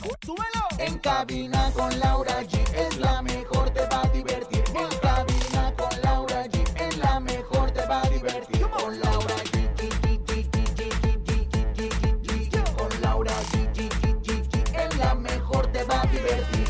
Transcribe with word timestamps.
¡Súbelo! 0.00 0.66
En 0.78 0.98
cabina 0.98 1.70
con 1.74 1.98
Laura 1.98 2.42
G 2.42 2.58
es 2.74 2.96
la 2.98 3.20
mejor, 3.20 3.68
te 3.70 3.80
va 3.86 4.02
a 4.02 4.08
divertir. 4.08 4.64
En 4.74 4.98
cabina 4.98 5.74
con 5.76 6.00
Laura 6.02 6.46
G 6.46 6.62
es 6.80 6.96
la 6.96 7.20
mejor, 7.20 7.70
te 7.70 7.84
va 7.86 8.00
a 8.00 8.08
divertir. 8.08 8.62
Con 8.70 8.98
Laura 8.98 9.34
G. 9.36 9.68
Con 12.76 13.00
Laura 13.02 13.34
G. 13.52 13.78
Es 14.74 14.96
la 14.96 15.14
mejor, 15.14 15.66
te 15.70 15.84
va 15.84 16.00
a 16.00 16.06
divertir. 16.06 16.66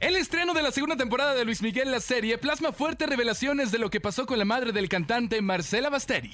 El 0.00 0.16
estreno 0.16 0.54
de 0.54 0.62
la 0.62 0.70
segunda 0.70 0.96
temporada 0.96 1.34
de 1.34 1.44
Luis 1.44 1.60
Miguel 1.60 1.90
la 1.90 2.00
serie 2.00 2.38
plasma 2.38 2.72
fuertes 2.72 3.06
revelaciones 3.06 3.70
de 3.70 3.78
lo 3.78 3.90
que 3.90 4.00
pasó 4.00 4.24
con 4.24 4.38
la 4.38 4.46
madre 4.46 4.72
del 4.72 4.88
cantante 4.88 5.42
Marcela 5.42 5.90
Basteri. 5.90 6.32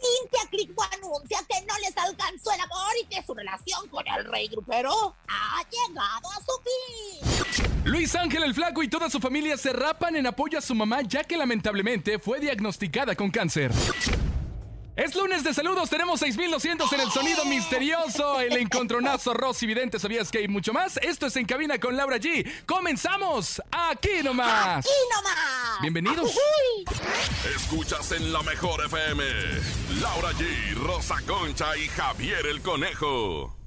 Cintia 0.00 0.48
Clitbo 0.50 0.82
anuncia 0.82 1.38
que 1.48 1.66
no 1.66 1.74
les 1.78 1.96
alcanzó 1.96 2.52
el 2.52 2.60
amor 2.60 2.92
y 3.02 3.06
que 3.06 3.22
su 3.22 3.34
relación 3.34 3.88
con 3.88 4.06
el 4.06 4.24
rey 4.26 4.48
grupero 4.48 5.14
ha 5.28 5.62
llegado 5.70 6.30
a 6.30 6.36
su 6.36 6.52
fin. 6.62 7.82
Luis 7.84 8.14
Ángel 8.14 8.42
el 8.44 8.54
Flaco 8.54 8.82
y 8.82 8.88
toda 8.88 9.10
su 9.10 9.18
familia 9.18 9.56
se 9.56 9.72
rapan 9.72 10.16
en 10.16 10.26
apoyo 10.26 10.58
a 10.58 10.62
su 10.62 10.74
mamá 10.74 11.02
ya 11.02 11.24
que 11.24 11.36
lamentablemente 11.36 12.18
fue 12.18 12.38
diagnosticada 12.38 13.14
con 13.14 13.30
cáncer. 13.30 13.72
Es 15.08 15.14
lunes 15.14 15.42
de 15.42 15.54
saludos, 15.54 15.88
tenemos 15.88 16.20
6200 16.20 16.92
en 16.92 17.00
el 17.00 17.10
sonido 17.10 17.42
misterioso, 17.46 18.40
el 18.40 18.54
encontronazo 18.58 19.32
Rosy 19.32 19.64
Vidente, 19.66 19.98
¿sabías 19.98 20.30
que 20.30 20.36
hay 20.36 20.48
mucho 20.48 20.74
más? 20.74 20.98
Esto 20.98 21.28
es 21.28 21.36
En 21.36 21.46
Cabina 21.46 21.80
con 21.80 21.96
Laura 21.96 22.18
G. 22.18 22.46
¡Comenzamos! 22.66 23.62
¡Aquí 23.70 24.22
nomás! 24.22 24.84
¡Aquí 24.84 24.90
nomás! 25.16 25.80
Bienvenidos. 25.80 26.30
Escuchas 27.56 28.12
en 28.12 28.30
la 28.34 28.42
mejor 28.42 28.84
FM. 28.84 29.24
Laura 30.02 30.32
G, 30.32 30.74
Rosa 30.74 31.16
Concha 31.26 31.74
y 31.78 31.88
Javier 31.88 32.46
el 32.46 32.60
Conejo. 32.60 33.57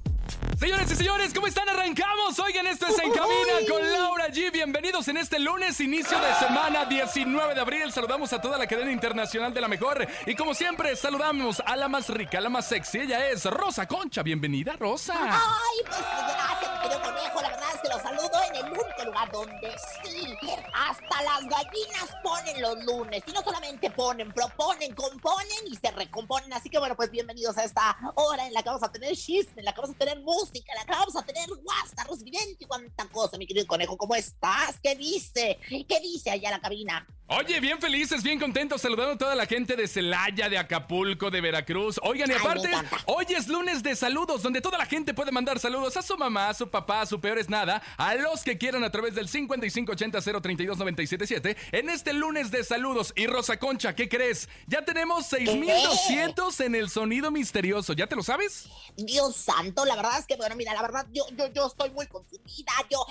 Señores 0.62 0.92
y 0.92 0.94
señores, 0.94 1.34
¿cómo 1.34 1.48
están? 1.48 1.68
Arrancamos. 1.68 2.38
Oigan, 2.38 2.68
esto 2.68 2.86
es 2.86 2.96
En 3.00 3.10
Cabina 3.10 3.52
con 3.68 3.92
Laura 3.92 4.28
G. 4.28 4.52
Bienvenidos 4.52 5.08
en 5.08 5.16
este 5.16 5.40
lunes, 5.40 5.80
inicio 5.80 6.16
de 6.20 6.32
semana 6.34 6.84
19 6.84 7.52
de 7.56 7.60
abril. 7.60 7.90
Saludamos 7.92 8.32
a 8.32 8.40
toda 8.40 8.58
la 8.58 8.68
cadena 8.68 8.92
internacional 8.92 9.52
de 9.52 9.60
la 9.60 9.66
mejor. 9.66 10.06
Y 10.24 10.36
como 10.36 10.54
siempre, 10.54 10.94
saludamos 10.94 11.60
a 11.66 11.74
la 11.74 11.88
más 11.88 12.08
rica, 12.10 12.40
la 12.40 12.48
más 12.48 12.68
sexy. 12.68 13.00
Ella 13.00 13.28
es 13.28 13.44
Rosa 13.44 13.88
Concha. 13.88 14.22
Bienvenida, 14.22 14.76
Rosa. 14.78 15.14
Ay, 15.18 15.78
pues 15.84 15.98
gracias, 15.98 16.80
querido 16.80 17.02
conejo. 17.02 17.42
La 17.42 17.48
verdad 17.48 17.68
es 17.74 17.80
que 17.80 17.88
los 17.88 18.02
saludo 18.02 18.42
en 18.48 18.56
el 18.64 18.72
único 18.72 19.04
lugar 19.04 19.32
donde 19.32 19.76
sí, 20.00 20.36
hasta 20.74 21.22
las 21.22 21.40
gallinas 21.40 22.16
ponen 22.22 22.62
los 22.62 22.84
lunes. 22.84 23.20
Y 23.26 23.32
no 23.32 23.42
solamente 23.42 23.90
ponen, 23.90 24.32
proponen, 24.32 24.94
componen 24.94 25.66
y 25.66 25.74
se 25.74 25.90
recomponen. 25.90 26.52
Así 26.52 26.70
que 26.70 26.78
bueno, 26.78 26.94
pues 26.94 27.10
bienvenidos 27.10 27.58
a 27.58 27.64
esta 27.64 27.96
hora 28.14 28.46
en 28.46 28.52
la 28.52 28.62
que 28.62 28.68
vamos 28.68 28.84
a 28.84 28.92
tener 28.92 29.16
chisme, 29.16 29.54
en 29.56 29.64
la 29.64 29.72
que 29.72 29.80
vamos 29.80 29.96
a 29.96 29.98
tener 29.98 30.20
música, 30.20 30.51
en 30.58 30.76
la 30.76 30.84
que 30.84 30.92
vamos 30.92 31.16
a 31.16 31.22
tener 31.22 31.48
guasta, 31.62 32.04
residente 32.04 32.64
y 32.64 32.66
cuánta 32.66 33.08
cosa, 33.08 33.38
mi 33.38 33.46
querido 33.46 33.66
conejo. 33.66 33.96
¿Cómo 33.96 34.14
estás? 34.14 34.78
¿Qué 34.82 34.94
dice? 34.94 35.58
¿Qué 35.68 36.00
dice 36.00 36.30
allá 36.30 36.50
la 36.50 36.60
cabina? 36.60 37.06
Oye, 37.34 37.60
bien 37.60 37.80
felices, 37.80 38.22
bien 38.22 38.38
contentos, 38.38 38.82
saludando 38.82 39.14
a 39.14 39.18
toda 39.18 39.34
la 39.34 39.46
gente 39.46 39.74
de 39.74 39.88
Celaya, 39.88 40.50
de 40.50 40.58
Acapulco, 40.58 41.30
de 41.30 41.40
Veracruz. 41.40 41.98
Oigan, 42.02 42.30
y 42.30 42.34
aparte, 42.34 42.68
hoy 43.06 43.24
es 43.30 43.48
lunes 43.48 43.82
de 43.82 43.96
saludos, 43.96 44.42
donde 44.42 44.60
toda 44.60 44.76
la 44.76 44.84
gente 44.84 45.14
puede 45.14 45.32
mandar 45.32 45.58
saludos 45.58 45.96
a 45.96 46.02
su 46.02 46.18
mamá, 46.18 46.50
a 46.50 46.54
su 46.54 46.68
papá, 46.68 47.00
a 47.00 47.06
su 47.06 47.22
peor 47.22 47.38
es 47.38 47.48
nada, 47.48 47.82
a 47.96 48.14
los 48.16 48.44
que 48.44 48.58
quieran 48.58 48.84
a 48.84 48.90
través 48.90 49.14
del 49.14 49.28
5580-032-977 49.28 51.56
en 51.72 51.88
este 51.88 52.12
lunes 52.12 52.50
de 52.50 52.64
saludos. 52.64 53.14
Y 53.16 53.26
Rosa 53.26 53.58
Concha, 53.58 53.94
¿qué 53.94 54.10
crees? 54.10 54.50
Ya 54.66 54.84
tenemos 54.84 55.24
6200 55.24 56.60
en 56.60 56.74
el 56.74 56.90
sonido 56.90 57.30
misterioso, 57.30 57.94
¿ya 57.94 58.06
te 58.06 58.14
lo 58.14 58.22
sabes? 58.22 58.68
Dios 58.94 59.36
santo, 59.36 59.86
la 59.86 59.96
verdad 59.96 60.18
es 60.18 60.26
que, 60.26 60.36
bueno, 60.36 60.54
mira, 60.54 60.74
la 60.74 60.82
verdad, 60.82 61.06
yo, 61.14 61.24
yo, 61.30 61.50
yo 61.50 61.66
estoy 61.66 61.88
muy 61.92 62.06
confundida. 62.08 62.72
Yo, 62.90 63.06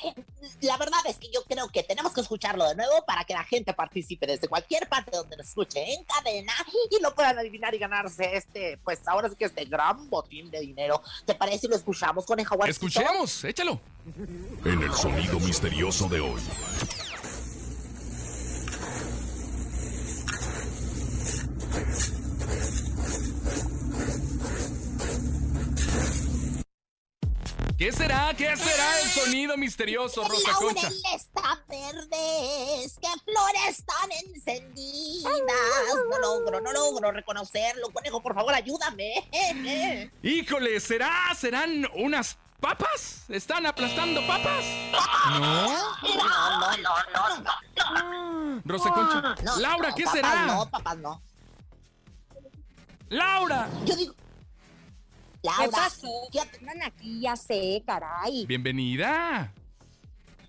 la 0.62 0.78
verdad 0.78 1.00
es 1.08 1.18
que 1.18 1.32
yo 1.34 1.44
creo 1.46 1.70
que 1.70 1.82
tenemos 1.82 2.14
que 2.14 2.22
escucharlo 2.22 2.70
de 2.70 2.76
nuevo 2.76 3.04
para 3.08 3.24
que 3.24 3.34
la 3.34 3.46
gente 3.46 3.74
participe 3.74 4.11
desde 4.20 4.48
cualquier 4.48 4.88
parte 4.88 5.12
donde 5.16 5.38
nos 5.38 5.48
escuche 5.48 5.94
en 5.94 6.04
cadena 6.04 6.54
y 6.90 7.02
lo 7.02 7.14
puedan 7.14 7.38
adivinar 7.38 7.74
y 7.74 7.78
ganarse 7.78 8.36
este, 8.36 8.78
pues 8.84 9.00
ahora 9.08 9.30
sí 9.30 9.36
que 9.36 9.46
este 9.46 9.66
gran 9.66 10.10
botín 10.10 10.50
de 10.52 10.60
dinero. 10.60 11.02
¿Te 11.26 11.36
parece 11.36 11.60
si 11.60 11.68
lo 11.68 11.76
escuchamos 11.76 12.26
con 12.26 12.40
el 12.40 12.46
jaguar? 12.46 12.70
Escuchemos, 12.70 13.44
échalo. 13.44 13.80
En 14.66 14.82
el 14.82 14.94
sonido 14.94 15.40
misterioso 15.40 16.08
de 16.08 16.20
hoy. 16.20 16.42
¿Qué 27.82 27.92
será? 27.92 28.32
¿Qué 28.38 28.56
será 28.56 29.00
el 29.00 29.10
sonido 29.10 29.58
misterioso, 29.58 30.24
Rosa 30.24 30.52
Concha? 30.54 30.88
Está 31.16 31.64
verdes, 31.68 33.00
que 33.02 33.08
flores 33.26 33.84
tan 33.84 34.12
encendidas. 34.24 35.34
No 36.08 36.20
logro, 36.20 36.62
no 36.62 36.72
logro 36.74 37.12
reconocerlo. 37.12 37.90
Conejo, 37.90 38.22
por 38.22 38.36
favor, 38.36 38.54
ayúdame. 38.54 39.28
Híjole, 40.22 40.80
¿será? 40.80 41.34
¿Serán 41.36 41.88
unas 41.96 42.38
papas? 42.60 43.24
¿Están 43.30 43.66
aplastando 43.66 44.22
papas? 44.28 44.64
No. 45.40 45.40
No, 45.40 46.78
no, 46.78 46.78
no, 46.78 46.94
no, 47.16 47.40
no. 47.96 48.62
Rosa 48.64 48.92
Concha. 48.92 49.22
No, 49.44 49.58
Laura, 49.58 49.90
no, 49.90 49.96
¿qué 49.96 50.06
será? 50.06 50.46
No, 50.46 50.70
papás 50.70 50.98
no. 51.00 51.20
Laura. 53.10 53.68
Yo 53.86 53.96
digo. 53.96 54.14
Laura, 55.44 55.66
¿Qué 55.66 55.72
pasó? 55.72 56.08
fíjate, 56.32 56.58
Andan 56.60 56.84
aquí, 56.84 57.22
ya 57.22 57.36
sé, 57.36 57.82
caray. 57.86 58.46
Bienvenida. 58.46 59.52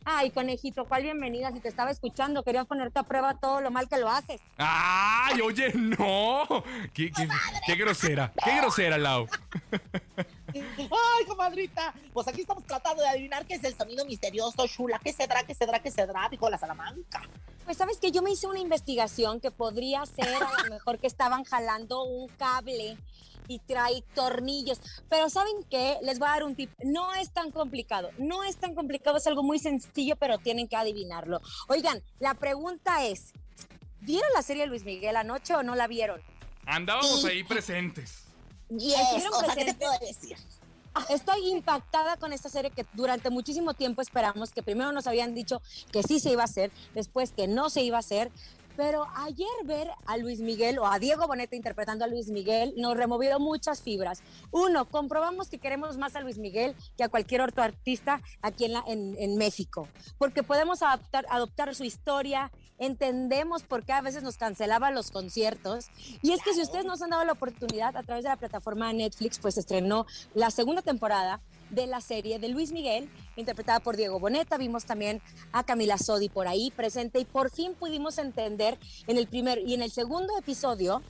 Ay, 0.04 0.30
conejito, 0.32 0.84
¿cuál 0.84 1.04
bienvenida? 1.04 1.52
Si 1.52 1.60
te 1.60 1.68
estaba 1.68 1.92
escuchando, 1.92 2.42
quería 2.42 2.64
ponerte 2.64 2.98
a 2.98 3.04
prueba 3.04 3.34
todo 3.38 3.60
lo 3.60 3.70
mal 3.70 3.88
que 3.88 3.98
lo 3.98 4.10
haces. 4.10 4.40
Ay, 4.58 5.40
oye, 5.40 5.72
no. 5.74 6.44
Qué, 6.92 7.10
qué- 7.12 7.28
qué 7.66 7.74
grosera, 7.76 8.32
qué 8.44 8.56
grosera, 8.56 8.98
Lau. 8.98 9.28
Ay, 10.52 11.24
comadrita. 11.26 11.94
Pues 12.12 12.26
aquí 12.28 12.40
estamos 12.40 12.64
tratando 12.64 13.00
de 13.02 13.08
adivinar 13.08 13.46
qué 13.46 13.54
es 13.54 13.64
el 13.64 13.76
sonido 13.76 14.04
misterioso, 14.04 14.66
Shula. 14.66 14.98
¿Qué 14.98 15.12
cedrá, 15.12 15.44
qué 15.44 15.54
cedrá, 15.54 15.78
qué 15.78 15.90
cedrá? 15.92 16.28
Dijo 16.28 16.50
la 16.50 16.58
Salamanca. 16.58 17.22
Pues 17.64 17.76
sabes 17.76 17.98
que 17.98 18.10
yo 18.10 18.22
me 18.22 18.30
hice 18.30 18.46
una 18.46 18.58
investigación 18.58 19.40
que 19.40 19.50
podría 19.50 20.04
ser 20.06 20.28
a 20.28 20.62
lo 20.64 20.70
mejor 20.70 20.98
que 20.98 21.06
estaban 21.06 21.44
jalando 21.44 22.02
un 22.04 22.28
cable 22.28 22.96
y 23.48 23.58
trae 23.60 24.02
tornillos. 24.14 24.80
Pero 25.08 25.30
¿saben 25.30 25.62
qué? 25.70 25.98
Les 26.02 26.18
voy 26.18 26.28
a 26.28 26.32
dar 26.32 26.44
un 26.44 26.54
tip. 26.54 26.70
No 26.84 27.14
es 27.14 27.32
tan 27.32 27.50
complicado. 27.50 28.10
No 28.18 28.42
es 28.44 28.56
tan 28.56 28.74
complicado, 28.74 29.16
es 29.16 29.26
algo 29.26 29.42
muy 29.42 29.58
sencillo, 29.58 30.16
pero 30.16 30.38
tienen 30.38 30.68
que 30.68 30.76
adivinarlo. 30.76 31.40
Oigan, 31.68 32.02
la 32.18 32.34
pregunta 32.34 33.04
es, 33.04 33.32
¿vieron 34.00 34.28
la 34.34 34.42
serie 34.42 34.62
de 34.62 34.68
Luis 34.68 34.84
Miguel 34.84 35.16
anoche 35.16 35.54
o 35.54 35.62
no 35.62 35.74
la 35.74 35.86
vieron? 35.86 36.20
Andábamos 36.66 37.24
ahí 37.24 37.44
presentes. 37.44 38.24
Yes, 38.70 38.98
¿Estuvieron 39.00 39.34
o 39.34 39.40
sea, 39.40 39.54
¿qué 39.54 39.64
te 39.64 39.74
presentes? 39.74 39.88
puedo 39.88 39.98
decir? 40.00 40.36
Estoy 41.08 41.48
impactada 41.50 42.16
con 42.16 42.32
esta 42.32 42.48
serie 42.48 42.70
que 42.70 42.84
durante 42.92 43.30
muchísimo 43.30 43.72
tiempo 43.74 44.02
esperamos, 44.02 44.52
que 44.52 44.62
primero 44.62 44.92
nos 44.92 45.06
habían 45.06 45.34
dicho 45.34 45.62
que 45.90 46.02
sí 46.02 46.20
se 46.20 46.30
iba 46.30 46.42
a 46.42 46.44
hacer, 46.44 46.70
después 46.94 47.32
que 47.32 47.48
no 47.48 47.70
se 47.70 47.82
iba 47.82 47.96
a 47.96 48.00
hacer. 48.00 48.30
Pero 48.76 49.06
ayer 49.16 49.46
ver 49.64 49.88
a 50.06 50.16
Luis 50.16 50.40
Miguel 50.40 50.78
o 50.78 50.86
a 50.86 50.98
Diego 50.98 51.26
Boneta 51.26 51.54
interpretando 51.56 52.04
a 52.04 52.08
Luis 52.08 52.28
Miguel 52.28 52.72
nos 52.76 52.96
removió 52.96 53.38
muchas 53.38 53.82
fibras. 53.82 54.22
Uno, 54.50 54.86
comprobamos 54.86 55.48
que 55.48 55.58
queremos 55.58 55.98
más 55.98 56.16
a 56.16 56.20
Luis 56.20 56.38
Miguel 56.38 56.74
que 56.96 57.04
a 57.04 57.08
cualquier 57.08 57.42
otro 57.42 57.62
artista 57.62 58.20
aquí 58.40 58.64
en, 58.64 58.72
la- 58.72 58.84
en- 58.86 59.16
en 59.18 59.36
México, 59.36 59.88
porque 60.18 60.42
podemos 60.42 60.82
adaptar, 60.82 61.26
adoptar 61.28 61.74
su 61.74 61.84
historia, 61.84 62.50
entendemos 62.78 63.62
por 63.62 63.84
qué 63.84 63.92
a 63.92 64.00
veces 64.00 64.22
nos 64.22 64.36
cancelaban 64.36 64.94
los 64.94 65.10
conciertos. 65.10 65.86
Y 66.22 66.32
es 66.32 66.42
que 66.42 66.52
si 66.54 66.62
ustedes 66.62 66.84
nos 66.84 67.00
han 67.02 67.10
dado 67.10 67.24
la 67.24 67.32
oportunidad 67.32 67.96
a 67.96 68.02
través 68.02 68.24
de 68.24 68.30
la 68.30 68.36
plataforma 68.36 68.92
Netflix, 68.92 69.38
pues 69.38 69.56
estrenó 69.58 70.06
la 70.34 70.50
segunda 70.50 70.82
temporada 70.82 71.40
de 71.72 71.86
la 71.86 72.00
serie 72.00 72.38
de 72.38 72.48
Luis 72.48 72.70
Miguel, 72.70 73.10
interpretada 73.36 73.80
por 73.80 73.96
Diego 73.96 74.20
Boneta. 74.20 74.56
Vimos 74.56 74.84
también 74.84 75.20
a 75.50 75.64
Camila 75.64 75.98
Sodi 75.98 76.28
por 76.28 76.46
ahí 76.46 76.70
presente 76.70 77.18
y 77.18 77.24
por 77.24 77.50
fin 77.50 77.74
pudimos 77.74 78.18
entender 78.18 78.78
en 79.06 79.18
el 79.18 79.26
primer 79.26 79.58
y 79.58 79.74
en 79.74 79.82
el 79.82 79.90
segundo 79.90 80.38
episodio 80.38 81.02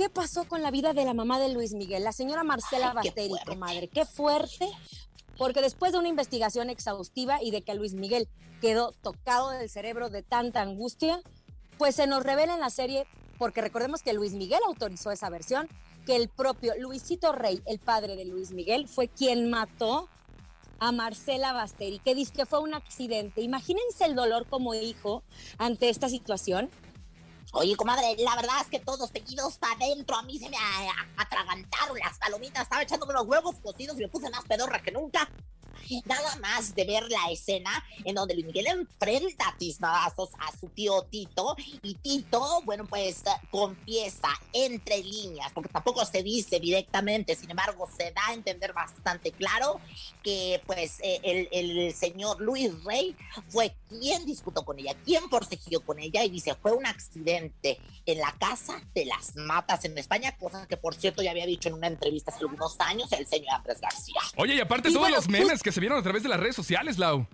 ¿qué 0.00 0.08
pasó 0.08 0.44
con 0.44 0.62
la 0.62 0.70
vida 0.70 0.94
de 0.94 1.04
la 1.04 1.12
mamá 1.12 1.38
de 1.38 1.52
Luis 1.52 1.74
Miguel? 1.74 2.04
La 2.04 2.12
señora 2.12 2.42
Marcela 2.42 2.94
Basteri, 2.94 3.28
fuerte. 3.28 3.50
comadre. 3.50 3.88
Qué 3.88 4.06
fuerte, 4.06 4.66
porque 5.36 5.60
después 5.60 5.92
de 5.92 5.98
una 5.98 6.08
investigación 6.08 6.70
exhaustiva 6.70 7.42
y 7.42 7.50
de 7.50 7.60
que 7.60 7.74
Luis 7.74 7.92
Miguel 7.92 8.26
quedó 8.62 8.92
tocado 8.92 9.50
del 9.50 9.68
cerebro 9.68 10.08
de 10.08 10.22
tanta 10.22 10.62
angustia, 10.62 11.20
pues 11.76 11.96
se 11.96 12.06
nos 12.06 12.22
revela 12.22 12.54
en 12.54 12.60
la 12.60 12.70
serie, 12.70 13.06
porque 13.38 13.60
recordemos 13.60 14.02
que 14.02 14.14
Luis 14.14 14.32
Miguel 14.32 14.60
autorizó 14.66 15.10
esa 15.10 15.28
versión, 15.28 15.68
que 16.10 16.16
el 16.16 16.28
propio 16.28 16.74
Luisito 16.76 17.30
Rey, 17.30 17.62
el 17.66 17.78
padre 17.78 18.16
de 18.16 18.24
Luis 18.24 18.50
Miguel, 18.50 18.88
fue 18.88 19.06
quien 19.06 19.48
mató 19.48 20.08
a 20.80 20.90
Marcela 20.90 21.52
Basteri, 21.52 22.00
que 22.00 22.16
dice 22.16 22.32
que 22.32 22.46
fue 22.46 22.58
un 22.58 22.74
accidente. 22.74 23.42
Imagínense 23.42 24.06
el 24.06 24.16
dolor 24.16 24.48
como 24.48 24.74
hijo 24.74 25.22
ante 25.56 25.88
esta 25.88 26.08
situación. 26.08 26.68
Oye, 27.52 27.76
comadre, 27.76 28.16
la 28.18 28.34
verdad 28.34 28.56
es 28.60 28.66
que 28.66 28.80
todos 28.80 29.12
tequidos 29.12 29.58
para 29.58 29.74
adentro. 29.74 30.16
A 30.16 30.22
mí 30.22 30.36
se 30.36 30.48
me 30.48 30.56
atragantaron 31.16 31.96
las 32.00 32.18
palomitas. 32.18 32.64
Estaba 32.64 32.82
echándome 32.82 33.12
los 33.12 33.28
huevos 33.28 33.54
cocidos 33.62 33.96
y 33.96 34.00
me 34.00 34.08
puse 34.08 34.30
más 34.30 34.44
pedorra 34.46 34.82
que 34.82 34.90
nunca. 34.90 35.30
Nada 36.04 36.36
más 36.36 36.74
de 36.74 36.84
ver 36.84 37.04
la 37.10 37.30
escena 37.30 37.84
en 38.04 38.14
donde 38.14 38.34
Luis 38.34 38.46
Miguel 38.46 38.66
enfrenta 38.66 39.48
a 39.48 39.56
tiznadazos 39.56 40.30
a 40.38 40.56
su 40.58 40.68
tío 40.68 41.02
Tito 41.02 41.56
y 41.82 41.94
Tito, 41.94 42.62
bueno, 42.64 42.86
pues 42.86 43.22
confiesa 43.50 44.28
entre 44.52 44.98
líneas, 45.02 45.52
porque 45.52 45.68
tampoco 45.68 46.04
se 46.04 46.22
dice 46.22 46.60
directamente, 46.60 47.34
sin 47.34 47.50
embargo, 47.50 47.88
se 47.96 48.12
da 48.12 48.28
a 48.28 48.34
entender 48.34 48.72
bastante 48.72 49.32
claro 49.32 49.80
que 50.22 50.62
pues 50.66 50.98
eh, 51.02 51.20
el, 51.22 51.48
el 51.52 51.94
señor 51.94 52.40
Luis 52.40 52.72
Rey 52.84 53.16
fue 53.48 53.74
quien 53.88 54.24
disputó 54.26 54.64
con 54.64 54.78
ella, 54.78 54.94
quien 55.04 55.28
forcejeó 55.28 55.80
con 55.80 55.98
ella 55.98 56.24
y 56.24 56.30
dice, 56.30 56.54
fue 56.54 56.72
un 56.72 56.86
accidente 56.86 57.78
en 58.06 58.18
la 58.18 58.32
casa 58.38 58.80
de 58.94 59.04
las 59.04 59.36
matas 59.36 59.84
en 59.84 59.96
España, 59.98 60.36
cosa 60.36 60.66
que 60.66 60.76
por 60.76 60.94
cierto 60.94 61.22
ya 61.22 61.30
había 61.30 61.46
dicho 61.46 61.68
en 61.68 61.74
una 61.74 61.86
entrevista 61.86 62.30
hace 62.30 62.40
algunos 62.40 62.76
años 62.80 63.10
el 63.12 63.26
señor 63.26 63.54
Andrés 63.54 63.80
García. 63.80 64.20
Oye, 64.36 64.54
y 64.54 64.60
aparte 64.60 64.88
Y 64.88 64.92
todos 64.92 65.04
bueno, 65.04 65.16
los 65.16 65.28
memes 65.28 65.62
que 65.62 65.69
se 65.72 65.80
vieron 65.80 65.98
a 65.98 66.02
través 66.02 66.22
de 66.22 66.28
las 66.28 66.40
redes 66.40 66.56
sociales, 66.56 66.98
Lau. 66.98 67.26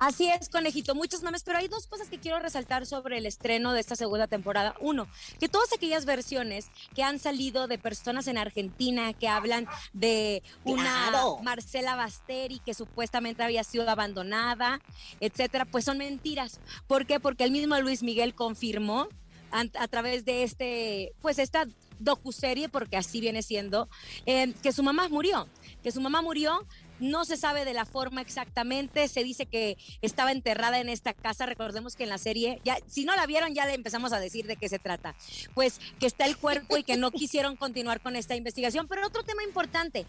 Así 0.00 0.30
es, 0.30 0.48
conejito, 0.48 0.94
muchos 0.94 1.22
memes, 1.22 1.42
pero 1.42 1.58
hay 1.58 1.68
dos 1.68 1.86
cosas 1.86 2.08
que 2.08 2.18
quiero 2.18 2.38
resaltar 2.38 2.86
sobre 2.86 3.18
el 3.18 3.26
estreno 3.26 3.74
de 3.74 3.80
esta 3.80 3.96
segunda 3.96 4.26
temporada. 4.26 4.74
Uno, 4.80 5.06
que 5.38 5.46
todas 5.46 5.74
aquellas 5.74 6.06
versiones 6.06 6.70
que 6.94 7.02
han 7.02 7.18
salido 7.18 7.68
de 7.68 7.76
personas 7.76 8.26
en 8.26 8.38
Argentina 8.38 9.12
que 9.12 9.28
hablan 9.28 9.68
de 9.92 10.42
una 10.64 11.08
Claro. 11.10 11.38
Marcela 11.42 11.96
Basteri 11.96 12.60
que 12.60 12.72
supuestamente 12.72 13.42
había 13.42 13.62
sido 13.62 13.90
abandonada, 13.90 14.80
etcétera, 15.20 15.66
pues 15.66 15.84
son 15.84 15.98
mentiras. 15.98 16.60
¿Por 16.86 17.04
qué? 17.04 17.20
Porque 17.20 17.44
el 17.44 17.50
mismo 17.50 17.78
Luis 17.78 18.02
Miguel 18.02 18.34
confirmó 18.34 19.06
a, 19.50 19.88
través 19.88 20.24
de 20.24 20.44
este, 20.44 21.12
pues 21.20 21.38
esta 21.38 21.66
docuserie, 21.98 22.70
porque 22.70 22.96
así 22.96 23.20
viene 23.20 23.42
siendo, 23.42 23.86
eh, 24.24 24.54
que 24.62 24.72
su 24.72 24.82
mamá 24.82 25.10
murió, 25.10 25.46
que 25.82 25.92
su 25.92 26.00
mamá 26.00 26.22
murió 26.22 26.66
no 27.00 27.24
se 27.24 27.36
sabe 27.36 27.64
de 27.64 27.74
la 27.74 27.84
forma 27.84 28.20
exactamente, 28.20 29.08
se 29.08 29.24
dice 29.24 29.46
que 29.46 29.76
estaba 30.02 30.32
enterrada 30.32 30.78
en 30.80 30.88
esta 30.88 31.12
casa, 31.14 31.46
recordemos 31.46 31.96
que 31.96 32.04
en 32.04 32.10
la 32.10 32.18
serie, 32.18 32.60
ya 32.64 32.78
si 32.86 33.04
no 33.04 33.16
la 33.16 33.26
vieron 33.26 33.54
ya 33.54 33.66
le 33.66 33.74
empezamos 33.74 34.12
a 34.12 34.20
decir 34.20 34.46
de 34.46 34.56
qué 34.56 34.68
se 34.68 34.78
trata, 34.78 35.14
pues 35.54 35.80
que 35.98 36.06
está 36.06 36.26
el 36.26 36.36
cuerpo 36.36 36.76
y 36.76 36.84
que 36.84 36.96
no 36.96 37.10
quisieron 37.10 37.56
continuar 37.56 38.00
con 38.00 38.16
esta 38.16 38.36
investigación, 38.36 38.86
pero 38.88 39.06
otro 39.06 39.22
tema 39.22 39.42
importante, 39.42 40.06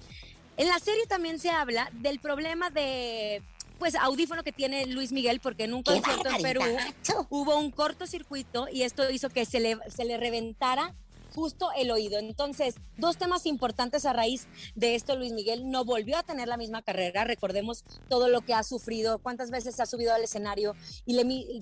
en 0.57 0.67
la 0.67 0.79
serie 0.79 1.05
también 1.07 1.39
se 1.39 1.49
habla 1.49 1.89
del 1.93 2.19
problema 2.19 2.69
de 2.69 3.41
pues 3.79 3.95
audífono 3.95 4.44
que 4.44 4.51
tiene 4.51 4.85
Luis 4.85 5.11
Miguel 5.11 5.39
porque 5.39 5.63
en 5.63 5.73
un 5.73 5.81
¡Qué 5.81 5.94
concierto 5.94 6.29
en 6.29 6.41
Perú 6.44 6.61
hubo 7.29 7.57
un 7.57 7.71
cortocircuito 7.71 8.67
y 8.71 8.83
esto 8.83 9.09
hizo 9.09 9.29
que 9.29 9.44
se 9.44 9.59
le, 9.59 9.75
se 9.89 10.05
le 10.05 10.17
reventara 10.17 10.94
justo 11.33 11.69
el 11.75 11.92
oído. 11.92 12.19
Entonces, 12.19 12.75
dos 12.98 13.18
temas 13.18 13.45
importantes 13.45 14.06
a 14.06 14.13
raíz 14.13 14.48
de 14.75 14.95
esto, 14.95 15.16
Luis 15.16 15.33
Miguel 15.33 15.69
no 15.69 15.86
volvió 15.86 16.18
a 16.18 16.24
tener 16.24 16.48
la 16.48 16.57
misma 16.57 16.81
carrera. 16.81 17.24
Recordemos 17.24 17.83
todo 18.10 18.30
lo 18.30 18.42
que 18.42 18.54
ha 18.54 18.63
sufrido, 18.63 19.19
cuántas 19.19 19.51
veces 19.51 19.80
ha 19.80 19.86
subido 19.86 20.13
al 20.13 20.24
escenario 20.24 20.75
y 21.06 21.16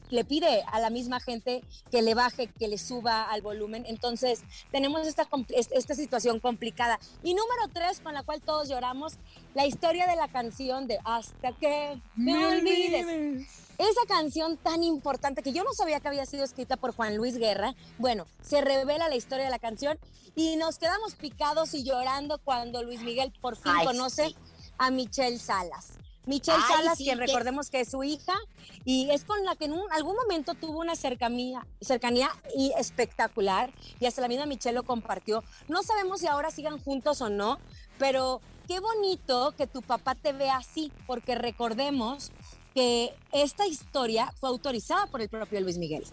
le, 0.10 0.24
pide 0.26 0.64
a 0.72 0.80
la 0.80 0.90
misma 0.90 1.20
gente 1.20 1.64
que 1.92 2.02
le 2.02 2.14
baje, 2.14 2.48
que 2.48 2.68
le 2.68 2.78
suba 2.78 3.24
al 3.24 3.42
volumen. 3.42 3.86
Entonces, 3.88 4.42
tenemos 4.72 5.08
esta 5.08 5.96
situación 5.96 6.40
complicada. 6.40 7.00
Y 7.24 7.34
número 7.34 7.68
tres, 7.74 8.00
con 8.00 8.14
la 8.14 8.24
cual 8.24 8.42
todos 8.42 8.70
lloramos, 8.70 9.18
la 9.54 9.66
historia 9.66 10.08
de 10.08 10.16
la 10.16 10.28
canción 10.28 10.88
de 10.88 11.00
Hasta 11.04 11.54
que 11.54 12.02
me 12.16 12.46
olvides. 12.46 13.69
Esa 13.80 14.02
canción 14.08 14.58
tan 14.58 14.84
importante 14.84 15.42
que 15.42 15.54
yo 15.54 15.64
no 15.64 15.72
sabía 15.74 16.02
que 16.02 16.10
había 16.10 16.26
sido 16.26 16.44
escrita 16.44 16.76
por 16.76 16.94
Juan 16.94 17.16
Luis 17.16 17.38
Guerra, 17.38 17.76
bueno, 17.98 18.26
se 18.42 18.60
revela 18.60 19.08
la 19.08 19.16
historia 19.16 19.46
de 19.46 19.52
la 19.52 19.58
canción 19.60 19.98
y 20.36 20.58
nos 20.58 20.78
quedamos 20.78 21.16
picados 21.16 21.74
y 21.74 21.84
llorando 21.86 22.40
cuando 22.40 22.84
Luis 22.84 23.02
Miguel 23.02 23.32
por 23.42 23.56
fin 23.56 23.72
Ay, 23.74 23.86
conoce 23.88 24.28
sí. 24.28 24.36
a 24.78 24.92
Michelle 24.92 25.40
Salas. 25.40 25.94
Michelle 26.26 26.62
Ay, 26.62 26.76
Salas, 26.76 26.98
sí, 26.98 27.06
quien 27.06 27.20
que- 27.20 27.26
recordemos 27.28 27.70
que 27.70 27.80
es 27.80 27.90
su 27.90 28.04
hija 28.04 28.36
y 28.84 29.10
es 29.12 29.24
con 29.24 29.44
la 29.46 29.56
que 29.56 29.66
en 29.66 29.72
un- 29.72 29.92
algún 29.94 30.16
momento 30.18 30.56
tuvo 30.56 30.80
una 30.80 30.98
cercanía, 30.98 31.66
cercanía 31.80 32.30
y 32.58 32.74
espectacular 32.78 33.72
y 34.02 34.06
hasta 34.08 34.22
la 34.22 34.28
misma 34.28 34.46
Michelle 34.46 34.76
lo 34.76 34.84
compartió. 34.84 35.42
No 35.70 35.84
sabemos 35.84 36.20
si 36.20 36.28
ahora 36.28 36.52
sigan 36.52 36.84
juntos 36.84 37.22
o 37.22 37.30
no, 37.30 37.58
pero 37.98 38.42
qué 38.68 38.82
bonito 38.82 39.54
que 39.58 39.66
tu 39.68 39.82
papá 39.82 40.14
te 40.16 40.34
vea 40.34 40.58
así, 40.58 40.92
porque 41.08 41.34
recordemos 41.34 42.32
que 42.74 43.14
esta 43.32 43.68
historia 43.68 44.32
fue 44.40 44.50
autorizada 44.50 45.08
por 45.08 45.22
el 45.22 45.30
propio 45.30 45.60
Luis 45.62 45.78
Miguel. 45.78 46.04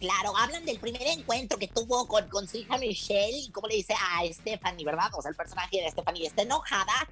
Claro, 0.00 0.34
hablan 0.34 0.64
del 0.64 0.80
primer 0.80 1.06
encuentro 1.06 1.58
que 1.58 1.68
tuvo 1.68 2.08
con, 2.08 2.26
con 2.30 2.48
su 2.48 2.56
hija 2.56 2.78
Michelle 2.78 3.36
y 3.36 3.50
cómo 3.50 3.68
le 3.68 3.76
dice 3.76 3.92
a 3.92 4.24
Stephanie, 4.32 4.82
¿verdad? 4.82 5.10
O 5.12 5.20
sea, 5.20 5.30
el 5.30 5.36
personaje 5.36 5.82
de 5.82 5.90
Stephanie 5.90 6.26
está 6.26 6.40
enojada, 6.40 7.06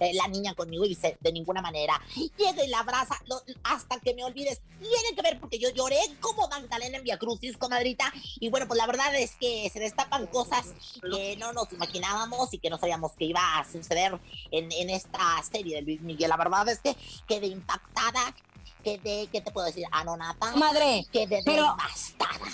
eh, 0.00 0.14
la 0.14 0.26
niña 0.28 0.54
conmigo 0.54 0.86
y 0.86 0.90
dice, 0.90 1.18
de 1.20 1.30
ninguna 1.30 1.60
manera. 1.60 2.00
Llega 2.14 2.64
y 2.64 2.68
la 2.68 2.80
abraza 2.80 3.20
hasta 3.64 4.00
que 4.00 4.14
me 4.14 4.24
olvides. 4.24 4.62
Tiene 4.80 5.14
que 5.14 5.20
ver 5.20 5.38
porque 5.40 5.58
yo 5.58 5.68
lloré 5.70 5.98
como 6.20 6.48
Magdalena 6.48 6.96
en 6.96 7.04
Via 7.04 7.18
Crucis, 7.18 7.58
comadrita. 7.58 8.10
Y 8.40 8.48
bueno, 8.48 8.66
pues 8.66 8.78
la 8.78 8.86
verdad 8.86 9.14
es 9.14 9.36
que 9.36 9.68
se 9.70 9.78
destapan 9.78 10.26
cosas 10.26 10.72
que 11.02 11.36
no 11.36 11.52
nos 11.52 11.70
imaginábamos 11.72 12.54
y 12.54 12.58
que 12.58 12.70
no 12.70 12.78
sabíamos 12.78 13.12
que 13.12 13.26
iba 13.26 13.58
a 13.58 13.70
suceder 13.70 14.18
en, 14.50 14.72
en 14.72 14.88
esta 14.88 15.42
serie 15.42 15.76
de 15.76 15.82
Luis 15.82 16.00
Miguel. 16.00 16.30
La 16.30 16.38
verdad 16.38 16.66
es 16.70 16.78
que 16.78 16.96
quedé 17.28 17.48
impactada, 17.48 18.34
quedé, 18.82 19.28
¿qué 19.32 19.40
te 19.40 19.50
puedo 19.50 19.66
decir? 19.66 19.84
Anonata. 19.90 20.54
Madre, 20.56 21.06
Quedé 21.12 21.42
pero- 21.44 21.62
devastada. 21.62 22.46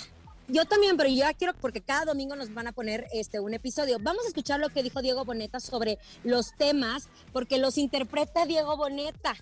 Yo 0.51 0.65
también, 0.65 0.97
pero 0.97 1.09
yo 1.09 1.17
ya 1.17 1.33
quiero, 1.35 1.53
porque 1.61 1.79
cada 1.81 2.05
domingo 2.05 2.35
nos 2.35 2.51
van 2.53 2.65
a 2.65 2.71
poner 2.71 3.07
este 3.13 3.39
un 3.39 3.53
episodio. 3.53 3.97
Vamos 4.01 4.25
a 4.25 4.29
escuchar 4.29 4.59
lo 4.59 4.69
que 4.69 4.81
dijo 4.81 4.99
Diego 5.01 5.23
Boneta 5.23 5.59
sobre 5.59 5.99
los 6.23 6.53
temas, 6.57 7.07
porque 7.33 7.59
los 7.59 7.77
interpreta 7.77 8.47
Diego 8.47 8.75
Boneta. 8.75 9.35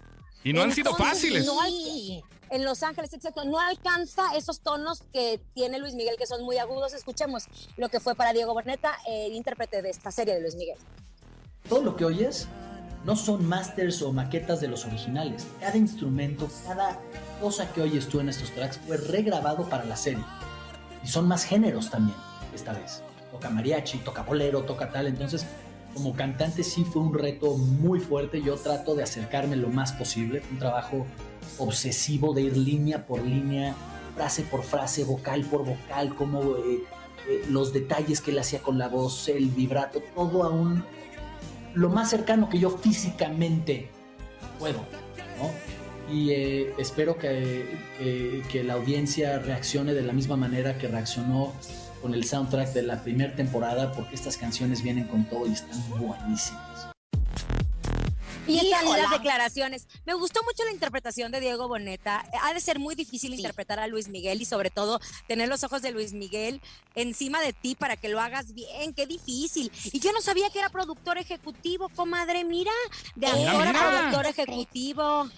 Y 0.44 0.52
no 0.52 0.62
han 0.64 0.74
sido 0.74 0.94
fáciles. 0.96 1.46
no 1.46 1.62
hay-. 1.62 2.22
En 2.50 2.64
Los 2.64 2.82
Ángeles, 2.84 3.12
exacto. 3.14 3.44
No 3.44 3.60
alcanza 3.60 4.34
esos 4.36 4.62
tonos 4.62 5.04
que 5.12 5.42
tiene 5.54 5.80
Luis 5.80 5.96
Miguel, 5.96 6.16
que 6.18 6.26
son 6.26 6.44
muy 6.46 6.58
agudos. 6.58 6.94
Escuchemos 6.94 7.44
lo 7.76 7.90
que 7.90 8.00
fue 8.00 8.16
para 8.16 8.32
Diego 8.32 8.54
Boneta, 8.54 8.98
el 9.06 9.34
intérprete 9.34 9.82
de 9.82 9.90
esta 9.90 10.12
serie 10.12 10.34
de 10.36 10.42
Luis 10.42 10.56
Miguel. 10.56 10.78
Todo 11.68 11.82
lo 11.84 11.96
que 11.98 12.06
oyes 12.06 12.48
no 13.06 13.16
son 13.16 13.46
masters 13.46 14.02
o 14.02 14.12
maquetas 14.12 14.60
de 14.60 14.68
los 14.68 14.86
originales. 14.86 15.48
Cada 15.60 15.78
instrumento, 15.78 16.50
cada 16.66 17.00
cosa 17.42 17.72
que 17.72 17.82
oyes 17.82 18.08
tú 18.08 18.20
en 18.20 18.30
estos 18.30 18.52
tracks 18.52 18.80
fue 18.86 18.98
regrabado 18.98 19.70
para 19.70 19.86
la 19.86 19.96
serie. 19.96 20.24
Y 21.04 21.08
son 21.08 21.28
más 21.28 21.46
géneros 21.46 21.90
también, 21.90 22.18
esta 22.54 22.74
vez. 22.74 23.04
Toca 23.32 23.50
mariachi, 23.50 24.00
toca 24.00 24.24
bolero, 24.24 24.64
toca 24.64 24.92
tal. 24.92 25.08
Entonces, 25.08 25.46
como 25.94 26.14
cantante 26.16 26.64
sí 26.64 26.84
fue 26.84 27.02
un 27.02 27.14
reto 27.14 27.56
muy 27.56 28.00
fuerte. 28.00 28.42
Yo 28.42 28.56
trato 28.56 28.96
de 28.96 29.04
acercarme 29.04 29.56
lo 29.56 29.70
más 29.70 29.94
posible. 29.94 30.42
Un 30.52 30.60
trabajo 30.60 31.06
obsesivo 31.60 32.34
de 32.34 32.44
ir 32.44 32.58
línea 32.58 33.06
por 33.06 33.22
línea, 33.22 33.76
frase 34.16 34.44
por 34.44 34.64
frase, 34.64 35.04
vocal 35.04 35.44
por 35.46 35.66
vocal, 35.66 36.16
como 36.16 36.58
eh, 36.58 36.84
eh, 37.28 37.46
los 37.50 37.74
detalles 37.74 38.22
que 38.22 38.32
él 38.32 38.40
hacía 38.40 38.60
con 38.60 38.78
la 38.78 38.88
voz, 38.88 39.30
el 39.30 39.48
vibrato, 39.50 40.02
todo 40.16 40.44
a 40.44 40.50
lo 41.78 41.90
más 41.90 42.10
cercano 42.10 42.50
que 42.50 42.60
yo 42.60 42.70
físicamente 42.72 43.90
puedo, 44.60 44.80
¿no? 45.40 45.52
Y 46.14 46.32
eh, 46.32 46.74
espero 46.78 47.18
que, 47.18 47.78
que- 47.98 48.42
que 48.50 48.64
la 48.64 48.74
audiencia 48.76 49.40
reaccione 49.40 49.94
de 49.94 50.02
la 50.02 50.14
misma 50.14 50.38
manera 50.38 50.78
que 50.78 50.88
reaccionó 50.88 51.54
con 52.02 52.14
el 52.14 52.24
soundtrack 52.24 52.74
de 52.74 52.84
la 52.84 53.04
primera 53.04 53.36
temporada, 53.36 53.92
porque 53.92 54.16
estas 54.16 54.38
canciones 54.38 54.84
vienen 54.84 55.06
con 55.08 55.26
todo 55.26 55.48
y 55.48 55.54
están 55.54 55.78
buenísimas. 55.90 56.87
Y 58.48 58.60
están 58.60 58.86
las 58.86 59.12
declaraciones. 59.12 59.88
Me 60.06 60.14
gustó 60.14 60.42
mucho 60.44 60.64
la 60.66 60.72
interpretación 60.72 61.32
de 61.32 61.40
Diego 61.40 61.68
Boneta. 61.68 62.24
Ha 62.44 62.54
de 62.54 62.60
ser 62.60 62.80
muy 62.80 62.96
difícil 62.96 63.32
Sí. 63.32 63.38
interpretar 63.38 63.80
a 63.80 63.88
Luis 63.88 64.08
Miguel 64.08 64.42
y 64.42 64.46
sobre 64.46 64.70
todo 64.70 65.00
tener 65.28 65.50
los 65.50 65.64
ojos 65.64 65.82
de 65.82 65.92
Luis 65.92 66.14
Miguel 66.14 66.62
encima 66.96 67.42
de 67.42 67.54
ti 67.54 67.76
para 67.76 67.98
que 67.98 68.10
lo 68.10 68.20
hagas 68.22 68.54
bien. 68.54 68.94
Qué 68.94 69.06
difícil. 69.06 69.72
Y 69.92 70.00
yo 70.00 70.12
no 70.12 70.22
sabía 70.22 70.50
que 70.50 70.60
era 70.60 70.70
productor 70.70 71.18
ejecutivo, 71.18 71.90
comadre. 71.90 72.44
Mira, 72.44 72.72
de 73.16 73.28
Mira, 73.34 73.52
actor 73.52 73.68
a 73.68 73.72
mira. 73.74 73.90
productor 73.90 74.26
ejecutivo. 74.28 75.30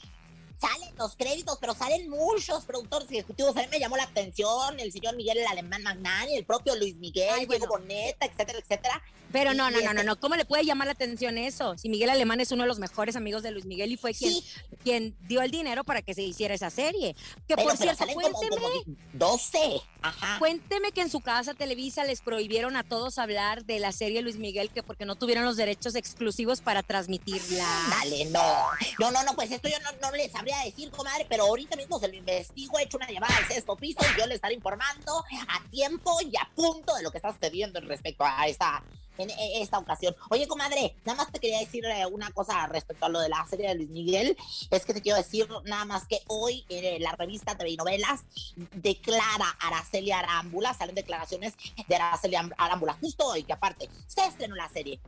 Salen 0.60 0.90
los 0.98 1.16
créditos, 1.16 1.58
pero 1.60 1.74
salen 1.74 2.10
muchos 2.10 2.66
productores 2.66 3.10
ejecutivos. 3.12 3.56
A 3.58 3.62
mí 3.62 3.68
me 3.72 3.80
llamó 3.80 3.98
la 3.98 4.04
atención 4.04 4.80
el 4.80 4.92
señor 4.92 5.16
Miguel 5.16 5.38
el 5.38 5.48
Alemán 5.48 5.84
Magnani, 5.84 6.36
el 6.36 6.46
propio 6.46 6.76
Luis 6.76 6.96
Miguel, 6.98 7.30
Ay, 7.34 7.46
Diego. 7.46 7.68
Boneta, 7.68 8.26
etcétera, 8.26 8.60
etcétera. 8.60 9.02
Pero 9.32 9.54
no, 9.54 9.70
no, 9.70 9.80
y 9.80 9.84
no, 9.84 9.94
no, 9.94 10.00
este- 10.02 10.04
no. 10.06 10.20
¿Cómo 10.20 10.36
le 10.36 10.44
puede 10.44 10.66
llamar 10.66 10.88
la 10.88 10.94
atención 10.94 11.38
eso? 11.38 11.78
Si 11.78 11.88
Miguel 11.88 12.10
Alemán 12.10 12.42
es 12.42 12.52
uno 12.52 12.64
de 12.64 12.68
los 12.68 12.80
mejores 12.80 13.16
amigos 13.16 13.44
de 13.44 13.52
Luis 13.52 13.66
Miguel 13.66 13.92
y 13.92 13.98
fue 13.98 14.14
quien, 14.14 14.34
Sí, 14.34 14.44
quien 14.84 15.16
dio 15.28 15.42
el 15.44 15.52
dinero 15.52 15.84
para 15.84 16.02
que 16.02 16.16
se 16.16 16.24
hiciera 16.24 16.56
esa 16.56 16.72
serie. 16.72 17.16
Que 17.48 17.56
pero, 17.56 17.68
por 17.70 17.78
cierto, 17.78 18.06
como, 18.08 18.14
cuénteme, 18.16 18.56
como 18.58 18.98
12. 19.14 19.82
Ajá. 20.02 20.40
cuénteme 20.40 20.92
que 20.94 21.02
en 21.02 21.10
su 21.12 21.20
casa 21.20 21.54
Televisa 21.54 22.06
les 22.06 22.22
prohibieron 22.22 22.76
a 22.76 22.84
todos 22.84 23.18
hablar 23.20 23.66
de 23.66 23.80
la 23.80 23.92
serie 23.92 24.22
Luis 24.22 24.38
Miguel 24.38 24.72
que 24.72 24.82
porque 24.82 25.06
no 25.06 25.16
tuvieron 25.16 25.46
los 25.46 25.58
derechos 25.58 25.94
exclusivos 25.96 26.62
para 26.62 26.82
transmitirla. 26.84 27.68
Dale, 27.90 28.26
no. 28.26 28.64
No, 29.00 29.12
no, 29.12 29.24
no, 29.24 29.36
pues 29.36 29.52
esto 29.52 29.68
yo 29.70 29.78
no, 29.82 29.92
no 30.02 30.16
le 30.16 30.28
sabría 30.50 30.66
decir, 30.66 30.90
comadre, 30.92 31.26
pero 31.30 31.44
ahorita 31.44 31.76
mismo 31.76 32.00
se 32.00 32.08
lo 32.08 32.16
investigo, 32.16 32.80
he 32.80 32.84
hecho 32.84 32.98
una 32.98 33.10
llamada 33.10 33.36
al 33.38 33.48
sexto 33.48 33.76
piso 33.76 34.00
y 34.02 34.20
yo 34.20 34.26
le 34.26 34.36
estaré 34.36 34.56
informando 34.56 35.24
a 35.48 35.70
tiempo 35.70 36.18
y 36.22 36.36
a 36.38 36.50
punto 36.56 36.96
de 36.96 37.04
lo 37.04 37.12
que 37.12 37.18
está 37.18 37.32
sucediendo 37.34 37.80
respecto 37.82 38.24
a 38.26 38.48
esta, 38.48 38.84
en, 39.18 39.30
en 39.30 39.62
esta 39.62 39.78
ocasión. 39.78 40.16
Oye, 40.30 40.48
comadre, 40.48 40.96
nada 41.06 41.18
más 41.18 41.32
te 41.32 41.40
quería 41.40 41.60
decir 41.60 41.86
eh, 41.86 42.06
una 42.08 42.32
cosa 42.32 42.66
respecto 42.68 43.06
a 43.06 43.10
lo 43.10 43.20
de 43.20 43.30
la 43.30 43.46
serie 43.48 43.70
de 43.70 43.76
Luis 43.76 43.90
Miguel. 43.90 44.38
Es 44.72 44.86
que 44.86 44.94
te 44.94 45.02
quiero 45.02 45.18
decir 45.18 45.48
nada 45.66 45.86
más 45.86 46.08
que 46.08 46.22
hoy 46.28 46.66
eh, 46.70 46.98
la 47.00 47.12
revista 47.14 47.58
TV 47.58 47.72
y 47.72 47.78
Novelas 47.78 48.22
declara 48.56 49.56
Araceli 49.60 50.12
Arámbula, 50.12 50.74
salen 50.74 50.96
declaraciones 50.96 51.54
de 51.88 51.96
Araceli 51.96 52.36
Arámbula 52.58 52.94
justo 53.00 53.26
hoy, 53.28 53.44
que 53.44 53.54
aparte 53.54 53.90
se 54.08 54.26
estrenó 54.26 54.56
la 54.56 54.70
serie. 54.70 55.00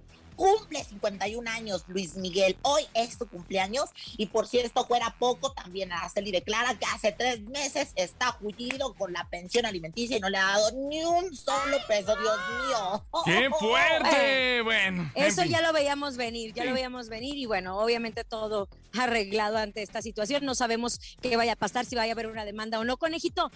Cumple 0.41 0.83
51 0.83 1.51
años 1.51 1.83
Luis 1.87 2.15
Miguel. 2.15 2.57
Hoy 2.63 2.81
es 2.95 3.13
su 3.13 3.27
cumpleaños. 3.27 3.91
Y 4.17 4.25
por 4.25 4.47
si 4.47 4.57
esto 4.57 4.87
fuera 4.87 5.15
poco, 5.19 5.51
también 5.51 5.91
Araceli 5.91 6.31
declara 6.31 6.73
que 6.79 6.85
hace 6.87 7.11
tres 7.11 7.41
meses 7.41 7.91
está 7.95 8.31
jullido 8.31 8.95
con 8.95 9.13
la 9.13 9.29
pensión 9.29 9.67
alimenticia 9.67 10.17
y 10.17 10.19
no 10.19 10.29
le 10.29 10.39
ha 10.39 10.45
dado 10.45 10.71
ni 10.89 11.03
un 11.05 11.35
solo 11.35 11.77
peso. 11.87 12.15
Dios 12.19 12.37
mío. 12.67 13.05
¡Qué 13.25 13.49
fuerte! 13.59 14.61
Bueno. 14.71 15.11
en 15.15 15.23
Eso 15.25 15.41
fin. 15.43 15.51
ya 15.51 15.61
lo 15.61 15.73
veíamos 15.73 16.17
venir, 16.17 16.53
ya 16.53 16.63
Sí. 16.63 16.69
lo 16.69 16.73
veíamos 16.75 17.09
venir 17.09 17.35
y 17.35 17.45
bueno, 17.45 17.77
obviamente 17.79 18.23
todo 18.23 18.67
arreglado 18.97 19.57
ante 19.57 19.81
esta 19.81 20.01
situación. 20.01 20.43
No 20.45 20.55
sabemos 20.55 20.99
qué 21.21 21.35
vaya 21.35 21.53
a 21.53 21.55
pasar, 21.55 21.85
si 21.85 21.95
vaya 21.95 22.11
a 22.11 22.15
haber 22.15 22.27
una 22.27 22.45
demanda 22.45 22.79
o 22.79 22.83
no. 22.83 22.97
Conejito, 22.97 23.51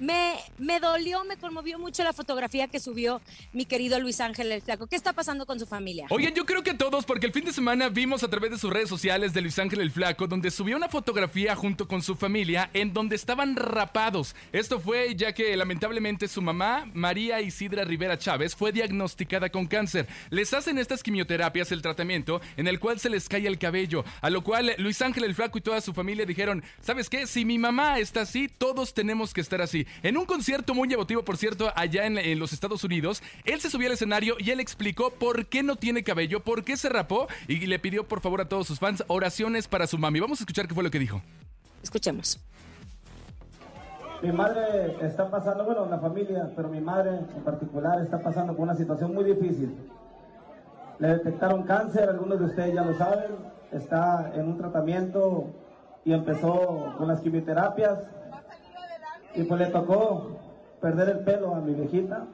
me, 0.00 0.36
me 0.58 0.80
dolió, 0.80 1.24
me 1.24 1.36
conmovió 1.36 1.78
mucho 1.78 2.02
la 2.02 2.12
fotografía 2.12 2.66
que 2.68 2.80
subió 2.80 3.20
mi 3.52 3.66
querido 3.66 4.00
Luis 4.00 4.20
Ángel 4.20 4.50
el 4.50 4.62
Flaco. 4.62 4.86
¿Qué 4.86 4.96
está 4.96 5.12
pasando 5.12 5.46
con 5.46 5.60
su 5.60 5.66
familia? 5.66 6.06
Oigan, 6.10 6.34
yo 6.34 6.44
creo 6.46 6.62
que 6.62 6.74
todos, 6.74 7.04
porque 7.04 7.26
el 7.26 7.32
fin 7.32 7.44
de 7.44 7.52
semana 7.52 7.88
vimos 7.88 8.24
a 8.24 8.28
través 8.28 8.50
de 8.50 8.58
sus 8.58 8.72
redes 8.72 8.88
sociales 8.88 9.32
de 9.34 9.42
Luis 9.42 9.58
Ángel 9.58 9.80
el 9.80 9.90
Flaco, 9.90 10.26
donde 10.26 10.50
subió 10.50 10.76
una 10.76 10.88
fotografía 10.88 11.54
junto 11.54 11.86
con 11.86 12.02
su 12.02 12.16
familia 12.16 12.70
en 12.72 12.92
donde 12.92 13.16
estaban 13.16 13.56
rapados. 13.56 14.34
Esto 14.52 14.80
fue 14.80 15.14
ya 15.14 15.32
que 15.32 15.54
lamentablemente 15.56 16.28
su 16.28 16.40
mamá, 16.40 16.88
María 16.94 17.40
Isidra 17.40 17.84
Rivera 17.84 18.18
Chávez, 18.18 18.56
fue 18.56 18.72
diagnosticada 18.72 19.50
con 19.50 19.66
cáncer. 19.66 20.08
Les 20.30 20.54
hacen 20.54 20.78
estas 20.78 21.02
quimioterapias, 21.02 21.72
el 21.72 21.82
tratamiento, 21.82 22.40
en 22.56 22.68
el 22.68 22.80
cual 22.80 22.98
se 22.98 23.10
les 23.10 23.28
cae 23.28 23.46
el 23.46 23.58
cabello. 23.58 24.04
A 24.22 24.30
lo 24.30 24.42
cual 24.42 24.74
Luis 24.78 25.02
Ángel 25.02 25.24
el 25.24 25.34
Flaco 25.34 25.58
y 25.58 25.62
toda 25.62 25.80
su 25.82 25.92
familia 25.92 26.24
dijeron, 26.24 26.64
¿sabes 26.80 27.10
qué? 27.10 27.26
Si 27.26 27.44
mi 27.44 27.58
mamá 27.58 27.98
está 27.98 28.22
así, 28.22 28.48
todos 28.48 28.94
tenemos 28.94 29.34
que 29.34 29.42
estar 29.42 29.60
así. 29.60 29.86
En 30.02 30.16
un 30.16 30.24
concierto 30.24 30.74
muy 30.74 30.92
emotivo, 30.92 31.24
por 31.24 31.36
cierto, 31.36 31.72
allá 31.74 32.06
en, 32.06 32.18
en 32.18 32.38
los 32.38 32.52
Estados 32.52 32.84
Unidos, 32.84 33.22
él 33.44 33.60
se 33.60 33.70
subió 33.70 33.88
al 33.88 33.94
escenario 33.94 34.36
y 34.38 34.50
él 34.50 34.60
explicó 34.60 35.10
por 35.10 35.46
qué 35.46 35.62
no 35.62 35.76
tiene 35.76 36.02
cabello, 36.02 36.40
por 36.40 36.64
qué 36.64 36.76
se 36.76 36.88
rapó 36.88 37.28
y 37.48 37.66
le 37.66 37.78
pidió 37.78 38.06
por 38.06 38.20
favor 38.20 38.40
a 38.40 38.48
todos 38.48 38.66
sus 38.66 38.78
fans 38.78 39.04
oraciones 39.08 39.68
para 39.68 39.86
su 39.86 39.98
mami. 39.98 40.20
Vamos 40.20 40.40
a 40.40 40.42
escuchar 40.42 40.68
qué 40.68 40.74
fue 40.74 40.84
lo 40.84 40.90
que 40.90 40.98
dijo. 40.98 41.22
Escuchemos. 41.82 42.38
Mi 44.22 44.32
madre 44.32 44.96
está 45.00 45.30
pasando, 45.30 45.64
bueno, 45.64 45.86
la 45.86 45.98
familia, 45.98 46.50
pero 46.54 46.68
mi 46.68 46.80
madre 46.80 47.20
en 47.34 47.42
particular 47.42 48.02
está 48.02 48.18
pasando 48.18 48.54
por 48.54 48.64
una 48.64 48.74
situación 48.74 49.14
muy 49.14 49.24
difícil. 49.24 49.74
Le 50.98 51.08
detectaron 51.08 51.62
cáncer, 51.62 52.10
algunos 52.10 52.38
de 52.38 52.44
ustedes 52.44 52.74
ya 52.74 52.84
lo 52.84 52.94
saben, 52.98 53.30
está 53.72 54.30
en 54.34 54.46
un 54.46 54.58
tratamiento 54.58 55.46
y 56.04 56.12
empezó 56.12 56.94
con 56.98 57.08
las 57.08 57.20
quimioterapias 57.20 57.98
y 59.34 59.42
pues 59.44 59.60
le 59.60 59.66
tocó 59.66 60.38
perder 60.80 61.08
el 61.10 61.18
pelo 61.20 61.54
a 61.54 61.60
mi 61.60 61.74
viejita, 61.74 62.26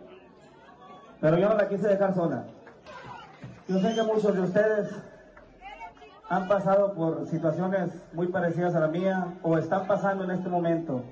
pero 1.20 1.38
yo 1.38 1.48
no 1.48 1.56
la 1.56 1.68
quise 1.68 1.88
dejar 1.88 2.14
sola. 2.14 2.44
Yo 3.68 3.78
sé 3.80 3.94
que 3.94 4.02
muchos 4.02 4.34
de 4.34 4.40
ustedes 4.40 4.94
han 6.28 6.48
pasado 6.48 6.94
por 6.94 7.26
situaciones 7.26 7.90
muy 8.12 8.28
parecidas 8.28 8.74
a 8.74 8.80
la 8.80 8.88
mía 8.88 9.34
o 9.42 9.58
están 9.58 9.86
pasando 9.86 10.24
en 10.24 10.32
este 10.32 10.48
momento. 10.48 11.02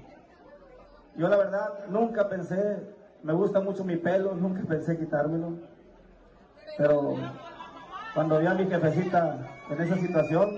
Yo 1.17 1.29
la 1.29 1.37
verdad 1.37 1.87
nunca 1.88 2.29
pensé, 2.29 2.95
me 3.23 3.33
gusta 3.33 3.61
mucho 3.61 3.85
mi 3.85 3.97
pelo, 3.97 4.35
nunca 4.35 4.62
pensé 4.67 4.99
quitármelo. 4.99 5.59
Pero 6.76 7.14
cuando 8.14 8.38
vi 8.38 8.47
a 8.47 8.55
mi 8.55 8.67
jefecita 8.67 9.38
en 9.71 9.81
esa 9.81 9.97
situación, 9.97 10.50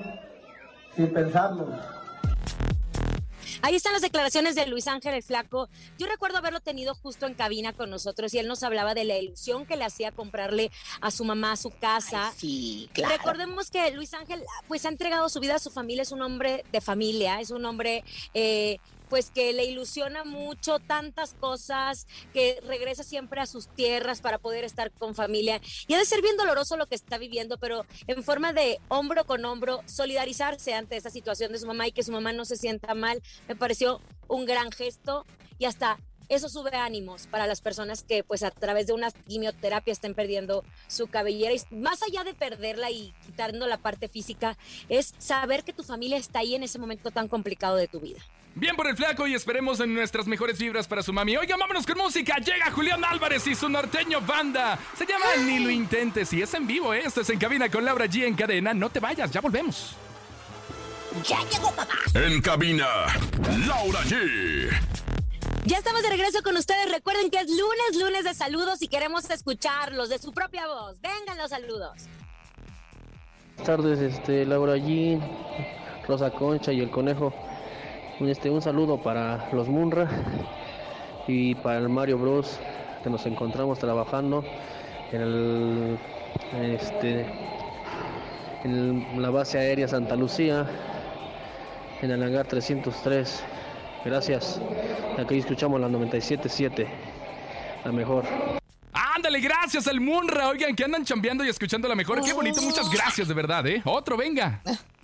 sin 0.94 1.12
pensarlo, 1.12 1.66
Ahí 3.66 3.74
están 3.74 3.94
las 3.94 4.02
declaraciones 4.02 4.54
de 4.54 4.64
Luis 4.68 4.86
Ángel 4.86 5.12
el 5.12 5.24
Flaco. 5.24 5.68
Yo 5.98 6.06
recuerdo 6.06 6.38
haberlo 6.38 6.60
tenido 6.60 6.94
justo 6.94 7.26
en 7.26 7.34
cabina 7.34 7.72
con 7.72 7.90
nosotros 7.90 8.32
y 8.32 8.38
él 8.38 8.46
nos 8.46 8.62
hablaba 8.62 8.94
de 8.94 9.02
la 9.02 9.18
ilusión 9.18 9.66
que 9.66 9.76
le 9.76 9.84
hacía 9.84 10.12
comprarle 10.12 10.70
a 11.00 11.10
su 11.10 11.24
mamá 11.24 11.56
su 11.56 11.70
casa. 11.70 12.28
Ay, 12.28 12.34
sí, 12.36 12.90
claro. 12.92 13.16
Recordemos 13.16 13.72
que 13.72 13.90
Luis 13.90 14.14
Ángel 14.14 14.44
pues 14.68 14.86
ha 14.86 14.88
entregado 14.88 15.28
su 15.28 15.40
vida 15.40 15.56
a 15.56 15.58
su 15.58 15.72
familia, 15.72 16.02
es 16.02 16.12
un 16.12 16.22
hombre 16.22 16.64
de 16.70 16.80
familia, 16.80 17.40
es 17.40 17.50
un 17.50 17.64
hombre 17.64 18.04
eh, 18.34 18.78
pues 19.08 19.30
que 19.30 19.52
le 19.52 19.64
ilusiona 19.64 20.24
mucho 20.24 20.78
tantas 20.78 21.34
cosas, 21.34 22.06
que 22.32 22.60
regresa 22.66 23.02
siempre 23.02 23.40
a 23.40 23.46
sus 23.46 23.68
tierras 23.68 24.20
para 24.20 24.38
poder 24.38 24.64
estar 24.64 24.90
con 24.92 25.14
familia. 25.14 25.60
Y 25.86 25.94
ha 25.94 25.98
de 25.98 26.04
ser 26.04 26.22
bien 26.22 26.36
doloroso 26.36 26.76
lo 26.76 26.86
que 26.86 26.94
está 26.94 27.18
viviendo, 27.18 27.58
pero 27.58 27.84
en 28.06 28.22
forma 28.22 28.52
de 28.52 28.80
hombro 28.88 29.24
con 29.24 29.44
hombro, 29.44 29.82
solidarizarse 29.86 30.74
ante 30.74 30.96
esta 30.96 31.10
situación 31.10 31.52
de 31.52 31.58
su 31.58 31.66
mamá 31.66 31.86
y 31.86 31.92
que 31.92 32.02
su 32.02 32.12
mamá 32.12 32.32
no 32.32 32.44
se 32.44 32.56
sienta 32.56 32.94
mal, 32.94 33.22
me 33.48 33.56
pareció 33.56 34.00
un 34.28 34.46
gran 34.46 34.70
gesto 34.72 35.24
y 35.58 35.64
hasta 35.66 35.98
eso 36.28 36.48
sube 36.48 36.74
ánimos 36.74 37.26
para 37.28 37.46
las 37.46 37.60
personas 37.60 38.02
que 38.02 38.24
pues 38.24 38.42
a 38.42 38.50
través 38.50 38.86
de 38.86 38.92
una 38.92 39.10
quimioterapia 39.10 39.92
estén 39.92 40.14
perdiendo 40.14 40.64
su 40.88 41.06
cabellera 41.06 41.54
y 41.54 41.74
más 41.74 42.02
allá 42.02 42.24
de 42.24 42.34
perderla 42.34 42.90
y 42.90 43.14
quitando 43.24 43.66
la 43.66 43.78
parte 43.78 44.08
física 44.08 44.58
es 44.88 45.14
saber 45.18 45.62
que 45.62 45.72
tu 45.72 45.84
familia 45.84 46.16
está 46.16 46.40
ahí 46.40 46.54
en 46.54 46.64
ese 46.64 46.78
momento 46.78 47.10
tan 47.10 47.28
complicado 47.28 47.76
de 47.76 47.88
tu 47.88 48.00
vida. 48.00 48.20
Bien 48.56 48.74
por 48.74 48.86
el 48.86 48.96
flaco 48.96 49.26
y 49.26 49.34
esperemos 49.34 49.80
en 49.80 49.92
nuestras 49.92 50.26
mejores 50.26 50.58
vibras 50.58 50.88
para 50.88 51.02
su 51.02 51.12
mami. 51.12 51.36
Oigan, 51.36 51.58
vámonos 51.58 51.84
con 51.84 51.98
música. 51.98 52.36
Llega 52.38 52.70
Julián 52.70 53.04
Álvarez 53.04 53.46
y 53.46 53.54
su 53.54 53.68
norteño 53.68 54.22
banda. 54.22 54.78
Se 54.96 55.04
llama 55.04 55.26
Ni 55.44 55.58
lo 55.58 55.68
intentes 55.68 56.32
y 56.32 56.40
es 56.40 56.54
en 56.54 56.66
vivo, 56.66 56.94
¿eh? 56.94 57.02
Esto 57.04 57.20
es 57.20 57.28
en 57.28 57.38
cabina 57.38 57.68
con 57.68 57.84
Laura 57.84 58.06
G 58.06 58.24
en 58.24 58.34
cadena. 58.34 58.72
No 58.72 58.88
te 58.88 58.98
vayas, 58.98 59.30
ya 59.30 59.42
volvemos. 59.42 59.94
Ya 61.28 61.38
llegó 61.50 61.70
papá. 61.72 61.98
En 62.14 62.40
cabina, 62.40 62.86
Laura 63.66 64.00
G. 64.04 64.70
Ya 65.66 65.76
estamos 65.76 66.02
de 66.02 66.08
regreso 66.08 66.42
con 66.42 66.56
ustedes. 66.56 66.90
Recuerden 66.90 67.28
que 67.28 67.40
es 67.40 67.50
lunes, 67.50 68.02
lunes 68.02 68.24
de 68.24 68.32
saludos 68.32 68.80
y 68.80 68.88
queremos 68.88 69.28
escucharlos 69.28 70.08
de 70.08 70.18
su 70.18 70.32
propia 70.32 70.66
voz. 70.66 70.98
Vengan 71.02 71.36
los 71.36 71.50
saludos. 71.50 72.04
Buenas 73.56 73.66
tardes, 73.66 73.98
este, 73.98 74.46
Laura 74.46 74.76
G, 74.76 75.20
Rosa 76.08 76.30
Concha 76.30 76.72
y 76.72 76.80
el 76.80 76.90
Conejo. 76.90 77.34
Este, 78.20 78.48
un 78.48 78.62
saludo 78.62 78.96
para 78.96 79.50
los 79.52 79.68
Munra 79.68 80.08
y 81.28 81.54
para 81.56 81.78
el 81.78 81.90
Mario 81.90 82.16
Bros 82.16 82.58
que 83.04 83.10
nos 83.10 83.26
encontramos 83.26 83.78
trabajando 83.78 84.42
en 85.12 85.20
el, 85.20 85.98
este, 86.72 87.26
en 88.64 89.20
la 89.20 89.28
base 89.28 89.58
aérea 89.58 89.86
Santa 89.86 90.16
Lucía, 90.16 90.66
en 92.00 92.10
el 92.10 92.22
hangar 92.22 92.46
303. 92.46 93.44
Gracias. 94.06 94.62
Aquí 95.18 95.36
escuchamos 95.36 95.78
la 95.78 95.88
97.7, 95.88 96.86
la 97.84 97.92
mejor. 97.92 98.24
Ándale, 98.94 99.40
gracias 99.40 99.86
al 99.88 100.00
Munra. 100.00 100.48
Oigan, 100.48 100.74
que 100.74 100.84
andan 100.84 101.04
chambeando 101.04 101.44
y 101.44 101.48
escuchando 101.48 101.86
la 101.86 101.94
mejor. 101.94 102.22
Qué 102.22 102.32
bonito, 102.32 102.62
muchas 102.62 102.90
gracias, 102.90 103.28
de 103.28 103.34
verdad, 103.34 103.66
¿eh? 103.66 103.82
Otro, 103.84 104.16
venga. 104.16 104.62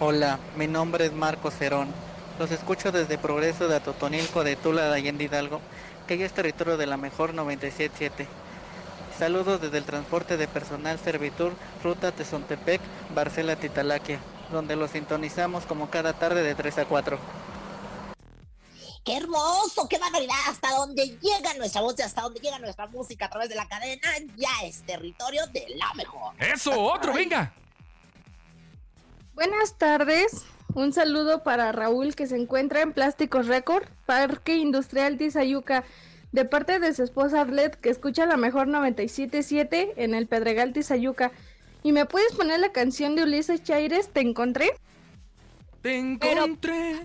Hola, 0.00 0.38
mi 0.54 0.68
nombre 0.68 1.06
es 1.06 1.12
Marco 1.12 1.50
Cerón. 1.50 1.88
Los 2.38 2.52
escucho 2.52 2.92
desde 2.92 3.18
Progreso 3.18 3.66
de 3.66 3.74
Atotonilco 3.74 4.44
de 4.44 4.54
Tula 4.54 4.82
de 4.82 4.94
Allende 4.94 5.24
Hidalgo, 5.24 5.60
que 6.06 6.16
ya 6.16 6.24
es 6.24 6.32
territorio 6.32 6.76
de 6.76 6.86
la 6.86 6.96
mejor 6.96 7.34
977. 7.34 8.28
Saludos 9.18 9.60
desde 9.60 9.76
el 9.76 9.82
transporte 9.82 10.36
de 10.36 10.46
personal 10.46 11.00
Servitur, 11.00 11.52
ruta 11.82 12.12
Tezontepec, 12.12 12.80
Barcela 13.12 13.56
Titalaquia, 13.56 14.20
donde 14.52 14.76
los 14.76 14.92
sintonizamos 14.92 15.66
como 15.66 15.90
cada 15.90 16.12
tarde 16.12 16.44
de 16.44 16.54
3 16.54 16.78
a 16.78 16.84
4. 16.84 17.18
¡Qué 19.04 19.16
hermoso! 19.16 19.88
¡Qué 19.88 19.98
barbaridad! 19.98 20.36
Hasta 20.46 20.70
donde 20.76 21.18
llega 21.20 21.54
nuestra 21.54 21.80
voz 21.80 21.98
y 21.98 22.02
hasta 22.02 22.22
donde 22.22 22.38
llega 22.38 22.60
nuestra 22.60 22.86
música 22.86 23.26
a 23.26 23.30
través 23.30 23.48
de 23.48 23.56
la 23.56 23.66
cadena, 23.66 24.06
ya 24.36 24.64
es 24.64 24.80
territorio 24.82 25.44
de 25.48 25.66
la 25.74 25.92
mejor. 25.94 26.34
Eso, 26.38 26.80
otro, 26.80 27.12
venga. 27.12 27.52
Buenas 29.38 29.78
tardes. 29.78 30.46
Un 30.74 30.92
saludo 30.92 31.44
para 31.44 31.70
Raúl 31.70 32.16
que 32.16 32.26
se 32.26 32.34
encuentra 32.34 32.82
en 32.82 32.92
Plásticos 32.92 33.46
Record, 33.46 33.84
Parque 34.04 34.56
Industrial 34.56 35.16
Tizayuca, 35.16 35.84
de 36.32 36.44
parte 36.44 36.80
de 36.80 36.92
su 36.92 37.04
esposa 37.04 37.42
Arlet 37.42 37.76
que 37.76 37.88
escucha 37.88 38.26
la 38.26 38.36
mejor 38.36 38.66
97.7 38.66 39.92
en 39.94 40.16
el 40.16 40.26
Pedregal 40.26 40.72
Tizayuca. 40.72 41.30
¿Y 41.84 41.92
me 41.92 42.04
puedes 42.04 42.32
poner 42.32 42.58
la 42.58 42.72
canción 42.72 43.14
de 43.14 43.22
Ulises 43.22 43.62
Chaires? 43.62 44.08
¿Te 44.08 44.22
encontré? 44.22 44.72
Pero, 45.80 46.46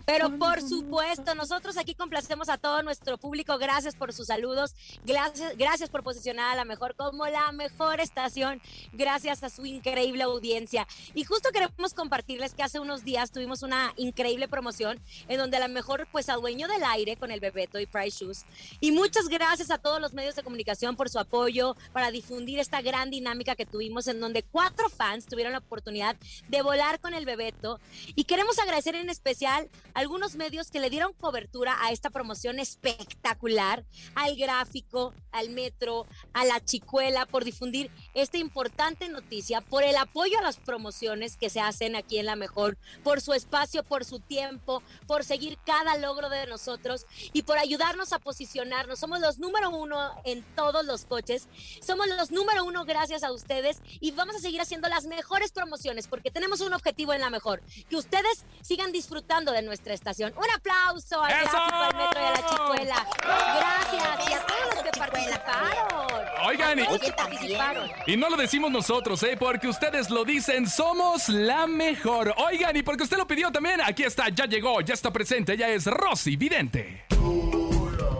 pero 0.06 0.38
por 0.40 0.62
supuesto, 0.62 1.36
nosotros 1.36 1.78
aquí 1.78 1.94
complacemos 1.94 2.50
a 2.50 2.58
todo 2.58 2.82
nuestro 2.82 3.18
público. 3.18 3.58
Gracias 3.60 3.96
por 3.96 4.14
sus 4.14 4.28
saludos. 4.28 4.76
Gracias, 5.06 5.56
gracias 5.58 5.90
por 5.90 6.04
posicionar 6.04 6.52
a 6.52 6.56
la 6.56 6.66
mejor 6.66 6.96
como 6.96 7.28
la 7.28 7.52
mejor 7.52 8.00
estación. 8.00 8.62
Gracias 8.92 9.44
a 9.44 9.50
su 9.50 9.66
increíble 9.66 10.24
audiencia. 10.24 10.88
Y 11.14 11.24
justo 11.24 11.50
queremos 11.52 11.94
compartirles 11.94 12.56
que 12.56 12.64
hace 12.64 12.80
unos 12.80 13.04
días 13.04 13.32
tuvimos 13.32 13.62
una 13.62 13.94
increíble 13.96 14.48
promoción 14.48 15.00
en 15.28 15.38
donde 15.38 15.58
a 15.58 15.60
la 15.60 15.68
mejor 15.68 16.08
pues 16.12 16.30
adueño 16.30 16.68
del 16.68 16.84
aire 16.84 17.16
con 17.16 17.30
el 17.30 17.40
Bebeto 17.40 17.80
y 17.80 17.86
Price 17.86 18.26
Shoes. 18.26 18.46
Y 18.80 18.92
muchas 18.92 19.28
gracias 19.28 19.70
a 19.70 19.78
todos 19.78 20.02
los 20.02 20.14
medios 20.14 20.36
de 20.36 20.44
comunicación 20.44 20.96
por 20.96 21.10
su 21.10 21.20
apoyo 21.20 21.76
para 21.92 22.10
difundir 22.10 22.60
esta 22.60 22.82
gran 22.82 23.12
dinámica 23.12 23.56
que 23.56 23.68
tuvimos 23.68 24.08
en 24.08 24.20
donde 24.20 24.42
cuatro 24.42 24.90
fans 24.90 25.28
tuvieron 25.28 25.54
la 25.54 25.60
oportunidad 25.60 26.16
de 26.48 26.62
volar 26.64 27.00
con 27.00 27.14
el 27.14 27.26
Bebeto. 27.26 27.80
Y 28.16 28.24
queremos 28.24 28.58
agradecer 28.64 28.96
en 28.96 29.10
especial 29.10 29.70
a 29.94 30.00
algunos 30.00 30.36
medios 30.36 30.72
que 30.72 30.80
le 30.80 30.90
dieron 30.90 31.14
cobertura 31.14 31.78
a 31.82 31.92
esta 31.92 32.10
promoción 32.10 32.60
espectacular, 32.60 33.86
al 34.16 34.36
gráfico, 34.36 35.14
al 35.32 35.50
metro, 35.50 36.08
a 36.34 36.46
la 36.46 36.64
chicuela, 36.64 37.26
por 37.26 37.44
difundir 37.44 37.92
esta 38.14 38.38
importante 38.38 39.10
noticia, 39.10 39.62
por 39.62 39.84
el 39.84 39.96
apoyo 39.96 40.38
a 40.40 40.42
las 40.42 40.58
promociones 40.58 41.38
que 41.38 41.50
se 41.50 41.60
hacen 41.60 41.96
aquí 41.96 42.18
en 42.18 42.26
La 42.26 42.36
Mejor, 42.36 42.78
por 43.04 43.22
su 43.22 43.34
espacio, 43.34 43.84
por 43.84 44.06
su 44.06 44.20
tiempo, 44.20 44.82
por 45.08 45.24
seguir 45.24 45.58
cada 45.66 45.98
logro 45.98 46.30
de 46.30 46.48
nosotros 46.48 47.06
y 47.34 47.44
por 47.44 47.58
ayudarnos 47.58 48.14
a 48.14 48.20
posicionarnos. 48.20 49.00
Somos 49.00 49.20
los 49.20 49.40
número 49.40 49.70
uno 49.70 50.16
en 50.26 50.44
todos 50.56 50.86
los 50.86 51.06
coches, 51.06 51.48
somos 51.82 52.08
los 52.08 52.32
número 52.32 52.66
uno 52.66 52.86
gracias 52.86 53.24
a 53.24 53.32
ustedes 53.32 53.82
y 54.00 54.12
vamos 54.12 54.36
a 54.36 54.40
seguir 54.40 54.62
haciendo 54.62 54.88
las 54.90 55.06
mejores 55.06 55.52
promociones 55.52 56.08
porque 56.08 56.32
tenemos 56.32 56.62
un 56.62 56.74
objetivo 56.74 57.14
en 57.14 57.22
La 57.22 57.30
Mejor, 57.30 57.62
que 57.90 57.96
ustedes 57.96 58.46
sigan 58.64 58.92
disfrutando 58.92 59.52
de 59.52 59.62
nuestra 59.62 59.94
estación. 59.94 60.34
Un 60.38 60.50
aplauso 60.56 61.22
al 61.22 61.32
¡Eso! 61.32 61.52
gráfico, 61.52 61.76
al 61.76 61.96
metro 61.96 62.22
y 62.22 62.26
a 62.26 62.32
la 62.32 62.48
chicuela. 62.50 63.08
Gracias 63.22 64.30
y 64.30 64.34
a 64.34 64.46
todos 64.46 64.76
los 64.76 64.84
que 64.84 65.00
participaron. 65.00 66.24
Oigan, 66.46 66.80
y- 66.80 66.82
A 66.82 66.86
todos 66.88 67.02
que 67.02 67.12
participaron. 67.12 67.90
Y 68.08 68.18
no 68.18 68.30
lo 68.30 68.38
decimos 68.38 68.72
nosotros, 68.72 69.22
¿eh? 69.24 69.36
Porque 69.38 69.68
ustedes 69.68 70.10
lo 70.10 70.24
dicen, 70.26 70.68
somos 70.70 71.30
la 71.30 71.68
mejor. 71.68 72.34
Oigan, 72.38 72.76
y 72.76 72.84
porque 72.84 73.04
usted 73.04 73.18
lo 73.18 73.28
pidió 73.28 73.52
también, 73.52 73.82
aquí 73.82 74.04
está, 74.04 74.30
ya 74.30 74.46
llegó, 74.46 74.80
ya 74.82 74.94
está 74.94 75.12
presente, 75.12 75.54
ella 75.54 75.70
es 75.70 75.86
Rosy 75.86 76.36
Vidente. 76.38 77.06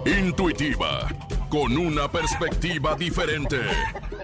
Intuitiva, 0.06 1.08
con 1.50 1.78
una 1.78 2.12
perspectiva 2.12 2.96
diferente. 2.96 3.62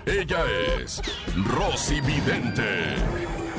Ella 0.05 0.43
es 0.81 1.01
Rosy 1.45 2.01
Vidente. 2.01 2.95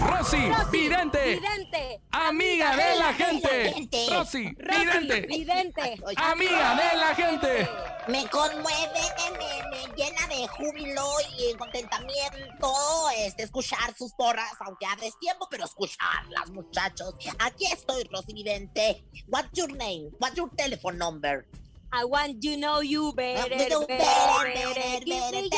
Rosy 0.01 0.51
Vidente, 0.71 1.35
Vidente. 1.35 2.01
amiga 2.11 2.75
de 2.75 2.99
la 2.99 3.13
gente. 3.13 3.89
Rosy 4.11 4.57
Vidente, 4.57 5.21
Vidente. 5.27 6.01
amiga 6.17 6.75
de 6.75 6.99
la 6.99 7.15
gente. 7.15 7.69
Me 8.09 8.27
conmueve, 8.29 9.01
me, 9.39 9.71
me 9.71 9.97
llena 9.97 10.27
de 10.29 10.49
júbilo 10.49 11.05
y 11.39 11.55
contentamiento 11.57 12.73
este, 13.19 13.43
escuchar 13.43 13.95
sus 13.97 14.13
porras, 14.15 14.53
aunque 14.61 14.87
a 14.87 14.97
tiempo, 15.21 15.47
pero 15.51 15.65
escucharlas, 15.65 16.51
muchachos. 16.51 17.15
Aquí 17.39 17.67
estoy, 17.67 18.05
Rosy 18.11 18.33
Vidente. 18.33 19.05
What's 19.29 19.51
your 19.53 19.71
name? 19.77 20.11
What's 20.19 20.37
your 20.37 20.51
telephone 20.57 20.97
number? 20.99 21.47
I 21.93 22.05
want 22.05 22.43
you 22.43 22.57
know 22.57 22.81
you 22.81 23.13
better, 23.13 23.49
better, 23.51 23.81
better, 23.87 25.05
give 25.05 25.33
me 25.33 25.51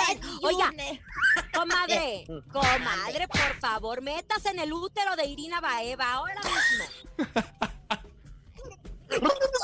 Oiga, 0.43 0.71
comadre, 1.53 2.27
comadre, 2.51 3.29
por 3.29 3.61
favor, 3.61 4.01
métase 4.01 4.51
en 4.51 4.61
el 4.61 4.73
útero 4.73 5.15
de 5.17 5.27
Irina 5.27 5.61
Baeva 5.61 6.13
ahora 6.13 6.41
mismo. 6.43 6.85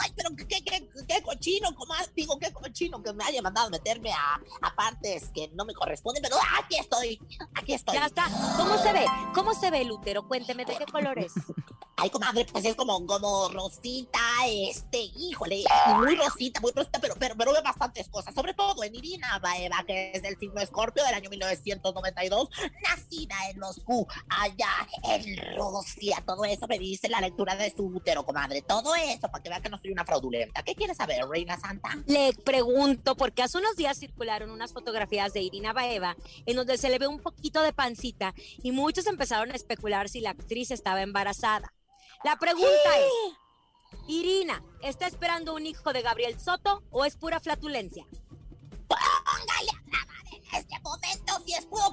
Ay, 0.03 0.13
pero 0.15 0.31
qué, 0.37 0.47
qué, 0.47 0.63
qué, 0.63 0.89
qué 1.09 1.23
cochino, 1.23 1.75
comadre. 1.75 2.11
Digo, 2.15 2.39
qué 2.39 2.53
cochino 2.53 3.03
que 3.03 3.13
me 3.13 3.25
haya 3.25 3.41
mandado 3.41 3.71
meterme 3.71 4.13
a, 4.13 4.39
a 4.61 4.75
partes 4.75 5.31
que 5.35 5.49
no 5.55 5.65
me 5.65 5.73
corresponden, 5.73 6.23
pero 6.23 6.37
aquí 6.59 6.77
estoy, 6.77 7.19
aquí 7.55 7.75
estoy. 7.75 7.95
Ya 7.95 8.07
está. 8.07 8.27
¿Cómo 8.57 8.77
se 8.79 8.93
ve? 8.93 9.07
¿Cómo 9.35 9.55
se 9.55 9.71
ve 9.71 9.81
el 9.83 9.91
útero? 9.91 10.29
Cuénteme 10.29 10.65
de 10.65 10.77
qué 10.77 10.85
color 10.87 11.19
es. 11.19 11.33
Ay, 12.01 12.11
comadre, 12.11 12.45
pues 12.45 12.65
es 12.65 12.77
como, 12.77 13.05
como 13.07 13.49
rosita, 13.49 14.21
este, 14.47 15.01
híjole, 15.17 15.65
muy 15.97 16.15
rosita, 16.15 16.61
muy 16.61 16.71
rosita, 16.71 17.01
pero, 17.01 17.15
pero, 17.19 17.35
pero 17.37 17.53
ve 17.53 17.61
bastantes 17.61 18.09
cosas, 18.09 18.33
sobre 18.37 18.55
todo 18.55 18.85
en 18.85 18.95
Irina 18.95 19.41
Baeva, 19.41 19.83
que 19.85 20.13
es 20.15 20.23
del 20.23 20.39
signo 20.39 20.61
Escorpio 20.61 21.03
del 21.03 21.15
año 21.15 21.29
1992, 21.29 22.51
nacida 22.85 23.35
en 23.51 23.59
Moscú, 23.59 24.07
allá 24.29 24.71
en 25.03 25.57
Rusia, 25.57 26.23
todo 26.25 26.45
eso 26.45 26.69
me 26.69 26.79
dice 26.79 27.09
la 27.09 27.21
lectura 27.21 27.57
de 27.57 27.75
su 27.75 27.87
útero, 27.87 28.25
comadre, 28.25 28.63
todo 28.63 28.95
eso, 28.95 29.29
para 29.29 29.43
que 29.43 29.49
vea 29.49 29.61
que 29.61 29.69
no 29.69 29.79
soy 29.79 29.91
una 29.91 30.05
fraudulenta. 30.05 30.63
¿Qué 30.63 30.77
quieres 30.77 30.99
saber, 30.99 31.27
Reina 31.27 31.59
Santa? 31.59 31.99
Le 32.07 32.33
pregunto, 32.33 33.17
porque 33.17 33.43
hace 33.43 33.59
unos 33.59 33.75
días 33.75 33.99
circularon 33.99 34.53
unas 34.53 34.73
fotografías 34.73 35.33
de 35.33 35.41
Irina 35.41 35.73
Baeva 35.73 36.17
en 36.47 36.55
donde 36.55 36.79
se 36.79 36.91
le 36.91 37.01
ve 37.01 37.09
un 37.09 37.19
poquito 37.19 37.61
de 37.63 37.73
pancita 37.73 38.35
y 38.63 38.71
muchos 38.71 39.09
empezaron 39.09 39.51
a 39.51 39.57
especular 39.57 40.09
si 40.09 40.21
la 40.21 40.31
actriz 40.31 40.71
estaba 40.71 41.03
embarazada. 41.03 41.75
La 42.25 42.37
pregunta 42.37 42.99
es, 42.99 43.13
Irina, 44.09 44.63
¿está 44.83 45.07
esperando 45.07 45.55
un 45.55 45.67
hijo 45.67 45.93
de 45.93 46.03
Gabriel 46.03 46.39
Soto 46.41 46.83
o 46.91 47.05
es 47.05 47.17
pura 47.17 47.39
flatulencia? 47.39 48.07
Este 50.59 50.79
momento 50.81 51.33
si 51.45 51.55
es 51.55 51.67
puro. 51.67 51.89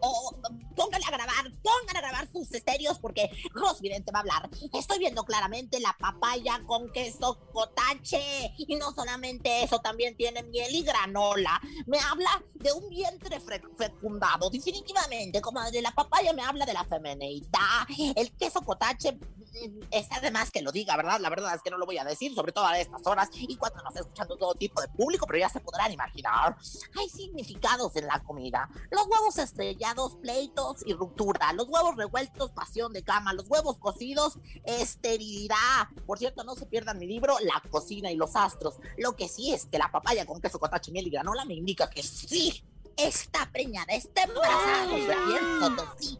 O 0.00 0.36
póngale 0.74 1.04
a 1.04 1.10
grabar, 1.10 1.52
póngale 1.62 1.98
a 1.98 2.02
grabar 2.02 2.28
sus 2.30 2.52
estéreos 2.52 2.98
porque 2.98 3.30
Ros 3.52 3.80
Vidente 3.80 4.12
va 4.12 4.18
a 4.18 4.22
hablar. 4.22 4.50
Estoy 4.72 4.98
viendo 4.98 5.24
claramente 5.24 5.80
la 5.80 5.96
papaya 5.98 6.60
con 6.66 6.90
queso 6.92 7.38
cotache. 7.52 8.52
Y 8.58 8.76
no 8.76 8.92
solamente 8.92 9.62
eso, 9.62 9.80
también 9.80 10.16
tiene 10.16 10.42
miel 10.44 10.74
y 10.74 10.82
granola. 10.82 11.60
Me 11.86 11.98
habla 11.98 12.42
de 12.54 12.72
un 12.72 12.88
vientre 12.88 13.40
fecundado. 13.76 14.50
Definitivamente, 14.50 15.40
comadre, 15.40 15.82
la 15.82 15.92
papaya 15.92 16.32
me 16.32 16.42
habla 16.42 16.66
de 16.66 16.74
la 16.74 16.84
femenidad. 16.84 17.86
El 18.16 18.32
queso 18.36 18.60
cotache 18.62 19.12
mm, 19.12 19.80
está 19.90 20.20
de 20.20 20.30
más 20.30 20.50
que 20.50 20.62
lo 20.62 20.72
diga, 20.72 20.96
¿verdad? 20.96 21.20
La 21.20 21.30
verdad 21.30 21.54
es 21.54 21.62
que 21.62 21.70
no 21.70 21.78
lo 21.78 21.86
voy 21.86 21.98
a 21.98 22.04
decir, 22.04 22.34
sobre 22.34 22.52
todo 22.52 22.66
a 22.66 22.78
estas 22.78 23.06
horas 23.06 23.28
y 23.32 23.56
cuando 23.56 23.82
nos 23.82 23.94
está 23.94 24.00
escuchando 24.00 24.36
todo 24.36 24.54
tipo 24.54 24.80
de 24.80 24.88
público, 24.88 25.26
pero 25.26 25.38
ya 25.38 25.48
se 25.48 25.60
podrán 25.60 25.92
imaginar. 25.92 26.56
Hay 26.98 27.08
significados 27.08 27.85
en 27.94 28.06
la 28.06 28.20
comida. 28.24 28.68
Los 28.90 29.06
huevos 29.06 29.38
estrellados, 29.38 30.16
pleitos 30.16 30.82
y 30.84 30.94
ruptura. 30.94 31.52
Los 31.52 31.68
huevos 31.68 31.96
revueltos, 31.96 32.50
pasión 32.50 32.92
de 32.92 33.04
cama. 33.04 33.32
Los 33.32 33.48
huevos 33.48 33.78
cocidos, 33.78 34.38
esterilidad. 34.64 35.88
Por 36.06 36.18
cierto, 36.18 36.42
no 36.42 36.56
se 36.56 36.66
pierdan 36.66 36.98
mi 36.98 37.06
libro, 37.06 37.36
La 37.40 37.62
cocina 37.70 38.10
y 38.10 38.16
los 38.16 38.34
astros. 38.34 38.76
Lo 38.98 39.14
que 39.14 39.28
sí 39.28 39.52
es 39.52 39.66
que 39.66 39.78
la 39.78 39.92
papaya 39.92 40.26
con 40.26 40.40
queso, 40.40 40.58
cotache, 40.58 40.90
miel 40.90 41.06
y 41.06 41.10
granola 41.10 41.44
me 41.44 41.54
indica 41.54 41.88
que 41.88 42.02
sí 42.02 42.64
está 42.96 43.50
preñada, 43.52 43.92
está 43.92 44.22
embarazada 44.22 44.88
con 44.88 45.06
Gabriel 45.06 45.44
Soto, 45.60 45.94
sí. 45.98 46.18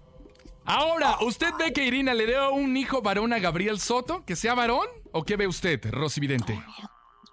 Ahora, 0.64 1.18
¿usted 1.20 1.52
ve 1.58 1.72
que 1.72 1.86
Irina 1.86 2.12
le 2.12 2.26
dio 2.26 2.52
un 2.52 2.76
hijo 2.76 3.00
varón 3.00 3.32
a 3.32 3.38
Gabriel 3.38 3.78
Soto? 3.78 4.24
¿Que 4.24 4.34
sea 4.34 4.54
varón? 4.54 4.86
¿O 5.12 5.24
qué 5.24 5.36
ve 5.36 5.46
usted, 5.46 5.80
Rosy 5.92 6.20
Vidente? 6.20 6.60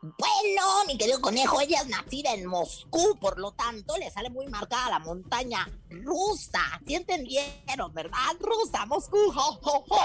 Bueno, 0.03 0.63
mi 0.85 0.97
querido 0.97 1.21
conejo, 1.21 1.61
ella 1.61 1.79
es 1.79 1.87
nacida 1.87 2.33
en 2.33 2.45
Moscú, 2.45 3.17
por 3.21 3.39
lo 3.39 3.53
tanto 3.53 3.97
le 3.97 4.11
sale 4.11 4.29
muy 4.29 4.47
marcada 4.47 4.89
la 4.89 4.99
montaña 4.99 5.65
rusa. 5.89 6.59
¿Sí 6.85 6.95
entendieron, 6.95 7.93
verdad? 7.93 8.17
Rusa, 8.37 8.85
Moscú, 8.85 9.31
jo, 9.31 9.59
jo, 9.61 9.85
jo. 9.87 9.99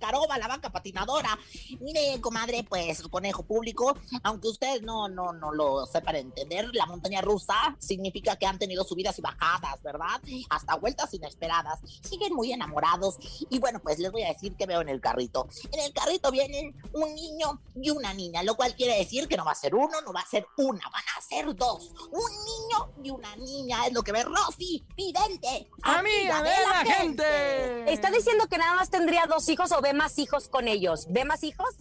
Caroba, 0.00 0.36
la 0.36 0.48
banca 0.48 0.72
patinadora. 0.72 1.38
Mire, 1.78 2.20
comadre, 2.20 2.64
pues, 2.64 3.02
conejo 3.06 3.44
público, 3.44 3.96
aunque 4.24 4.48
ustedes 4.48 4.82
no, 4.82 5.08
no, 5.08 5.32
no 5.32 5.52
lo 5.52 5.86
sepan 5.86 6.16
entender, 6.16 6.68
la 6.72 6.86
montaña 6.86 7.20
rusa 7.20 7.76
significa 7.78 8.34
que 8.34 8.46
han 8.46 8.58
tenido 8.58 8.82
subidas 8.82 9.16
y 9.20 9.22
bajadas, 9.22 9.80
¿verdad? 9.84 10.20
Hasta 10.48 10.74
vueltas 10.74 11.14
inesperadas. 11.14 11.78
Siguen 12.02 12.34
muy 12.34 12.52
enamorados. 12.52 13.14
Y 13.48 13.60
bueno, 13.60 13.78
pues 13.80 14.00
les 14.00 14.10
voy 14.10 14.24
a 14.24 14.32
decir 14.32 14.56
que 14.56 14.66
veo 14.66 14.80
en 14.80 14.88
el 14.88 15.00
carrito. 15.00 15.46
En 15.70 15.78
el 15.78 15.92
carrito 15.92 16.32
vienen 16.32 16.74
un 16.92 17.14
niño 17.14 17.60
y 17.80 17.90
una 17.90 18.12
niña, 18.12 18.42
lo 18.42 18.56
cual 18.56 18.74
quiere 18.74 18.98
decir 18.98 19.19
que 19.28 19.36
no 19.36 19.44
va 19.44 19.52
a 19.52 19.54
ser 19.54 19.74
uno, 19.74 20.00
no 20.00 20.12
va 20.12 20.20
a 20.20 20.26
ser 20.26 20.46
una, 20.56 20.88
van 20.90 21.04
a 21.16 21.20
ser 21.20 21.54
dos. 21.54 21.92
Un 22.10 22.30
niño 22.44 22.92
y 23.02 23.10
una 23.10 23.36
niña, 23.36 23.86
es 23.86 23.92
lo 23.92 24.02
que 24.02 24.12
ve 24.12 24.24
Rosy, 24.24 24.84
vidente. 24.96 25.68
¡Amiga 25.82 26.42
de 26.42 26.50
la 26.68 26.94
gente! 26.94 27.92
¿Está 27.92 28.10
diciendo 28.10 28.46
que 28.48 28.58
nada 28.58 28.74
más 28.74 28.90
tendría 28.90 29.26
dos 29.26 29.48
hijos 29.48 29.72
o 29.72 29.80
ve 29.80 29.92
más 29.92 30.18
hijos 30.18 30.48
con 30.48 30.68
ellos? 30.68 31.06
¿Ve 31.10 31.24
más 31.24 31.42
hijos? 31.42 31.76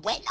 Bueno, 0.00 0.30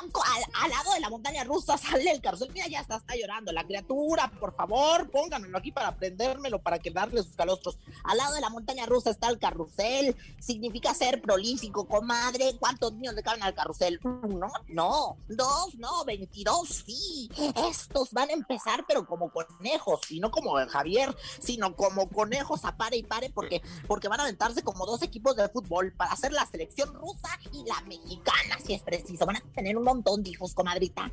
al, 0.62 0.70
lado 0.72 0.94
de 0.94 1.00
la 1.00 1.10
montaña 1.10 1.44
rusa 1.44 1.78
sale 1.78 2.12
el 2.12 2.22
carrusel. 2.22 2.52
Mira, 2.52 2.68
ya 2.68 2.80
está, 2.80 2.98
está 2.98 3.16
llorando 3.16 3.52
la 3.52 3.66
criatura. 3.66 4.32
Por 4.40 4.56
favor, 4.56 5.10
pónganmelo 5.10 5.58
aquí 5.58 5.72
para 5.72 5.96
prendérmelo, 5.96 6.60
para 6.60 6.80
que 6.80 6.92
darle 6.92 7.24
sus 7.24 7.36
calostros. 7.36 7.78
Al 8.04 8.18
lado 8.18 8.36
de 8.36 8.42
la 8.42 8.50
montaña 8.50 8.86
rusa 8.86 9.12
está 9.12 9.30
el 9.30 9.40
carrusel. 9.40 10.16
Significa 10.40 10.94
ser 10.94 11.22
prolífico, 11.22 11.88
comadre. 11.88 12.58
¿Cuántos 12.60 12.94
niños 12.94 13.14
le 13.14 13.24
caben 13.24 13.44
al 13.44 13.54
carrusel? 13.54 14.00
Uno, 14.04 14.48
no. 14.68 15.18
Dos, 15.28 15.76
no. 15.76 16.04
Veintidós, 16.06 16.84
sí. 16.86 17.30
Estos 17.70 18.12
van 18.12 18.30
a 18.30 18.34
empezar, 18.34 18.86
pero 18.88 19.06
como 19.06 19.32
conejos. 19.32 20.12
Y 20.12 20.20
no 20.20 20.32
como 20.32 20.56
Javier, 20.68 21.16
sino 21.40 21.76
como 21.76 22.10
conejos 22.10 22.66
a 22.66 22.76
pare 22.76 22.98
y 22.98 23.04
pare, 23.04 23.30
porque, 23.30 23.62
porque 23.88 24.08
van 24.08 24.20
a 24.20 24.24
aventarse 24.24 24.64
como 24.64 24.86
dos 24.86 25.02
equipos 25.04 25.36
de 25.36 25.50
fútbol 25.50 25.94
para 25.94 26.12
hacer 26.12 26.32
la 26.32 26.46
selección 26.46 26.94
rusa 26.94 27.30
y 27.52 27.64
la 27.66 27.82
mexicana, 27.82 28.58
si 28.66 28.74
es 28.74 28.82
preciso. 28.82 29.26
Van 29.26 29.38
a 29.38 29.40
tener 29.60 29.78
un 29.78 29.84
montón 29.84 30.24
de 30.24 30.30
hijos, 30.30 30.54
comadrita. 30.54 31.12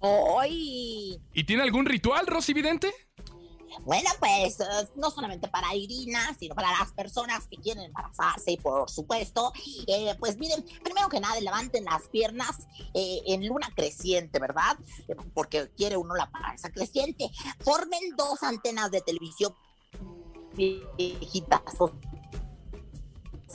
¡Ay! 0.00 1.20
¿Y 1.34 1.44
tiene 1.44 1.62
algún 1.62 1.84
ritual, 1.84 2.26
Rosy 2.26 2.54
Vidente? 2.54 2.92
Bueno, 3.82 4.08
pues 4.18 4.60
eh, 4.60 4.88
no 4.96 5.10
solamente 5.10 5.48
para 5.48 5.74
Irina, 5.74 6.34
sino 6.38 6.54
para 6.54 6.70
las 6.78 6.92
personas 6.92 7.46
que 7.46 7.56
quieren 7.56 7.84
embarazarse, 7.84 8.56
por 8.62 8.88
supuesto. 8.88 9.52
Eh, 9.86 10.14
pues 10.18 10.38
miren, 10.38 10.64
primero 10.82 11.08
que 11.08 11.20
nada, 11.20 11.38
levanten 11.40 11.84
las 11.84 12.08
piernas 12.08 12.66
eh, 12.94 13.20
en 13.26 13.46
luna 13.46 13.68
creciente, 13.74 14.38
¿verdad? 14.38 14.78
Porque 15.34 15.70
quiere 15.76 15.96
uno 15.96 16.14
la 16.14 16.30
panza 16.30 16.70
creciente. 16.70 17.30
Formen 17.60 18.16
dos 18.16 18.42
antenas 18.42 18.90
de 18.90 19.02
televisión 19.02 19.54
viejitas. 20.54 21.60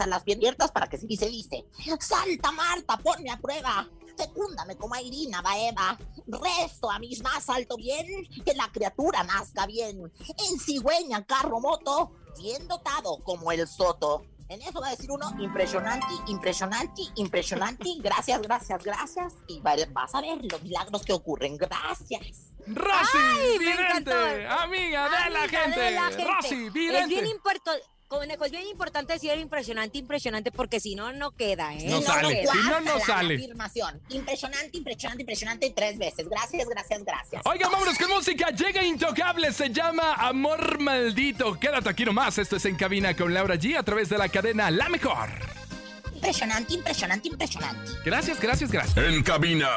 Las 0.08 0.24
bien 0.24 0.40
abiertas 0.40 0.72
para 0.72 0.88
que 0.88 0.98
sí 0.98 1.18
se 1.18 1.28
dice. 1.28 1.66
Salta 2.00 2.52
Marta, 2.52 2.98
ponme 2.98 3.32
a 3.32 3.38
prueba. 3.38 3.90
Fecúndame 4.20 4.76
como 4.78 4.94
a 4.96 5.02
Irina, 5.02 5.42
Baeva. 5.42 5.98
Rezo 6.28 6.92
a 6.92 7.00
mis 7.00 7.24
más 7.24 7.50
alto 7.50 7.78
bien, 7.78 8.06
que 8.46 8.54
la 8.54 8.70
criatura 8.72 9.24
nazca 9.24 9.66
bien. 9.66 10.12
En 10.38 10.60
cigüeña, 10.60 11.26
carro, 11.26 11.60
moto, 11.60 12.12
bien 12.38 12.68
dotado 12.68 13.24
como 13.24 13.52
el 13.52 13.68
soto. 13.68 14.24
En 14.50 14.62
eso 14.64 14.82
va 14.82 14.88
a 14.88 14.92
decir 14.92 15.12
uno, 15.12 15.32
impresionante, 15.40 16.08
impresionante, 16.28 17.04
impresionante. 17.16 17.86
Gracias, 18.00 18.42
gracias, 18.42 18.84
gracias. 18.84 19.34
Y 19.48 19.60
va- 19.62 19.76
vas 19.92 20.14
a 20.16 20.22
ver 20.22 20.40
los 20.44 20.62
milagros 20.64 21.04
que 21.04 21.14
ocurren. 21.14 21.56
Gracias. 21.56 22.48
Rosy 22.66 23.58
Vidente, 23.60 23.82
encantó. 23.84 24.12
amiga 24.12 25.04
de 25.06 25.30
la 25.30 25.44
Amiga 25.44 25.48
gente. 25.64 25.80
de 25.80 25.92
la 25.92 26.02
gente. 26.10 26.24
Rosy 26.26 26.66
Es 26.68 26.74
Vidente. 26.74 27.08
bien 27.16 27.28
importante. 27.28 27.84
Conejo, 28.10 28.44
es 28.44 28.52
bien 28.52 28.66
importante 28.66 29.14
decir 29.14 29.32
impresionante, 29.38 30.00
impresionante, 30.00 30.52
porque 30.52 30.80
si 30.80 30.96
no, 30.96 31.14
no 31.14 31.30
queda, 31.30 31.76
¿eh? 31.76 31.86
No 31.88 32.02
sale. 32.02 32.44
Si 32.48 32.58
no, 32.68 32.82
no 32.82 33.00
sale. 33.00 33.36
afirmación. 33.36 34.02
Impresionante, 34.10 34.76
impresionante, 34.80 35.22
impresionante 35.22 35.74
tres 35.76 36.00
veces. 36.00 36.28
Gracias, 36.28 36.68
gracias, 36.68 37.04
gracias. 37.04 37.44
Oigan, 37.46 37.72
vámonos 37.72 38.00
con 38.00 38.10
música. 38.10 38.50
Llega 38.50 38.82
Intocable, 38.82 39.54
se 39.54 39.70
llama 39.70 40.16
Amor 40.16 40.80
Maldito. 40.80 41.60
Quédate 41.60 41.88
aquí 41.88 42.04
nomás. 42.04 42.40
Esto 42.40 42.56
es 42.56 42.66
En 42.66 42.76
Cabina 42.78 43.16
con 43.16 43.32
Laura 43.32 43.54
G 43.58 43.78
a 43.78 43.84
través 43.84 44.10
de 44.10 44.18
la 44.18 44.28
cadena 44.28 44.72
La 44.72 44.90
Mejor. 44.90 45.30
Impresionante, 46.16 46.74
impresionante, 46.74 47.28
impresionante. 47.28 47.92
Gracias, 48.04 48.42
gracias, 48.42 48.72
gracias. 48.72 48.98
En 48.98 49.22
cabina, 49.22 49.70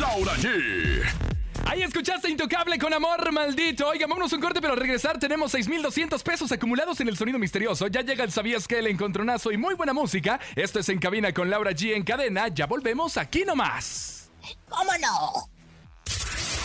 Laura 0.00 0.32
G. 0.36 1.39
Ahí 1.66 1.82
escuchaste 1.82 2.28
Intocable 2.28 2.78
con 2.78 2.92
Amor 2.92 3.30
Maldito. 3.32 3.88
Oigan, 3.88 4.08
vámonos 4.08 4.32
un 4.32 4.40
corte, 4.40 4.60
pero 4.60 4.72
al 4.74 4.80
regresar 4.80 5.18
tenemos 5.18 5.52
6,200 5.52 6.22
pesos 6.22 6.50
acumulados 6.52 7.00
en 7.00 7.08
el 7.08 7.16
sonido 7.16 7.38
misterioso. 7.38 7.86
Ya 7.86 8.00
llega 8.02 8.24
el 8.24 8.32
Sabías 8.32 8.66
que 8.66 8.78
el 8.78 8.86
encontronazo 8.88 9.52
y 9.52 9.56
muy 9.56 9.74
buena 9.74 9.92
música. 9.92 10.40
Esto 10.56 10.80
es 10.80 10.88
En 10.88 10.98
Cabina 10.98 11.32
con 11.32 11.48
Laura 11.48 11.70
G 11.72 11.94
en 11.94 12.02
cadena. 12.02 12.48
Ya 12.48 12.66
volvemos 12.66 13.16
aquí 13.16 13.44
nomás. 13.44 14.30
¿Cómo 14.68 14.90
no? 15.00 15.48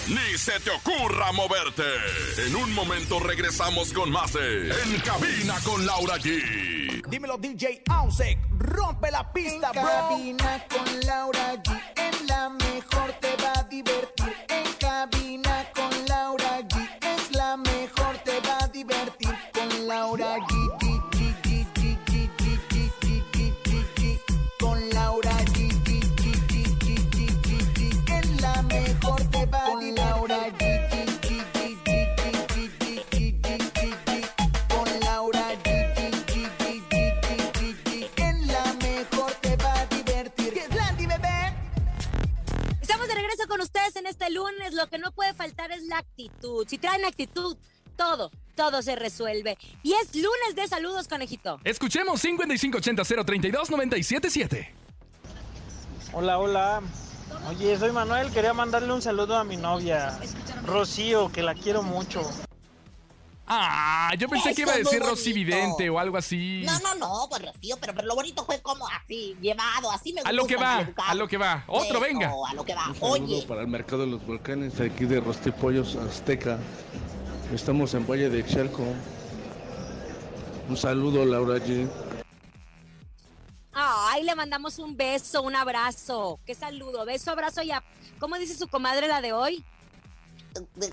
Ni 0.07 0.37
se 0.37 0.59
te 0.59 0.69
ocurra 0.69 1.31
moverte. 1.31 1.83
En 2.47 2.55
un 2.55 2.73
momento 2.73 3.19
regresamos 3.19 3.91
con 3.91 4.11
más 4.11 4.33
de 4.33 4.69
En 4.69 4.99
cabina 5.01 5.55
con 5.63 5.83
Laura 5.85 6.17
G. 6.17 7.03
Dímelo, 7.09 7.37
DJ 7.37 7.81
Ausek. 7.89 8.37
Rompe 8.57 9.09
la 9.11 9.31
pista, 9.33 9.71
En 9.73 9.81
bro. 9.81 9.91
cabina 9.91 10.63
con 10.69 10.99
Laura 11.07 11.55
G. 11.55 11.81
En 11.95 12.27
la 12.27 12.49
mejor 12.49 13.13
te 13.19 13.35
va 13.43 13.53
a 13.59 13.63
divertir. 13.63 14.14
Faltar 45.45 45.71
es 45.71 45.83
la 45.83 45.99
actitud. 45.99 46.65
Si 46.67 46.77
traen 46.77 47.05
actitud, 47.05 47.55
todo, 47.95 48.31
todo 48.55 48.81
se 48.81 48.95
resuelve. 48.95 49.57
Y 49.83 49.93
es 49.93 50.15
lunes 50.15 50.55
de 50.55 50.67
saludos, 50.67 51.07
conejito. 51.07 51.59
Escuchemos 51.63 52.19
5580 52.21 53.03
032 53.25 53.69
977. 53.69 54.73
Hola, 56.13 56.39
hola. 56.39 56.81
Oye, 57.49 57.77
soy 57.77 57.91
Manuel, 57.91 58.31
quería 58.31 58.53
mandarle 58.53 58.91
un 58.91 59.01
saludo 59.01 59.37
a 59.37 59.43
mi 59.43 59.57
novia, 59.57 60.17
Rocío, 60.65 61.31
que 61.31 61.43
la 61.43 61.53
quiero 61.53 61.83
mucho. 61.83 62.21
Ah, 63.47 64.11
yo 64.17 64.27
pensé 64.27 64.49
Eso 64.49 64.55
que 64.55 64.61
iba 64.63 64.73
a 64.73 64.77
decir 64.77 64.99
Rosy. 65.01 65.33
Vidente 65.33 65.89
o 65.89 65.99
algo 65.99 66.17
así. 66.17 66.63
No, 66.65 66.79
no, 66.79 66.95
no, 66.95 67.27
pues 67.29 67.43
Rocío, 67.43 67.77
pero, 67.79 67.93
pero 67.93 68.07
lo 68.07 68.15
bonito 68.15 68.43
fue 68.43 68.59
como 68.61 68.87
así, 68.87 69.35
llevado, 69.39 69.91
así 69.91 70.13
me 70.13 70.21
gusta. 70.21 70.29
A 70.29 70.33
lo 70.33 70.47
que 70.47 70.55
va, 70.55 70.89
a 70.97 71.15
lo 71.15 71.27
que 71.27 71.37
va. 71.37 71.63
Otro, 71.67 71.97
Eso, 71.97 71.99
venga. 71.99 72.33
a 72.47 72.53
lo 72.53 72.65
que 72.65 72.73
va. 72.73 72.87
Un 72.89 72.95
saludo 72.95 73.35
Oye, 73.35 73.45
para 73.47 73.61
el 73.61 73.67
mercado 73.67 74.01
de 74.01 74.07
los 74.07 74.25
volcanes 74.25 74.79
aquí 74.79 75.05
de 75.05 75.19
Rostipollos 75.19 75.95
Azteca. 75.95 76.57
Estamos 77.53 77.93
en 77.93 78.07
Valle 78.07 78.29
de 78.29 78.43
Chalco. 78.45 78.83
Un 80.67 80.77
saludo, 80.77 81.23
Laura 81.25 81.57
G. 81.59 81.87
Ay, 83.71 84.23
le 84.23 84.33
mandamos 84.33 84.79
un 84.79 84.95
beso, 84.97 85.43
un 85.43 85.55
abrazo. 85.55 86.39
Qué 86.45 86.55
saludo. 86.55 87.05
Beso, 87.05 87.29
abrazo 87.29 87.61
y 87.61 87.71
a... 87.71 87.83
¿Cómo 88.19 88.37
dice 88.37 88.55
su 88.55 88.67
comadre 88.67 89.07
la 89.07 89.21
de 89.21 89.33
hoy? 89.33 89.63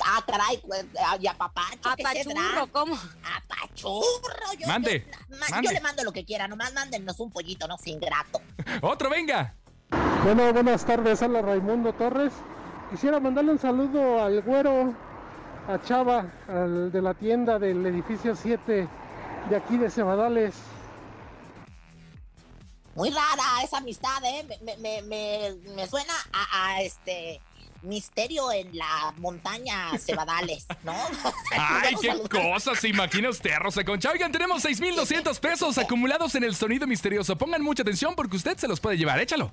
Ah, 0.07 0.25
caray, 0.27 0.59
pues, 0.67 0.85
ah, 1.07 1.17
y 1.21 1.27
a 1.27 1.35
papacho, 1.35 1.91
¿qué 1.97 2.03
Apachurro? 2.05 2.67
¿cómo? 2.73 2.97
Apachurro. 3.37 4.53
Yo, 4.59 4.67
Mande, 4.67 5.07
yo- 5.11 5.37
ma- 5.39 5.47
mande. 5.51 5.67
yo 5.69 5.73
le 5.73 5.81
mando 5.81 6.05
lo 6.05 6.13
que 6.13 6.25
quiera, 6.25 6.49
nomás 6.49 6.73
mándennos 6.75 7.19
un 7.21 7.31
pollito, 7.31 7.67
no 7.69 7.77
sea 7.79 7.93
ingrato. 7.93 8.41
Otro, 8.83 9.11
venga. 9.11 9.55
Bueno, 10.25 10.53
buenas 10.53 10.85
tardes, 10.85 11.23
habla 11.23 11.43
Raimundo 11.43 11.93
Torres. 11.93 12.33
Quisiera 12.91 13.19
mandarle 13.21 13.53
un 13.53 13.59
saludo 13.59 14.23
al 14.23 14.43
güero, 14.43 14.95
a 15.69 15.81
Chava, 15.83 16.27
al 16.49 16.93
de 16.93 17.03
la 17.03 17.15
tienda 17.15 17.59
del 17.59 17.85
edificio 17.87 18.37
7 18.37 18.89
de 19.51 19.57
aquí 19.57 19.79
de 19.79 19.91
Cebadales. 19.91 20.55
Muy 22.95 23.09
rara 23.11 23.63
esa 23.65 23.79
amistad, 23.79 24.23
¿eh? 24.25 24.45
Me, 24.47 24.59
me, 24.77 24.77
me, 24.77 25.03
me- 25.03 25.75
me 25.75 25.87
suena 25.87 26.13
a, 26.33 26.67
a, 26.75 26.83
este 26.83 27.41
misterio 27.83 28.53
en 28.53 28.77
la 28.77 29.15
montaña 29.19 29.99
Cebadales, 29.99 30.67
¿no? 30.85 30.95
Ay, 31.57 31.95
qué 32.01 32.13
cosa 32.29 32.75
se 32.75 32.89
imagina 32.89 33.31
usted, 33.31 33.57
Rosa 33.59 33.85
Concha. 33.85 34.11
Oigan, 34.11 34.33
tenemos 34.33 34.63
6,200 34.63 35.39
pesos 35.41 35.79
acumulados 35.79 36.35
en 36.35 36.45
el 36.45 36.55
sonido 36.55 36.87
misterioso. 36.87 37.37
Pongan 37.37 37.63
mucha 37.63 37.83
atención 37.83 38.15
porque 38.15 38.37
usted 38.37 38.57
se 38.57 38.69
los 38.69 38.81
puede 38.81 38.97
llevar. 38.97 39.21
Échalo. 39.21 39.53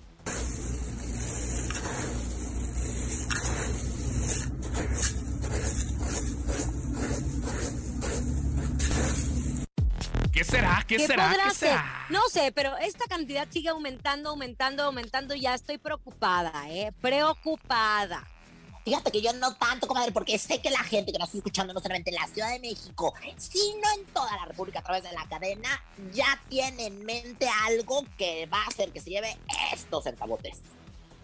¿Qué 10.89 10.99
será? 10.99 11.07
¿Qué, 11.07 11.07
será? 11.07 11.29
podrá 11.29 11.43
¿Qué 11.43 11.49
ser? 11.55 11.69
será? 11.69 12.05
No 12.09 12.27
sé, 12.29 12.51
pero 12.51 12.75
esta 12.77 13.05
cantidad 13.05 13.47
sigue 13.49 13.69
aumentando, 13.69 14.29
aumentando, 14.31 14.83
aumentando. 14.83 15.35
y 15.35 15.41
Ya 15.41 15.53
estoy 15.53 15.77
preocupada, 15.77 16.51
¿eh? 16.69 16.91
Preocupada. 17.01 18.27
Fíjate 18.85 19.11
que 19.11 19.21
yo 19.21 19.31
no 19.33 19.55
tanto, 19.55 19.87
comadre, 19.87 20.11
porque 20.11 20.39
sé 20.39 20.61
que 20.61 20.71
la 20.71 20.83
gente 20.83 21.11
que 21.11 21.19
nos 21.19 21.27
está 21.27 21.37
escuchando 21.37 21.73
no 21.73 21.79
solamente 21.79 22.09
en 22.09 22.15
la 22.15 22.25
Ciudad 22.27 22.49
de 22.49 22.59
México, 22.59 23.13
sino 23.37 23.87
en 23.95 24.05
toda 24.07 24.35
la 24.35 24.45
República 24.45 24.79
a 24.79 24.81
través 24.81 25.03
de 25.03 25.11
la 25.11 25.27
cadena, 25.27 25.83
ya 26.11 26.41
tiene 26.49 26.87
en 26.87 27.05
mente 27.05 27.47
algo 27.65 28.03
que 28.17 28.47
va 28.47 28.63
a 28.63 28.67
hacer 28.67 28.91
que 28.91 28.99
se 28.99 29.11
lleve 29.11 29.37
estos 29.71 30.05
centavotes. 30.05 30.57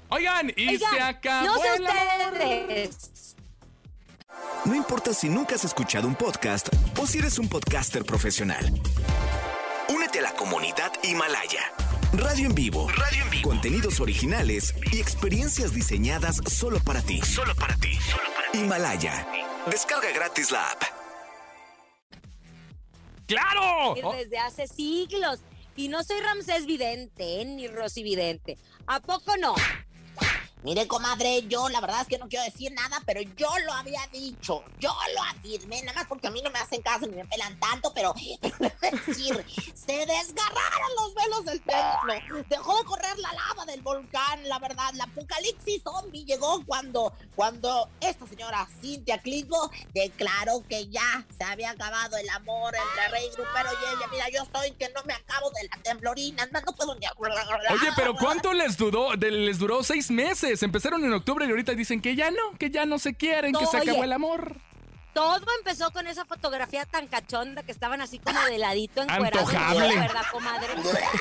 Oigan, 0.10 0.54
y 0.56 0.67
Oigan, 0.67 0.93
se 0.93 1.01
acabó 1.01 1.47
no 1.47 1.58
sé 1.58 1.75
el 1.78 1.88
amor. 1.88 2.34
ustedes. 2.34 3.36
No 4.65 4.75
importa 4.75 5.13
si 5.13 5.30
nunca 5.30 5.56
has 5.56 5.65
escuchado 5.65 6.08
un 6.08 6.15
podcast 6.15 6.67
o 6.99 7.08
si 7.08 7.17
eres 7.17 7.39
un 7.39 7.47
podcaster 7.49 8.04
profesional. 8.06 8.71
A 10.17 10.21
la 10.21 10.34
comunidad 10.34 10.93
Himalaya. 11.04 11.73
Radio 12.13 12.47
en 12.47 12.56
vivo. 12.56 12.88
Radio 12.88 13.23
en 13.23 13.30
vivo. 13.32 13.49
Contenidos 13.49 13.99
originales 13.99 14.73
y 14.93 15.01
experiencias 15.01 15.73
diseñadas 15.73 16.39
solo 16.47 16.80
para 16.80 17.01
ti. 17.01 17.21
Solo 17.21 17.54
para 17.56 17.75
ti. 17.75 17.97
Himalaya. 18.54 19.28
Descarga 19.69 20.10
gratis 20.13 20.51
la 20.51 20.71
app. 20.71 20.84
¡Claro! 23.28 24.13
Desde 24.15 24.38
hace 24.38 24.67
siglos. 24.67 25.41
Y 25.75 25.89
no 25.89 26.01
soy 26.01 26.21
Ramsés 26.21 26.65
Vidente, 26.65 27.41
¿eh? 27.41 27.45
ni 27.45 27.67
Rosy 27.67 28.01
Vidente. 28.01 28.58
¿A 28.88 29.01
poco 29.01 29.36
no? 29.36 29.54
Mire, 30.65 30.88
comadre, 30.88 31.43
yo 31.47 31.69
la 31.69 31.80
verdad 31.80 32.01
es 32.01 32.08
que 32.08 32.17
no 32.17 32.28
quiero 32.28 32.43
decir 32.43 32.71
nada, 32.71 32.99
pero 33.06 33.21
yo 33.21 33.47
lo 33.67 33.73
había 33.73 34.01
dicho. 34.12 34.63
Yo 34.80 34.89
lo 35.13 35.21
afirmé, 35.21 35.84
nada 35.84 35.99
más 35.99 36.08
porque 36.08 36.25
a 36.25 36.32
mí 36.32 36.41
no 36.41 36.49
me 36.49 36.58
hacen 36.58 36.82
caso 36.82 37.06
ni 37.06 37.15
me 37.15 37.25
pelan 37.25 37.60
tanto, 37.60 37.93
pero, 37.93 38.10
a 38.41 38.95
decir, 39.06 39.45
se 39.75 39.93
desgarraron 39.93 40.95
los 40.97 41.13
velos 41.13 41.45
del 41.45 41.62
templo. 41.62 42.43
Dejó 42.49 42.80
de 42.80 42.84
correr 42.86 43.15
la 43.19 43.32
lava 43.34 43.65
del 43.67 43.84
volcán, 43.84 44.49
la 44.49 44.58
verdad. 44.58 44.91
La 44.95 45.04
apocalipsis 45.04 45.84
zombie 45.84 46.25
llegó 46.25 46.65
cuando, 46.65 47.13
cuando 47.36 47.88
esta 48.01 48.25
señora 48.25 48.67
Cintia 48.82 49.19
Clitbo 49.19 49.69
declaró 49.93 50.63
que 50.67 50.88
ya 50.88 51.28
se 51.38 51.43
había 51.43 51.69
acabado 51.69 52.17
el 52.17 52.30
amor 52.30 52.73
entre 52.75 53.08
Rey 53.10 53.30
Grupero 53.36 53.69
y 53.71 53.95
ella. 53.95 54.08
Mira, 54.12 54.30
yo 54.30 54.41
estoy 54.41 54.71
que 54.71 54.89
no 54.95 55.04
me 55.04 55.13
acabo 55.13 55.51
de 55.51 55.67
la 55.67 55.78
temblorina, 55.84 56.47
no, 56.47 56.60
puedo 56.73 56.95
ni... 56.95 57.06
Oye, 57.06 57.91
pero 57.95 58.15
¿cuánto 58.15 58.51
les 58.51 58.75
duró? 58.78 59.13
Les 59.13 59.60
duró 59.60 59.84
seis 59.84 60.10
meses. 60.10 60.55
Empezaron 60.63 61.04
en 61.06 61.13
octubre 61.13 61.46
y 61.46 61.50
ahorita 61.50 61.74
dicen 61.74 62.02
que 62.02 62.15
ya 62.15 62.32
no, 62.32 62.58
que 62.58 62.70
ya 62.70 62.86
no 62.86 63.00
se 63.00 63.13
quieren, 63.15 63.54
que 63.54 63.65
se 63.65 63.78
acabó 63.78 64.04
el 64.04 64.13
amor. 64.13 64.60
Todo 65.13 65.46
empezó 65.60 65.91
con 65.91 66.08
esa 66.08 66.26
fotografía 66.26 66.84
tan 66.84 67.08
cachonda 67.08 67.63
que 67.63 67.72
estaban 67.72 68.02
así 68.02 68.20
como 68.20 68.38
de 68.41 68.58
ladito. 68.58 69.02
Antojable. 69.08 69.96
La 69.96 70.02
verdad, 70.02 70.22
comadre. 70.30 70.68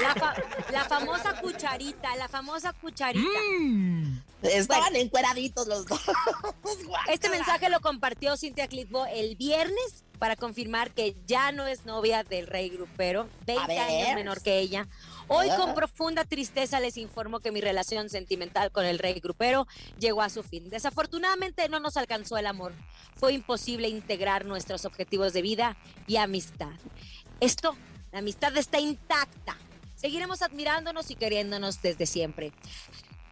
La, 0.03 0.15
fa- 0.17 0.35
la 0.73 0.85
famosa 0.87 1.41
cucharita, 1.41 2.17
la 2.17 2.27
famosa 2.29 2.73
cucharita. 2.73 3.39
Mm. 3.61 4.19
Estaban 4.43 4.97
encueraditos 4.97 5.69
los 5.69 5.87
dos. 5.87 6.01
Este 7.09 7.29
mensaje 7.29 7.71
lo 7.71 7.81
compartió 7.81 8.37
Cintia 8.37 8.67
Clitbo 8.67 9.07
el 9.07 9.37
viernes 9.37 10.03
para 10.19 10.35
confirmar 10.35 10.91
que 10.91 11.15
ya 11.27 11.53
no 11.53 11.67
es 11.67 11.87
novia 11.87 12.25
del 12.25 12.47
rey 12.47 12.71
grupero, 12.71 13.29
20 13.47 13.67
ver. 13.69 13.79
años 13.79 14.15
menor 14.17 14.43
que 14.43 14.59
ella. 14.59 14.89
Hoy 15.29 15.49
con 15.57 15.75
profunda 15.75 16.25
tristeza 16.25 16.81
les 16.81 16.99
informo 16.99 17.41
que 17.41 17.51
mi 17.51 17.61
relación 17.61 18.11
sentimental 18.11 18.71
con 18.71 18.85
el 18.85 18.99
rey 18.99 19.15
grupero 19.21 19.67
llegó 19.99 20.21
a 20.21 20.29
su 20.29 20.43
fin. 20.43 20.69
Desafortunadamente 20.69 21.69
no 21.69 21.81
nos 21.81 21.97
alcanzó 21.97 22.37
el 22.37 22.47
amor. 22.47 22.73
Fue 23.17 23.33
imposible 23.33 23.89
integrar 23.89 24.45
nuestros 24.45 24.85
objetivos 24.85 25.33
de 25.33 25.43
vida 25.43 25.77
y 26.07 26.17
amistad. 26.17 26.73
Esto, 27.41 27.75
la 28.13 28.19
amistad 28.19 28.55
está 28.57 28.81
intacta. 28.81 29.57
Seguiremos 29.95 30.43
admirándonos 30.43 31.11
y 31.11 31.15
queriéndonos 31.15 31.81
desde 31.81 32.05
siempre. 32.05 32.53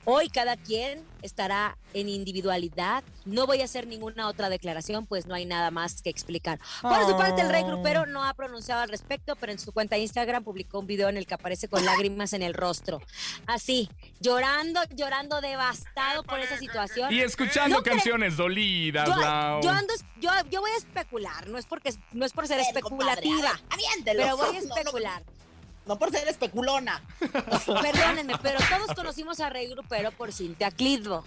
Hoy 0.05 0.29
cada 0.29 0.57
quien 0.57 1.05
estará 1.23 1.79
en 1.95 2.09
individualidad. 2.09 3.05
No 3.25 3.47
voy 3.47 3.61
a 3.61 3.65
hacer 3.65 3.87
ninguna 3.87 4.27
otra 4.27 4.49
declaración, 4.49 5.07
pues 5.07 5.27
no 5.27 5.35
hay 5.35 5.45
nada 5.45 5.71
más 5.71 6.03
que 6.03 6.11
explicar. 6.11 6.59
Por 6.81 7.07
su 7.07 7.17
parte, 7.17 7.43
el 7.43 7.49
rey 7.51 7.63
grupero 7.63 8.07
no 8.07 8.25
ha 8.25 8.35
pronunciado 8.35 8.83
al 8.83 8.89
respecto, 8.89 9.37
pero 9.37 9.53
en 9.53 9.61
su 9.61 9.73
cuenta 9.73 9.95
de 9.95 10.03
Instagram 10.03 10.43
publicó 10.43 10.81
un 10.81 10.89
video 10.89 11.09
en 11.09 11.17
el 11.17 11.27
que 11.27 11.35
aparece 11.35 11.69
con 11.69 11.85
lágrimas 11.85 12.33
en 12.33 12.43
el 12.43 12.55
rostro. 12.55 13.01
Así, 13.47 13.89
llorando, 14.19 14.81
llorando 14.91 15.41
devastado 15.41 16.25
por 16.25 16.41
esa 16.41 16.59
situación. 16.59 17.13
Y 17.13 17.21
escuchando 17.21 17.77
No 17.77 17.83
canciones 17.85 18.37
dolidas, 18.37 19.07
yo, 19.07 19.15
yo 19.15 19.71
ando, 19.71 19.95
yo, 20.21 20.31
yo 20.51 20.61
voy 20.61 20.71
a 20.73 20.77
especular, 20.79 21.49
no 21.49 21.59
es 21.59 21.67
porque 21.67 21.95
no 22.13 22.25
es 22.27 22.33
por 22.33 22.49
ser 22.49 22.59
A 22.59 22.63
ver, 22.63 22.67
especulativa, 22.67 23.53
compadre, 23.53 24.03
ver, 24.05 24.17
pero 24.17 24.37
voy 24.37 24.57
a 24.57 24.61
no, 24.63 25.21
no. 25.21 25.43
No 25.87 25.99
por 25.99 26.11
ser 26.11 26.29
especulona. 26.29 27.03
Perdónenme, 27.67 28.35
pero 28.43 28.59
todos 28.69 28.95
conocimos 28.95 29.41
a 29.41 29.51
Rey 29.51 29.69
Grupero 29.69 30.13
por 30.13 30.33
Cintia 30.33 30.71
Clitbo. 30.71 31.25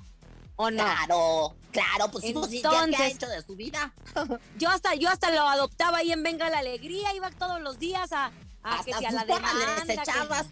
¿O 0.58 0.72
no? 0.72 0.84
Claro, 0.84 1.56
claro, 1.72 2.10
pues 2.12 2.24
sí, 2.24 2.32
pues 2.34 2.50
¿ya 2.50 2.62
qué 2.62 2.68
ha 2.78 2.84
Entonces- 2.86 3.16
hecho 3.16 3.28
de 3.28 3.42
su 3.42 3.56
vida? 3.58 3.94
Yo 4.58 4.70
hasta, 4.70 4.96
yo 4.96 5.10
hasta 5.10 5.30
lo 5.32 5.42
adoptaba 5.48 5.98
ahí 5.98 6.14
en 6.14 6.24
Venga 6.24 6.50
la 6.50 6.60
Alegría, 6.60 7.14
iba 7.14 7.30
todos 7.32 7.60
los 7.60 7.78
días 7.78 8.14
a, 8.14 8.32
a 8.64 8.84
que 8.86 8.94
Hasta 8.94 9.00
si 9.00 9.06
a 9.06 9.12
la 9.12 9.26
demanda. 9.26 9.50
que-. 9.86 10.50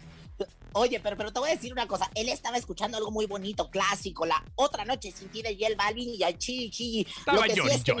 Oye, 0.74 1.00
pero, 1.00 1.16
pero 1.16 1.32
te 1.32 1.38
voy 1.40 1.50
a 1.50 1.54
decir 1.54 1.72
una 1.72 1.86
cosa. 1.86 2.10
Él 2.14 2.28
estaba 2.28 2.56
escuchando 2.56 2.96
algo 2.98 3.10
muy 3.10 3.26
bonito, 3.26 3.70
clásico. 3.70 4.26
La 4.26 4.42
otra 4.56 4.84
noche 4.84 5.12
sin 5.12 5.28
ti 5.28 5.40
de 5.42 5.56
Yel 5.56 5.76
Balvin 5.76 6.08
y 6.10 6.22
al 6.22 6.36
Chi 6.38 6.70
Chi. 6.70 7.06
Estaba 7.18 7.38
Lo 7.38 7.42
que 7.44 7.54
sí 7.54 7.60
es 7.70 7.84
que, 7.84 7.92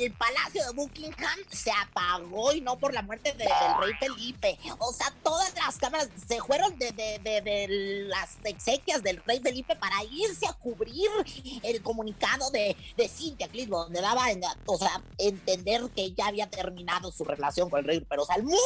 el 0.00 0.12
palacio 0.12 0.64
de 0.66 0.72
Buckingham 0.72 1.38
se 1.50 1.70
apagó 1.70 2.52
y 2.52 2.60
no 2.60 2.78
por 2.78 2.92
la 2.92 3.02
muerte 3.02 3.32
de- 3.32 3.44
del 3.44 3.76
rey 3.80 3.92
Felipe. 4.00 4.58
O 4.78 4.92
sea, 4.92 5.12
todas 5.22 5.54
las 5.54 5.76
cámaras 5.78 6.08
se 6.28 6.38
fueron 6.40 6.78
de, 6.78 6.92
de- 6.92 7.18
de- 7.20 7.40
de 7.40 7.68
las 8.08 8.36
exequias 8.44 9.02
del 9.02 9.22
rey 9.24 9.40
Felipe 9.40 9.76
para 9.76 10.02
irse 10.10 10.46
a 10.46 10.52
cubrir 10.52 11.08
el 11.62 11.82
comunicado 11.82 12.50
de, 12.50 12.76
de 12.96 13.08
Cintia 13.08 13.48
Clitbo, 13.48 13.84
donde 13.84 14.00
daba, 14.00 14.26
o 14.66 14.76
sea, 14.78 15.02
entender 15.18 15.82
que 15.94 16.12
ya 16.12 16.26
había 16.26 16.50
terminado 16.50 17.10
su 17.12 17.24
relación 17.24 17.70
con 17.70 17.80
el 17.80 17.86
rey. 17.86 18.00
Pero, 18.00 18.22
o 18.22 18.26
sea, 18.26 18.36
el 18.36 18.42
mundo 18.42 18.58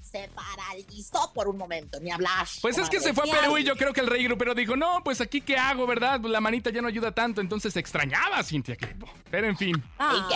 se 0.00 0.28
paralizó 0.34 1.32
por 1.34 1.48
un 1.48 1.58
momento, 1.58 2.00
ni 2.00 2.10
hablar. 2.10 2.46
Pues 2.76 2.84
es 2.84 2.90
que 2.90 3.00
se 3.00 3.14
fue 3.14 3.30
a 3.30 3.40
Perú 3.40 3.58
y 3.58 3.64
yo 3.64 3.76
creo 3.76 3.92
que 3.92 4.00
el 4.00 4.06
rey 4.06 4.24
grupero 4.24 4.54
dijo, 4.54 4.76
no, 4.76 5.02
pues 5.04 5.20
aquí 5.20 5.40
qué 5.40 5.56
hago, 5.56 5.86
¿verdad? 5.86 6.20
Pues 6.20 6.30
la 6.32 6.40
manita 6.40 6.70
ya 6.70 6.82
no 6.82 6.88
ayuda 6.88 7.12
tanto, 7.12 7.40
entonces 7.40 7.74
extrañaba 7.76 8.38
a 8.38 8.42
Cintia. 8.42 8.76
Pero 9.30 9.46
en 9.46 9.56
fin. 9.56 9.82
Ay, 9.98 10.18
qué. 10.28 10.34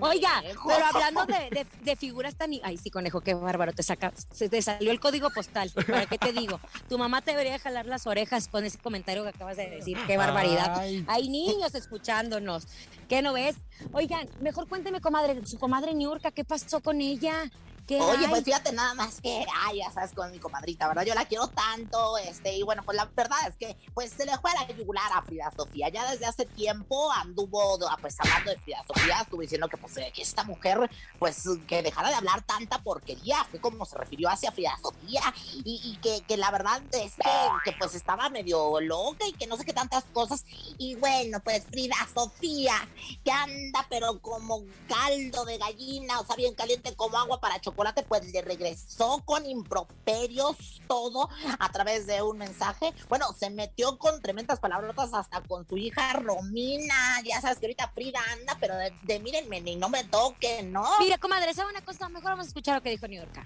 Oiga, 0.00 0.42
pero 0.66 0.84
hablando 0.86 1.26
de, 1.26 1.50
de- 1.50 1.66
de 1.82 1.96
figuras 1.96 2.34
tan... 2.36 2.50
Ay, 2.62 2.76
sí, 2.76 2.90
conejo, 2.90 3.20
qué 3.20 3.34
bárbaro. 3.34 3.72
Te, 3.72 3.82
saca, 3.82 4.12
se 4.32 4.48
te 4.48 4.60
salió 4.62 4.90
el 4.90 5.00
código 5.00 5.30
postal. 5.30 5.70
¿Para 5.74 6.06
qué 6.06 6.18
te 6.18 6.32
digo? 6.32 6.60
Tu 6.88 6.98
mamá 6.98 7.20
te 7.22 7.30
debería 7.32 7.58
jalar 7.58 7.86
las 7.86 8.06
orejas 8.06 8.48
con 8.48 8.64
ese 8.64 8.78
comentario 8.78 9.22
que 9.22 9.30
acabas 9.30 9.56
de 9.56 9.68
decir. 9.70 9.96
Qué 10.06 10.16
barbaridad. 10.16 10.78
Ay. 10.78 11.04
Hay 11.08 11.28
niños 11.28 11.74
escuchándonos. 11.74 12.66
¿Qué 13.08 13.22
no 13.22 13.32
ves? 13.32 13.56
Oigan, 13.92 14.28
mejor 14.40 14.68
cuénteme, 14.68 15.00
comadre, 15.00 15.44
su 15.46 15.58
comadre 15.58 15.94
Niurka, 15.94 16.30
¿qué 16.30 16.44
pasó 16.44 16.80
con 16.80 17.00
ella? 17.00 17.50
¿Qué 17.90 18.00
Oye, 18.00 18.24
hay? 18.24 18.30
pues 18.30 18.44
fíjate 18.44 18.70
nada 18.70 18.94
más 18.94 19.20
que, 19.20 19.44
ay, 19.64 19.78
ya 19.78 19.90
sabes, 19.90 20.12
con 20.12 20.30
mi 20.30 20.38
comadrita, 20.38 20.86
¿verdad? 20.86 21.04
Yo 21.04 21.12
la 21.12 21.24
quiero 21.24 21.48
tanto, 21.48 22.18
este, 22.18 22.54
y 22.54 22.62
bueno, 22.62 22.84
pues 22.84 22.96
la 22.96 23.06
verdad 23.06 23.48
es 23.48 23.56
que, 23.56 23.76
pues 23.94 24.12
se 24.12 24.24
le 24.24 24.38
fue 24.38 24.52
a 24.52 24.54
la 24.54 24.68
yugular 24.68 25.10
a 25.12 25.22
Frida 25.22 25.50
Sofía. 25.56 25.88
Ya 25.88 26.08
desde 26.08 26.24
hace 26.24 26.46
tiempo 26.46 27.10
anduvo, 27.10 27.80
pues 28.00 28.14
hablando 28.20 28.52
de 28.52 28.58
Frida 28.58 28.84
Sofía, 28.86 29.22
estuvo 29.22 29.40
diciendo 29.40 29.68
que, 29.68 29.76
pues, 29.76 29.96
esta 30.16 30.44
mujer, 30.44 30.88
pues, 31.18 31.42
que 31.66 31.82
dejara 31.82 32.10
de 32.10 32.14
hablar 32.14 32.42
tanta 32.42 32.80
porquería, 32.80 33.42
fue 33.50 33.60
como 33.60 33.84
se 33.84 33.98
refirió 33.98 34.28
hacia 34.28 34.52
Frida 34.52 34.78
Sofía, 34.80 35.22
y, 35.64 35.80
y 35.82 35.96
que, 35.96 36.20
que 36.28 36.36
la 36.36 36.52
verdad 36.52 36.80
es 36.92 37.16
que, 37.16 37.30
que, 37.64 37.72
pues, 37.76 37.96
estaba 37.96 38.28
medio 38.28 38.80
loca 38.80 39.26
y 39.26 39.32
que 39.32 39.48
no 39.48 39.56
sé 39.56 39.64
qué 39.64 39.72
tantas 39.72 40.04
cosas. 40.12 40.44
Y 40.78 40.94
bueno, 40.94 41.40
pues, 41.40 41.64
Frida 41.64 41.96
Sofía, 42.14 42.88
que 43.24 43.32
anda, 43.32 43.84
pero 43.90 44.20
como 44.20 44.62
caldo 44.86 45.44
de 45.44 45.58
gallina, 45.58 46.20
o 46.20 46.24
sea, 46.24 46.36
bien 46.36 46.54
caliente 46.54 46.94
como 46.94 47.18
agua 47.18 47.40
para 47.40 47.60
chocolate, 47.60 47.79
pues 48.08 48.30
le 48.32 48.42
regresó 48.42 49.22
con 49.24 49.46
improperios 49.46 50.80
todo 50.86 51.28
a 51.58 51.72
través 51.72 52.06
de 52.06 52.22
un 52.22 52.38
mensaje. 52.38 52.92
Bueno, 53.08 53.32
se 53.32 53.50
metió 53.50 53.98
con 53.98 54.20
tremendas 54.20 54.60
palabrotas 54.60 55.14
hasta 55.14 55.40
con 55.42 55.66
su 55.66 55.76
hija 55.76 56.12
Romina. 56.14 57.20
Ya 57.24 57.40
sabes 57.40 57.58
que 57.58 57.66
ahorita 57.66 57.88
Frida 57.94 58.18
anda, 58.38 58.56
pero 58.60 58.76
de, 58.76 58.92
de 59.02 59.18
mírenme, 59.20 59.60
ni 59.60 59.76
no 59.76 59.88
me 59.88 60.04
toquen, 60.04 60.72
¿no? 60.72 60.86
Mira, 61.00 61.18
comadre, 61.18 61.54
¿sabe 61.54 61.70
una 61.70 61.84
cosa? 61.84 62.08
Mejor 62.08 62.30
vamos 62.30 62.46
a 62.46 62.48
escuchar 62.48 62.76
lo 62.76 62.82
que 62.82 62.90
dijo 62.90 63.06
Niurka. 63.08 63.44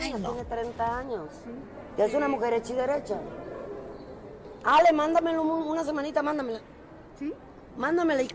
Ay, 0.00 0.12
no. 0.14 0.32
Tiene 0.32 0.44
30 0.48 0.98
años. 0.98 1.28
Ya 1.98 2.06
es 2.06 2.14
una 2.14 2.28
mujer 2.28 2.54
hecha 2.54 2.72
y 2.72 2.76
derecha. 2.76 3.18
Ale, 4.64 4.92
mándamelo 4.92 5.42
un- 5.42 5.62
una 5.68 5.84
semanita, 5.84 6.22
mándamela. 6.22 6.60
¿Sí? 7.18 7.32
Mándamela 7.76 8.22
y 8.22 8.28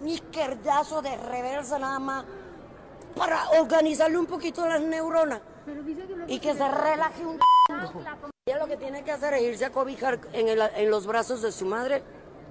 mi 0.00 0.18
querdazo 0.18 1.02
de 1.02 1.16
reversa 1.16 1.78
nada 1.78 1.98
más 1.98 2.24
para 3.16 3.48
organizarle 3.60 4.18
un 4.18 4.26
poquito 4.26 4.66
las 4.66 4.80
neuronas 4.80 5.40
y 6.28 6.38
que 6.38 6.54
se 6.54 6.68
relaje 6.68 7.24
un. 7.26 7.38
Ella 8.46 8.58
lo 8.58 8.66
que 8.66 8.76
tiene 8.76 9.04
que 9.04 9.12
hacer 9.12 9.34
es 9.34 9.42
irse 9.42 9.64
a 9.66 9.70
cobijar 9.70 10.18
en, 10.32 10.48
el- 10.48 10.60
en 10.76 10.90
los 10.90 11.06
brazos 11.06 11.42
de 11.42 11.52
su 11.52 11.66
madre 11.66 12.02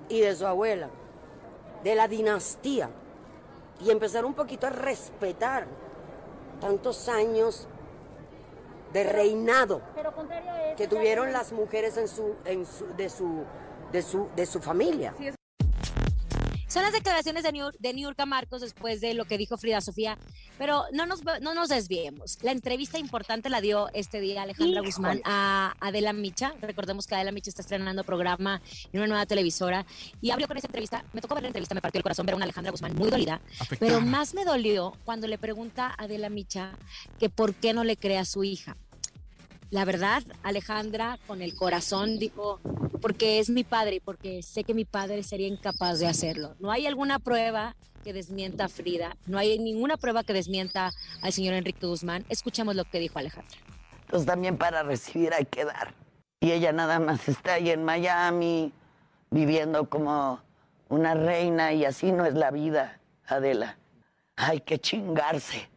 y 0.08 0.22
de 0.22 0.36
su 0.36 0.46
abuela, 0.46 0.90
de 1.84 1.96
la 1.96 2.08
dinastía, 2.08 2.90
y 3.82 3.90
empezar 3.92 4.24
un 4.26 4.34
poquito 4.34 4.68
a 4.68 4.70
respetar 4.70 5.66
tantos 6.62 7.10
años 7.10 7.68
de 8.94 9.04
reinado 9.04 9.82
que 10.78 10.88
tuvieron 10.88 11.32
las 11.34 11.52
mujeres 11.52 11.98
en 11.98 12.08
su, 12.08 12.36
en 12.46 12.66
su, 12.66 12.86
de, 12.96 13.10
su, 13.10 13.44
de, 13.92 14.02
su, 14.02 14.28
de 14.36 14.46
su 14.46 14.60
familia. 14.62 15.14
Son 16.70 16.84
las 16.84 16.94
declaraciones 16.94 17.42
de, 17.42 17.52
New, 17.52 17.72
de 17.80 17.94
Niurka 17.96 18.28
Marcos 18.28 18.62
después 18.62 19.02
de 19.02 19.16
lo 19.16 19.26
que 19.26 19.40
dijo 19.40 19.58
Frida 19.58 19.82
Sofía, 19.82 20.20
pero 20.60 20.84
no 20.94 21.08
nos, 21.08 21.24
no 21.42 21.56
nos 21.56 21.70
desviemos. 21.70 22.38
La 22.44 22.52
entrevista 22.52 23.00
importante 23.00 23.50
la 23.50 23.60
dio 23.60 23.90
este 23.94 24.22
día 24.22 24.44
Alejandra 24.44 24.74
Híjole. 24.74 24.88
Guzmán 24.88 25.22
a 25.26 25.74
Adela 25.80 26.14
Micha. 26.14 26.54
Recordemos 26.62 27.08
que 27.08 27.16
Adela 27.16 27.32
Micha 27.32 27.50
está 27.50 27.64
estrenando 27.64 28.04
programa 28.04 28.62
en 28.94 29.00
una 29.00 29.08
nueva 29.08 29.26
televisora 29.26 29.84
y 30.22 30.30
abrió 30.30 30.48
con 30.48 30.58
esa 30.58 30.68
entrevista. 30.68 31.04
Me 31.12 31.22
tocó 31.22 31.34
ver 31.34 31.42
la 31.42 31.48
entrevista, 31.48 31.74
me 31.74 31.82
partió 31.82 31.98
el 31.98 32.04
corazón 32.04 32.28
ver 32.28 32.34
a 32.34 32.36
una 32.36 32.46
Alejandra 32.46 32.70
Guzmán 32.72 32.96
muy 32.96 33.10
dolida, 33.10 33.42
Afectada. 33.60 33.80
pero 33.80 34.02
más 34.02 34.36
me 34.36 34.46
dolió 34.46 34.94
cuando 35.06 35.26
le 35.26 35.40
pregunta 35.40 35.88
a 35.88 36.04
Adela 36.04 36.30
Micha 36.30 36.78
que 37.20 37.32
por 37.32 37.56
qué 37.56 37.74
no 37.74 37.84
le 37.84 37.98
cree 37.98 38.20
a 38.20 38.26
su 38.26 38.44
hija. 38.44 38.78
La 39.72 39.86
verdad, 39.86 40.24
Alejandra, 40.42 41.20
con 41.28 41.44
el 41.44 41.56
corazón, 41.56 42.18
dijo, 42.18 42.60
porque 43.02 43.38
es 43.38 43.52
mi 43.52 43.64
padre 43.64 44.02
porque 44.04 44.42
sé 44.42 44.64
que 44.64 44.74
mi 44.74 44.84
padre 44.84 45.22
sería 45.22 45.48
incapaz 45.48 46.00
de 46.00 46.08
hacerlo. 46.08 46.56
No 46.60 46.72
hay 46.72 46.88
alguna 46.88 47.20
prueba 47.20 47.76
que 48.04 48.12
desmienta 48.12 48.66
a 48.66 48.68
Frida, 48.68 49.16
no 49.28 49.38
hay 49.38 49.60
ninguna 49.60 49.98
prueba 49.98 50.24
que 50.24 50.34
desmienta 50.34 50.92
al 51.22 51.34
señor 51.34 51.54
Enrique 51.54 51.86
Guzmán. 51.86 52.26
Escuchemos 52.30 52.76
lo 52.76 52.84
que 52.86 52.98
dijo 52.98 53.20
Alejandra. 53.20 53.58
Pues 54.08 54.26
también 54.26 54.58
para 54.58 54.82
recibir 54.82 55.34
hay 55.36 55.46
que 55.46 55.66
dar. 55.66 55.94
Y 56.40 56.52
ella 56.52 56.72
nada 56.72 57.00
más 57.00 57.28
está 57.30 57.54
ahí 57.54 57.70
en 57.70 57.84
Miami, 57.84 58.74
viviendo 59.30 59.88
como 59.88 60.42
una 60.88 61.14
reina 61.14 61.74
y 61.74 61.86
así 61.86 62.12
no 62.12 62.26
es 62.26 62.34
la 62.34 62.50
vida, 62.50 63.00
Adela. 63.28 63.78
Hay 64.36 64.62
que 64.62 64.80
chingarse, 64.80 65.70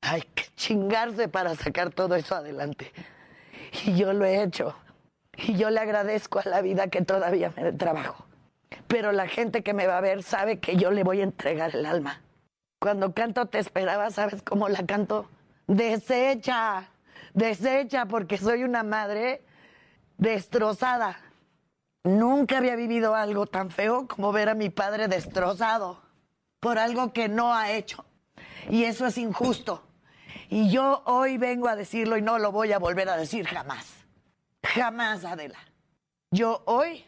hay 0.00 0.22
que 0.22 0.44
chingarse 0.56 1.28
para 1.28 1.54
sacar 1.56 1.90
todo 1.90 2.14
eso 2.14 2.36
adelante. 2.36 2.90
Y 3.82 3.96
yo 3.96 4.12
lo 4.12 4.24
he 4.24 4.42
hecho. 4.42 4.76
Y 5.36 5.56
yo 5.56 5.70
le 5.70 5.80
agradezco 5.80 6.38
a 6.38 6.48
la 6.48 6.60
vida 6.60 6.88
que 6.88 7.02
todavía 7.02 7.52
me 7.56 7.72
trabajo. 7.72 8.24
Pero 8.86 9.12
la 9.12 9.26
gente 9.28 9.62
que 9.62 9.74
me 9.74 9.86
va 9.86 9.98
a 9.98 10.00
ver 10.00 10.22
sabe 10.22 10.60
que 10.60 10.76
yo 10.76 10.90
le 10.90 11.02
voy 11.02 11.20
a 11.20 11.24
entregar 11.24 11.74
el 11.74 11.86
alma. 11.86 12.20
Cuando 12.80 13.14
canto 13.14 13.46
Te 13.46 13.58
esperaba, 13.58 14.10
¿sabes 14.10 14.42
cómo 14.42 14.68
la 14.68 14.84
canto? 14.86 15.28
Desecha, 15.66 16.90
desecha, 17.32 18.06
porque 18.06 18.36
soy 18.36 18.62
una 18.62 18.82
madre 18.82 19.42
destrozada. 20.18 21.18
Nunca 22.04 22.58
había 22.58 22.76
vivido 22.76 23.14
algo 23.14 23.46
tan 23.46 23.70
feo 23.70 24.06
como 24.06 24.30
ver 24.32 24.50
a 24.50 24.54
mi 24.54 24.68
padre 24.68 25.08
destrozado 25.08 26.02
por 26.60 26.78
algo 26.78 27.12
que 27.12 27.28
no 27.28 27.54
ha 27.54 27.72
hecho. 27.72 28.04
Y 28.68 28.84
eso 28.84 29.06
es 29.06 29.16
injusto. 29.16 29.83
Y 30.54 30.70
yo 30.70 31.02
hoy 31.06 31.36
vengo 31.36 31.66
a 31.66 31.74
decirlo 31.74 32.16
y 32.16 32.22
no 32.22 32.38
lo 32.38 32.52
voy 32.52 32.70
a 32.70 32.78
volver 32.78 33.08
a 33.08 33.16
decir 33.16 33.44
jamás. 33.44 33.86
Jamás, 34.62 35.24
Adela. 35.24 35.58
Yo 36.30 36.62
hoy 36.66 37.04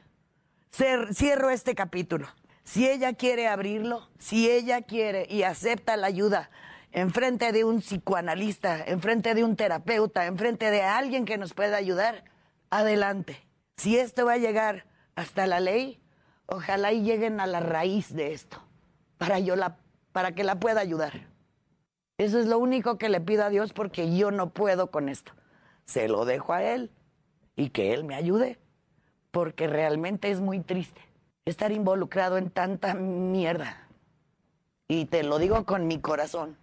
cierro 0.72 1.50
este 1.50 1.76
capítulo. 1.76 2.26
Si 2.64 2.88
ella 2.88 3.12
quiere 3.12 3.46
abrirlo, 3.46 4.08
si 4.18 4.50
ella 4.50 4.82
quiere 4.82 5.28
y 5.30 5.44
acepta 5.44 5.96
la 5.96 6.08
ayuda 6.08 6.50
en 6.90 7.12
frente 7.12 7.52
de 7.52 7.62
un 7.62 7.82
psicoanalista, 7.82 8.82
en 8.84 9.00
frente 9.00 9.32
de 9.36 9.44
un 9.44 9.54
terapeuta, 9.54 10.26
en 10.26 10.36
frente 10.36 10.72
de 10.72 10.82
alguien 10.82 11.24
que 11.24 11.38
nos 11.38 11.54
pueda 11.54 11.76
ayudar, 11.76 12.24
adelante. 12.70 13.46
Si 13.76 13.96
esto 13.96 14.26
va 14.26 14.32
a 14.32 14.38
llegar 14.38 14.86
hasta 15.14 15.46
la 15.46 15.60
ley, 15.60 16.02
ojalá 16.46 16.90
y 16.90 17.02
lleguen 17.02 17.38
a 17.38 17.46
la 17.46 17.60
raíz 17.60 18.12
de 18.12 18.32
esto, 18.32 18.60
para, 19.18 19.38
yo 19.38 19.54
la, 19.54 19.76
para 20.10 20.32
que 20.32 20.42
la 20.42 20.58
pueda 20.58 20.80
ayudar. 20.80 21.35
Eso 22.18 22.38
es 22.38 22.46
lo 22.46 22.58
único 22.58 22.96
que 22.96 23.08
le 23.08 23.20
pido 23.20 23.44
a 23.44 23.50
Dios 23.50 23.72
porque 23.72 24.16
yo 24.16 24.30
no 24.30 24.50
puedo 24.50 24.90
con 24.90 25.08
esto. 25.08 25.32
Se 25.84 26.08
lo 26.08 26.24
dejo 26.24 26.54
a 26.54 26.62
Él 26.62 26.90
y 27.56 27.70
que 27.70 27.92
Él 27.92 28.04
me 28.04 28.14
ayude, 28.14 28.58
porque 29.30 29.66
realmente 29.66 30.30
es 30.30 30.40
muy 30.40 30.60
triste 30.60 31.00
estar 31.44 31.72
involucrado 31.72 32.38
en 32.38 32.50
tanta 32.50 32.94
mierda. 32.94 33.86
Y 34.88 35.06
te 35.06 35.22
lo 35.22 35.38
digo 35.38 35.64
con 35.64 35.86
mi 35.86 36.00
corazón, 36.00 36.56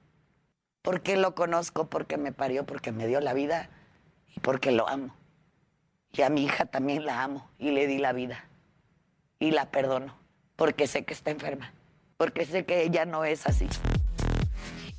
porque 0.82 1.18
lo 1.18 1.36
conozco, 1.36 1.90
porque 1.90 2.18
me 2.18 2.32
parió, 2.32 2.66
porque 2.66 2.92
me 2.92 3.08
dio 3.08 3.22
la 3.22 3.34
vida 3.34 3.70
y 4.36 4.40
porque 4.40 4.72
lo 4.72 4.88
amo. 4.90 5.16
Y 6.12 6.22
a 6.22 6.30
mi 6.30 6.44
hija 6.44 6.66
también 6.66 7.06
la 7.06 7.24
amo 7.24 7.50
y 7.60 7.72
le 7.72 7.88
di 7.88 7.98
la 7.98 8.14
vida 8.14 8.46
y 9.40 9.52
la 9.52 9.72
perdono, 9.72 10.16
porque 10.56 10.88
sé 10.88 11.06
que 11.06 11.14
está 11.14 11.32
enferma, 11.32 11.74
porque 12.18 12.46
sé 12.46 12.66
que 12.66 12.84
ella 12.84 13.06
no 13.06 13.24
es 13.24 13.46
así. 13.46 13.68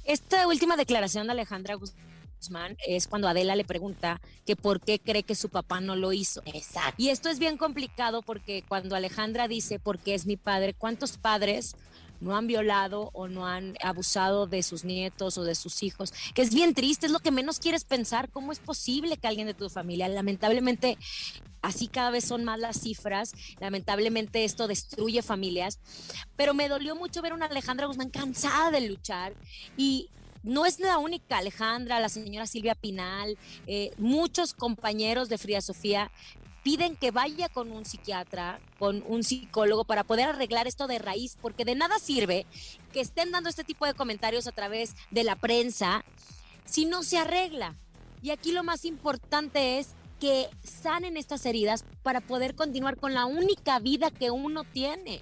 Esta 0.04 0.46
última 0.46 0.76
declaración 0.76 1.26
de 1.26 1.32
Alejandra 1.32 1.76
Guzmán 1.76 2.76
es 2.86 3.08
cuando 3.08 3.26
Adela 3.26 3.56
le 3.56 3.64
pregunta 3.64 4.20
que 4.44 4.54
por 4.54 4.80
qué 4.80 4.98
cree 4.98 5.22
que 5.22 5.34
su 5.34 5.48
papá 5.48 5.80
no 5.80 5.96
lo 5.96 6.12
hizo. 6.12 6.42
Exacto. 6.44 6.94
Y 6.98 7.08
esto 7.08 7.30
es 7.30 7.38
bien 7.38 7.56
complicado 7.56 8.20
porque 8.20 8.62
cuando 8.68 8.96
Alejandra 8.96 9.48
dice 9.48 9.78
porque 9.78 10.14
es 10.14 10.26
mi 10.26 10.36
padre, 10.36 10.74
¿cuántos 10.74 11.16
padres 11.16 11.74
no 12.24 12.36
han 12.36 12.46
violado 12.46 13.10
o 13.12 13.28
no 13.28 13.46
han 13.46 13.76
abusado 13.82 14.46
de 14.46 14.62
sus 14.62 14.84
nietos 14.84 15.38
o 15.38 15.44
de 15.44 15.54
sus 15.54 15.82
hijos? 15.82 16.12
Que 16.34 16.42
es 16.42 16.52
bien 16.52 16.74
triste, 16.74 17.06
es 17.06 17.12
lo 17.12 17.20
que 17.20 17.30
menos 17.30 17.60
quieres 17.60 17.84
pensar. 17.84 18.30
¿Cómo 18.30 18.50
es 18.50 18.58
posible 18.58 19.16
que 19.16 19.28
alguien 19.28 19.46
de 19.46 19.54
tu 19.54 19.70
familia, 19.70 20.08
lamentablemente, 20.08 20.98
así 21.62 21.88
cada 21.88 22.10
vez 22.10 22.24
son 22.24 22.44
más 22.44 22.58
las 22.58 22.80
cifras, 22.80 23.32
lamentablemente 23.58 24.44
esto 24.44 24.66
destruye 24.68 25.22
familias, 25.22 25.78
pero 26.36 26.54
me 26.54 26.68
dolió 26.68 26.96
mucho 26.96 27.22
ver 27.22 27.32
a 27.32 27.36
una 27.36 27.46
Alejandra 27.46 27.86
Guzmán 27.86 28.10
cansada 28.10 28.70
de 28.70 28.88
luchar 28.88 29.34
y 29.76 30.08
no 30.44 30.66
es 30.66 30.78
la 30.78 30.98
única 30.98 31.38
Alejandra, 31.38 32.00
la 32.00 32.08
señora 32.08 32.46
Silvia 32.46 32.74
Pinal, 32.74 33.36
eh, 33.66 33.92
muchos 33.98 34.54
compañeros 34.54 35.28
de 35.28 35.38
Frida 35.38 35.60
Sofía 35.60 36.10
piden 36.62 36.96
que 36.96 37.10
vaya 37.10 37.48
con 37.48 37.72
un 37.72 37.84
psiquiatra, 37.84 38.60
con 38.78 39.02
un 39.06 39.22
psicólogo 39.22 39.84
para 39.84 40.04
poder 40.04 40.28
arreglar 40.28 40.66
esto 40.66 40.86
de 40.86 40.98
raíz, 40.98 41.36
porque 41.40 41.64
de 41.64 41.74
nada 41.74 41.98
sirve 41.98 42.46
que 42.92 43.00
estén 43.00 43.32
dando 43.32 43.50
este 43.50 43.64
tipo 43.64 43.84
de 43.86 43.94
comentarios 43.94 44.46
a 44.46 44.52
través 44.52 44.94
de 45.10 45.24
la 45.24 45.36
prensa 45.36 46.04
si 46.64 46.86
no 46.86 47.02
se 47.02 47.18
arregla. 47.18 47.74
Y 48.22 48.30
aquí 48.30 48.52
lo 48.52 48.64
más 48.64 48.86
importante 48.86 49.78
es 49.78 49.90
que 50.20 50.48
sanen 50.62 51.18
estas 51.18 51.44
heridas 51.44 51.84
para 52.02 52.22
poder 52.22 52.54
continuar 52.54 52.96
con 52.96 53.12
la 53.12 53.26
única 53.26 53.78
vida 53.78 54.10
que 54.10 54.30
uno 54.30 54.64
tiene. 54.64 55.20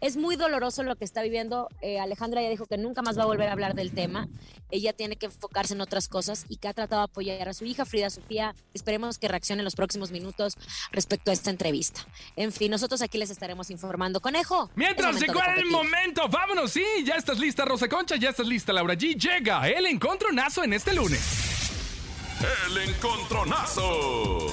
Es 0.00 0.16
muy 0.16 0.36
doloroso 0.36 0.82
lo 0.82 0.96
que 0.96 1.04
está 1.04 1.22
viviendo. 1.22 1.68
Eh, 1.82 2.00
Alejandra 2.00 2.42
ya 2.42 2.48
dijo 2.48 2.66
que 2.66 2.78
nunca 2.78 3.02
más 3.02 3.18
va 3.18 3.24
a 3.24 3.26
volver 3.26 3.48
a 3.48 3.52
hablar 3.52 3.74
del 3.74 3.92
tema. 3.92 4.28
Ella 4.70 4.92
tiene 4.92 5.16
que 5.16 5.26
enfocarse 5.26 5.74
en 5.74 5.80
otras 5.80 6.08
cosas 6.08 6.46
y 6.48 6.56
que 6.56 6.68
ha 6.68 6.72
tratado 6.72 7.02
de 7.02 7.04
apoyar 7.04 7.48
a 7.48 7.54
su 7.54 7.64
hija 7.64 7.84
Frida 7.84 8.08
Sofía. 8.08 8.54
Esperemos 8.72 9.18
que 9.18 9.28
reaccione 9.28 9.60
en 9.60 9.64
los 9.64 9.76
próximos 9.76 10.10
minutos 10.10 10.56
respecto 10.90 11.30
a 11.30 11.34
esta 11.34 11.50
entrevista. 11.50 12.06
En 12.36 12.52
fin, 12.52 12.70
nosotros 12.70 13.02
aquí 13.02 13.18
les 13.18 13.30
estaremos 13.30 13.70
informando. 13.70 14.20
Conejo. 14.20 14.70
Mientras 14.74 15.20
llegó 15.20 15.40
el 15.56 15.66
momento, 15.66 16.28
vámonos, 16.28 16.72
sí, 16.72 16.84
ya 17.04 17.16
estás 17.16 17.38
lista 17.38 17.64
Rosa 17.64 17.88
Concha, 17.88 18.16
ya 18.16 18.30
estás 18.30 18.46
lista 18.46 18.72
Laura 18.72 18.94
G, 18.94 19.16
llega 19.16 19.68
el 19.68 19.86
encontronazo 19.86 20.64
en 20.64 20.72
este 20.72 20.94
lunes. 20.94 21.59
El 22.40 22.78
encontronazo. 22.88 24.46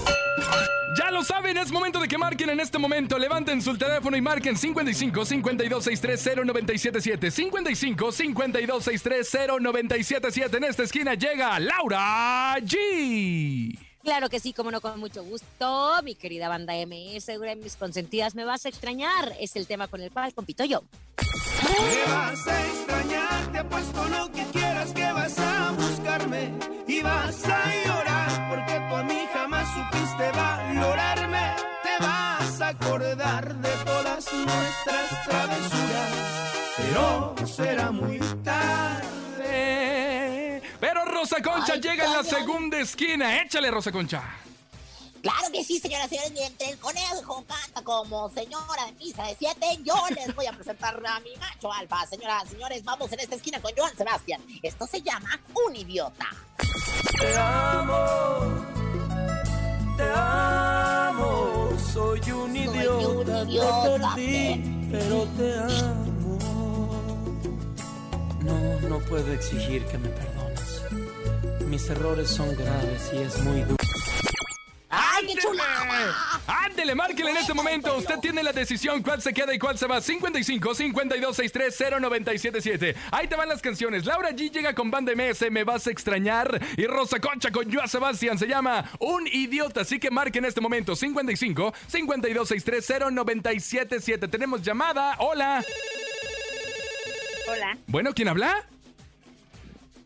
Ya 0.97 1.09
lo 1.11 1.23
saben, 1.23 1.57
es 1.57 1.71
momento 1.71 1.99
de 1.99 2.07
que 2.07 2.17
marquen 2.17 2.49
en 2.49 2.59
este 2.59 2.77
momento. 2.77 3.17
Levanten 3.17 3.61
su 3.61 3.77
teléfono 3.77 4.17
y 4.17 4.21
marquen 4.21 4.57
55 4.57 5.25
52 5.25 5.83
63 5.83 6.35
0977. 6.45 7.31
55 7.31 8.11
52 8.11 8.83
63 8.83 9.37
0977. 9.61 10.57
En 10.57 10.63
esta 10.65 10.83
esquina 10.83 11.13
llega 11.13 11.59
Laura 11.59 12.57
G. 12.59 13.86
Claro 14.07 14.29
que 14.29 14.39
sí, 14.39 14.53
como 14.53 14.71
no, 14.71 14.79
con 14.79 14.97
mucho 15.01 15.21
gusto. 15.21 16.01
Mi 16.01 16.15
querida 16.15 16.47
banda 16.47 16.73
MS, 16.75 17.27
una 17.37 17.49
de 17.49 17.55
mis 17.57 17.75
consentidas, 17.75 18.35
me 18.35 18.45
vas 18.45 18.65
a 18.65 18.69
extrañar. 18.69 19.35
Es 19.37 19.57
el 19.57 19.67
tema 19.67 19.89
con 19.89 19.99
el 19.99 20.11
cual 20.11 20.33
compito 20.33 20.63
yo. 20.63 20.81
Me 21.17 22.13
vas 22.13 22.47
a 22.47 22.67
extrañar, 22.67 23.51
te 23.51 23.57
apuesto 23.57 24.07
lo 24.07 24.31
que 24.31 24.45
quieras 24.53 24.93
que 24.93 25.11
vas 25.11 25.37
a 25.37 25.71
buscarme 25.71 26.53
y 26.87 27.01
vas 27.01 27.43
a 27.49 27.85
llorar 27.85 28.49
porque 28.49 28.79
tú 28.89 28.95
a 28.95 29.03
mí 29.03 29.19
jamás 29.33 29.67
supiste 29.73 30.31
valorarme. 30.31 31.55
Te 31.83 32.05
vas 32.05 32.61
a 32.61 32.67
acordar 32.69 33.55
de 33.57 33.71
todas 33.83 34.33
nuestras 34.33 35.25
travesuras, 35.25 36.75
pero 36.77 37.35
será 37.45 37.91
muy 37.91 38.19
tarde. 38.41 39.16
Rosa 41.29 41.43
Concha 41.43 41.73
Ay, 41.73 41.81
llega 41.81 42.05
en 42.05 42.13
la 42.13 42.23
segunda 42.23 42.79
esquina. 42.79 43.41
Échale, 43.41 43.69
Rosa 43.69 43.91
Concha. 43.91 44.23
Claro 45.21 45.51
que 45.51 45.61
sí, 45.61 45.77
señoras 45.77 46.05
y 46.09 46.15
señores, 46.15 46.31
mientras 46.31 46.69
el 46.69 46.77
conejo 46.77 47.43
canta 47.45 47.83
como 47.83 48.29
señora 48.29 48.85
de 48.85 48.93
misa 48.93 49.23
de 49.23 49.35
siete, 49.37 49.65
yo 49.83 49.95
les 50.15 50.33
voy 50.33 50.45
a 50.45 50.53
presentar 50.53 50.97
a 51.05 51.19
mi 51.19 51.35
macho 51.35 51.69
alfa. 51.69 52.07
Señoras 52.07 52.45
y 52.45 52.51
señores, 52.51 52.81
vamos 52.85 53.11
en 53.11 53.19
esta 53.19 53.35
esquina 53.35 53.61
con 53.61 53.73
Joan 53.75 53.93
Sebastián. 53.97 54.41
Esto 54.63 54.87
se 54.87 55.01
llama 55.01 55.37
Un 55.65 55.75
Idiota. 55.75 56.29
Te 57.19 57.37
amo, 57.37 58.63
te 59.97 60.09
amo, 60.15 61.69
soy 61.93 62.31
un 62.31 62.55
idiota, 62.55 63.43
te 63.43 63.51
idiota, 63.51 64.15
perdí, 64.15 64.87
pero 64.89 65.27
te 65.37 65.59
amo. 65.59 66.37
No, 68.43 68.79
no 68.87 68.99
puedo 68.99 69.33
exigir 69.33 69.85
que 69.87 69.97
me 69.97 70.07
perdones. 70.07 70.36
Mis 71.67 71.89
errores 71.89 72.29
son 72.29 72.55
graves 72.55 73.11
y 73.13 73.17
es 73.17 73.39
muy 73.39 73.61
duro. 73.61 73.75
¡Ay, 74.89 75.27
qué 75.27 75.35
chulada! 75.41 76.15
Ándele, 76.47 76.95
márquele 76.95 77.31
en 77.31 77.37
este 77.37 77.53
momento. 77.53 77.97
Usted 77.97 78.19
tiene 78.19 78.41
la 78.41 78.53
decisión 78.53 79.03
cuál 79.03 79.21
se 79.21 79.33
queda 79.33 79.53
y 79.53 79.59
cuál 79.59 79.77
se 79.77 79.85
va. 79.85 79.99
55 79.99 80.73
52 80.73 81.35
63 81.35 81.99
0977. 81.99 82.95
Ahí 83.11 83.27
te 83.27 83.35
van 83.35 83.49
las 83.49 83.61
canciones. 83.61 84.05
Laura 84.05 84.31
G 84.31 84.49
llega 84.49 84.73
con 84.73 84.89
Banda 84.89 85.11
MS, 85.13 85.51
Me 85.51 85.65
Vas 85.65 85.87
a 85.87 85.91
Extrañar. 85.91 86.57
Y 86.77 86.85
Rosa 86.85 87.19
Concha 87.19 87.51
con 87.51 87.71
Joa 87.71 87.87
Sebastián. 87.87 88.37
Se 88.39 88.47
llama 88.47 88.89
Un 88.99 89.27
Idiota. 89.27 89.81
Así 89.81 89.99
que 89.99 90.09
marque 90.09 90.39
en 90.39 90.45
este 90.45 90.61
momento. 90.61 90.95
55 90.95 91.73
52 91.87 92.47
63 92.47 93.13
0977. 93.13 94.27
Tenemos 94.29 94.61
llamada. 94.61 95.17
Hola. 95.19 95.63
Hola, 97.49 97.77
Bueno, 97.87 98.13
¿quién 98.13 98.29
habla? 98.29 98.67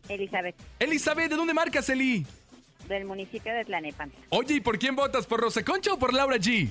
Elizabeth, 0.08 0.56
Elizabeth, 0.78 1.30
¿de 1.30 1.36
dónde 1.36 1.54
marcas, 1.54 1.88
Eli? 1.88 2.26
del 2.88 3.04
municipio 3.04 3.54
de 3.54 3.64
Tlanepantla. 3.64 4.18
Oye, 4.30 4.54
¿y 4.56 4.60
por 4.60 4.78
quién 4.78 4.96
votas? 4.96 5.26
¿Por 5.26 5.40
Rosa 5.40 5.64
Concha 5.64 5.92
o 5.92 5.98
por 5.98 6.12
Laura 6.12 6.36
G? 6.36 6.68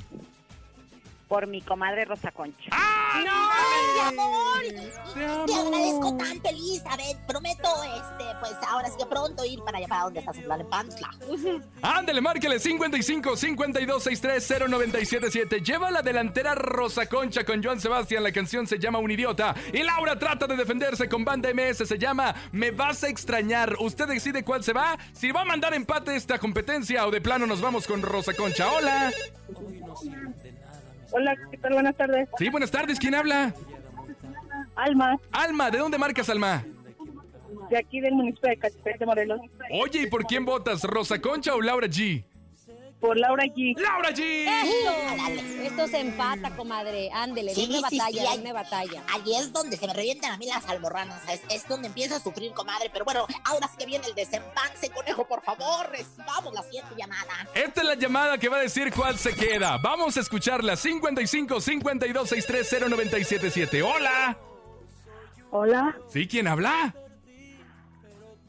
Por 1.28 1.48
mi 1.48 1.62
comadre 1.62 2.06
Rosa 2.06 2.32
Concha. 2.32 2.70
¡No, 3.24 4.51
mi 5.16 5.24
amor! 5.24 5.46
Te, 5.46 5.54
agradezco 5.54 6.18
tanto, 6.18 6.50
Elizabeth. 6.50 7.18
Prometo, 7.28 7.70
este, 7.84 8.26
pues 8.40 8.54
ahora 8.68 8.90
sí 8.90 8.96
que 8.98 9.06
pronto 9.06 9.46
ir 9.46 9.60
para 9.64 9.78
allá 9.78 9.88
para 9.88 10.04
donde 10.04 10.20
estás 10.20 10.38
en 10.38 10.44
Tlalnepantla. 10.44 11.10
Ándale, 11.82 12.22
márquele 12.22 12.60
55 12.60 13.36
52 13.36 14.04
63 14.04 14.70
0977. 14.70 15.62
Lleva 15.62 15.92
la 15.92 16.02
delantera 16.02 16.56
Rosa 16.56 17.06
Concha 17.08 17.44
con 17.44 17.64
Joan 17.64 17.80
Sebastián. 17.80 18.24
La 18.24 18.32
canción 18.32 18.68
se 18.68 18.80
llama 18.80 19.00
Un 19.00 19.12
Idiota. 19.12 19.56
Y 19.74 19.84
Laura 19.84 20.18
trata 20.18 20.48
de 20.48 20.56
defenderse 20.56 21.08
con 21.08 21.24
banda 21.24 21.50
MS. 21.54 21.88
Se 21.88 21.98
llama 21.98 22.34
Me 22.52 22.72
Vas 22.72 23.04
a 23.04 23.10
Extrañar. 23.10 23.76
Usted 23.80 24.08
decide 24.08 24.44
cuál 24.44 24.64
se 24.64 24.74
va. 24.74 24.98
Si 25.14 25.32
va 25.32 25.42
a 25.42 25.46
mandar 25.46 25.74
empate 25.74 26.16
esta 26.16 26.40
competencia 26.40 27.06
o 27.06 27.12
de 27.12 27.22
plano 27.22 27.46
nos 27.46 27.62
vamos 27.62 27.88
con 27.88 28.02
Rosa 28.02 28.34
Concha. 28.34 28.72
Hola. 28.72 29.12
Hola, 31.12 31.36
¿qué 31.52 31.58
tal? 31.58 31.74
Buenas 31.74 31.96
tardes. 31.96 32.30
Sí, 32.38 32.50
buenas 32.50 32.72
tardes. 32.72 33.00
¿Quién 33.00 33.16
habla? 33.16 33.54
Alma, 34.82 35.18
Alma, 35.32 35.70
¿de 35.72 35.78
dónde 35.78 35.98
marcas, 35.98 36.30
Alma? 36.30 36.66
de 37.70 37.78
aquí 37.78 38.02
del 38.02 38.14
municipio 38.14 38.50
de 38.50 38.58
Catepec 38.58 38.98
de 39.00 39.06
Morelos. 39.06 39.40
Oye, 39.82 40.02
¿y 40.02 40.08
por 40.08 40.26
quién 40.26 40.44
votas? 40.44 40.84
¿Rosa 40.84 41.22
Concha 41.22 41.54
o 41.56 41.62
Laura 41.62 41.88
G? 41.88 42.24
Por 43.00 43.18
Laura 43.18 43.46
G. 43.46 43.74
¡Laura 43.80 44.10
G! 44.12 44.22
Esto, 44.22 45.64
esto 45.64 45.88
se 45.88 46.00
empata, 46.02 46.56
comadre. 46.56 47.10
Ándele, 47.14 47.56
Sí, 47.56 47.66
dime 47.68 47.82
sí, 47.90 47.98
batalla, 47.98 48.22
sí, 48.22 48.28
ahí- 48.28 48.38
dime 48.40 48.54
batalla. 48.54 49.04
Ahí 49.12 49.36
es 49.36 49.52
donde 49.54 49.78
se 49.78 49.88
me 49.88 49.94
revientan 49.94 50.32
a 50.34 50.38
mí 50.38 50.46
las 50.48 50.68
alborranas. 50.70 51.22
Es, 51.30 51.42
es 51.50 51.68
donde 51.68 51.88
empiezo 51.88 52.16
a 52.16 52.20
sufrir, 52.20 52.52
comadre. 52.54 52.90
Pero 52.92 53.06
bueno, 53.06 53.26
ahora 53.46 53.68
sí 53.70 53.78
que 53.80 53.86
viene 53.86 54.06
el 54.06 54.14
desempance, 54.16 54.90
conejo, 54.90 55.26
por 55.26 55.42
favor. 55.42 55.90
Recibamos 55.90 56.54
la 56.54 56.62
siguiente 56.64 56.94
llamada. 56.98 57.48
Esta 57.56 57.82
es 57.82 57.88
la 57.88 57.96
llamada 57.96 58.38
que 58.38 58.50
va 58.50 58.58
a 58.58 58.62
decir 58.62 58.92
cuál 58.94 59.18
se 59.18 59.34
queda. 59.34 59.78
Vamos 59.78 60.18
a 60.18 60.20
escucharla. 60.20 60.76
55 60.76 61.60
52 61.62 62.30
63 62.30 62.70
0977. 62.90 63.82
Hola. 63.82 64.38
Hola, 65.52 65.96
¿Sí? 66.08 66.28
¿Quién 66.28 66.48
habla? 66.48 66.96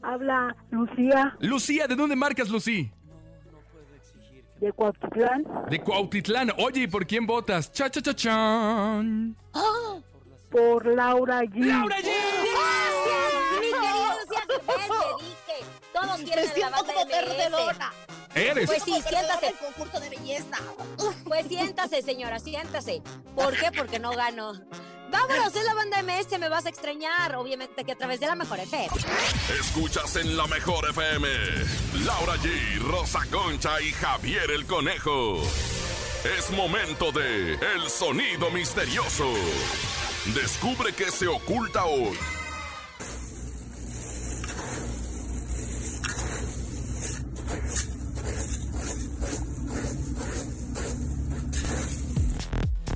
habla 0.01 0.55
Lucía 0.69 1.35
Lucía, 1.39 1.87
¿de 1.87 1.95
dónde 1.95 2.15
marcas, 2.15 2.49
Lucy? 2.49 2.91
de 4.59 4.71
Cuautitlán. 4.71 5.43
De 5.69 5.79
Cuautitlán. 5.81 6.51
Oye, 6.57 6.83
¿y 6.83 6.87
por 6.87 7.05
quién 7.05 7.25
votas? 7.27 7.69
Cha, 7.73 7.89
cha, 7.89 8.01
cha, 8.01 8.15
chan. 8.15 9.35
Por 10.49 10.85
Laura 10.85 11.41
G. 11.41 11.65
¡Laura 11.65 11.97
G! 11.97 12.03
¡Gracias, 12.05 13.33
mi 13.59 13.67
querida 13.67 14.15
Lucía! 14.15 14.43
¿Ves? 14.67 14.87
Te 14.87 15.23
dije. 15.25 15.71
Todos 15.91 16.19
Me 16.19 16.23
quieren 16.23 16.45
la 16.45 16.53
siento 16.53 16.77
banda 16.77 16.93
perdedora. 17.11 17.93
Eres. 18.35 18.65
Pues 18.67 18.83
sí, 18.83 18.93
siéntase. 19.05 19.45
del 19.47 19.55
concurso 19.55 19.99
de 19.99 20.09
belleza. 20.09 20.57
Pues 21.25 21.47
siéntase, 21.47 22.01
señora, 22.01 22.39
siéntase. 22.39 23.01
¿Por 23.35 23.57
qué? 23.57 23.69
Porque 23.77 23.99
no 23.99 24.11
gano. 24.11 24.53
Vámonos, 25.13 25.55
es 25.55 25.63
la 25.63 25.75
banda 25.75 26.01
MS, 26.01 26.39
me 26.39 26.49
vas 26.49 26.65
a 26.65 26.69
extrañar. 26.69 27.35
Obviamente 27.35 27.85
que 27.85 27.91
a 27.91 27.95
través 27.95 28.19
de 28.19 28.25
la 28.25 28.33
mejor 28.33 28.59
FM. 28.59 28.87
Escuchas 29.59 30.15
en 30.15 30.35
la 30.35 30.47
mejor 30.47 30.89
FM. 30.89 31.27
Laura 32.03 32.33
G, 32.37 32.79
Rosa 32.79 33.19
Concha 33.29 33.79
y 33.79 33.91
Javier 33.91 34.49
el 34.49 34.65
Conejo. 34.65 35.39
Es 36.37 36.49
momento 36.51 37.11
de 37.11 37.53
El 37.53 37.89
Sonido 37.89 38.49
Misterioso. 38.49 39.31
Descubre 40.33 40.93
qué 40.93 41.11
se 41.11 41.27
oculta 41.27 41.85
hoy. 41.85 42.17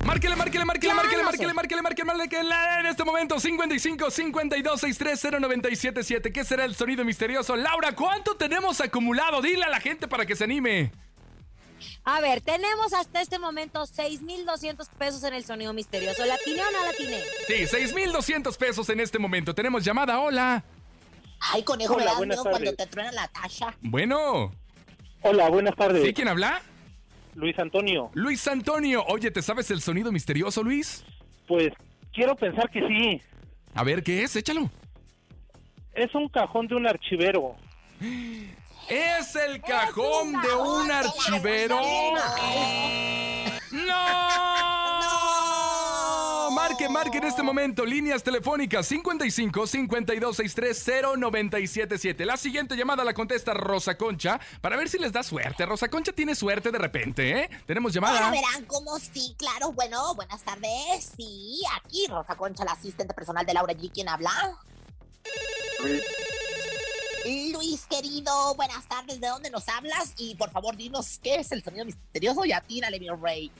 Márquele, 0.04 0.36
márquele, 0.36 0.64
márquele, 0.64 0.94
márquele, 0.94 1.17
márquele, 1.46 1.82
márquele, 1.82 2.04
márquele, 2.04 2.44
márquele 2.44 2.80
en 2.80 2.86
este 2.86 3.04
momento 3.04 3.38
55 3.38 4.10
52 4.10 4.80
63 4.80 5.40
0977. 5.40 6.32
¿Qué 6.32 6.44
será 6.44 6.64
el 6.64 6.74
sonido 6.74 7.04
misterioso? 7.04 7.56
Laura, 7.56 7.94
¿cuánto 7.94 8.36
tenemos 8.36 8.80
acumulado? 8.80 9.40
Dile 9.40 9.64
a 9.64 9.68
la 9.68 9.80
gente 9.80 10.08
para 10.08 10.26
que 10.26 10.36
se 10.36 10.44
anime. 10.44 10.92
A 12.04 12.20
ver, 12.20 12.40
tenemos 12.40 12.92
hasta 12.92 13.20
este 13.20 13.38
momento 13.38 13.86
6,200 13.86 14.88
pesos 14.98 15.22
en 15.24 15.34
el 15.34 15.44
sonido 15.44 15.72
misterioso. 15.72 16.24
¿La 16.24 16.34
atiné 16.34 16.62
o 16.62 16.70
no 16.70 16.84
la 16.84 16.90
atiné? 16.90 17.20
Sí, 17.46 17.66
6200 17.66 18.56
pesos 18.56 18.88
en 18.88 19.00
este 19.00 19.18
momento. 19.18 19.54
Tenemos 19.54 19.84
llamada. 19.84 20.18
Hola. 20.18 20.64
Ay, 21.40 21.62
conejo, 21.62 21.94
Hola, 21.94 22.04
me 22.04 22.10
da 22.10 22.16
buenas 22.16 22.38
miedo 22.38 22.50
cuando 22.50 22.74
te 22.74 22.86
truena 22.86 23.12
la 23.12 23.28
tacha. 23.28 23.76
Bueno. 23.80 24.52
Hola, 25.22 25.48
buenas 25.48 25.76
tardes. 25.76 26.04
¿Sí? 26.04 26.12
¿Quién 26.12 26.28
habla? 26.28 26.62
Luis 27.34 27.58
Antonio. 27.58 28.10
Luis 28.14 28.48
Antonio. 28.48 29.04
Oye, 29.06 29.30
¿te 29.30 29.42
sabes 29.42 29.70
el 29.70 29.80
sonido 29.80 30.10
misterioso, 30.10 30.62
Luis? 30.64 31.04
Pues 31.48 31.72
quiero 32.12 32.36
pensar 32.36 32.70
que 32.70 32.86
sí. 32.86 33.22
A 33.74 33.82
ver, 33.82 34.02
¿qué 34.02 34.22
es? 34.22 34.36
Échalo. 34.36 34.70
Es 35.94 36.14
un 36.14 36.28
cajón 36.28 36.68
de 36.68 36.76
un 36.76 36.86
archivero. 36.86 37.56
Es 38.88 39.34
el 39.34 39.60
cajón 39.62 40.32
de 40.32 40.54
un 40.54 40.90
archivero. 40.90 41.80
¡No! 43.72 44.77
Marque, 46.78 46.88
marque 46.92 47.18
en 47.18 47.24
este 47.24 47.42
momento. 47.42 47.84
Líneas 47.84 48.22
telefónicas 48.22 48.86
55 48.86 49.66
52 49.66 50.36
63 50.36 50.84
0977. 51.18 52.24
La 52.24 52.36
siguiente 52.36 52.76
llamada 52.76 53.02
la 53.02 53.14
contesta 53.14 53.52
Rosa 53.52 53.96
Concha 53.98 54.38
para 54.60 54.76
ver 54.76 54.88
si 54.88 54.96
les 54.98 55.12
da 55.12 55.24
suerte. 55.24 55.66
Rosa 55.66 55.88
Concha 55.88 56.12
tiene 56.12 56.36
suerte 56.36 56.70
de 56.70 56.78
repente, 56.78 57.30
¿eh? 57.42 57.50
Tenemos 57.66 57.96
Ahora 57.96 58.12
llamada. 58.12 58.30
verán 58.30 58.64
cómo 58.66 58.96
sí, 59.00 59.34
claro. 59.36 59.72
Bueno, 59.72 60.14
buenas 60.14 60.44
tardes. 60.44 61.12
Sí, 61.16 61.60
aquí 61.82 62.06
Rosa 62.06 62.36
Concha, 62.36 62.64
la 62.64 62.72
asistente 62.72 63.12
personal 63.12 63.44
de 63.44 63.54
Laura 63.54 63.74
G. 63.74 63.90
¿Quién 63.92 64.08
habla? 64.08 64.30
Luis, 67.52 67.86
querido, 67.90 68.54
buenas 68.54 68.86
tardes. 68.86 69.20
¿De 69.20 69.26
dónde 69.26 69.50
nos 69.50 69.68
hablas? 69.68 70.12
Y 70.16 70.36
por 70.36 70.50
favor, 70.52 70.76
dinos 70.76 71.18
qué 71.20 71.36
es 71.36 71.50
el 71.50 71.64
sonido 71.64 71.84
misterioso 71.84 72.44
y 72.44 72.52
atínale, 72.52 73.00
mi 73.00 73.08
rey. 73.08 73.50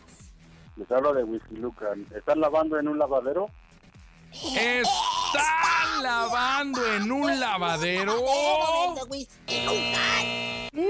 Les 0.79 0.91
hablo 0.93 1.13
de 1.13 1.25
Whisky 1.25 1.57
Lucan. 1.57 2.07
¿Están 2.15 2.41
lavando 2.41 2.79
en 2.79 2.87
un 2.89 2.99
lavadero? 2.99 3.51
¿Están 4.33 6.03
lavando 6.03 6.95
en 6.95 7.11
un 7.11 7.41
lavadero? 7.41 8.15
¡No! 10.73 10.89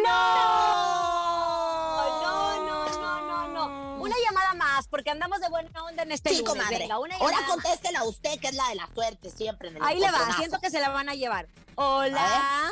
No, 2.23 2.67
no, 2.67 2.89
no, 3.01 3.21
no, 3.23 3.49
no. 3.49 4.03
Una 4.03 4.15
llamada 4.27 4.55
más, 4.55 4.89
porque 4.89 5.11
andamos 5.11 5.41
de 5.41 5.49
buena 5.49 5.71
onda 5.85 6.03
en 6.03 6.13
este 6.13 6.31
Sí, 6.31 6.39
lunes. 6.39 6.51
comadre. 6.53 6.79
Venga, 6.81 6.99
una 6.99 7.17
Ahora 7.17 7.39
contéstela 7.49 8.05
usted, 8.05 8.39
que 8.41 8.49
es 8.49 8.55
la 8.55 8.69
de 8.69 8.75
la 8.75 8.89
suerte 8.95 9.31
siempre 9.31 9.69
en 9.69 9.77
el 9.77 9.83
Ahí 9.83 9.99
le 9.99 10.11
va, 10.11 10.33
siento 10.37 10.59
que 10.61 10.69
se 10.71 10.81
la 10.81 10.91
van 10.91 11.09
a 11.09 11.15
llevar. 11.15 11.49
Hola. 11.77 12.71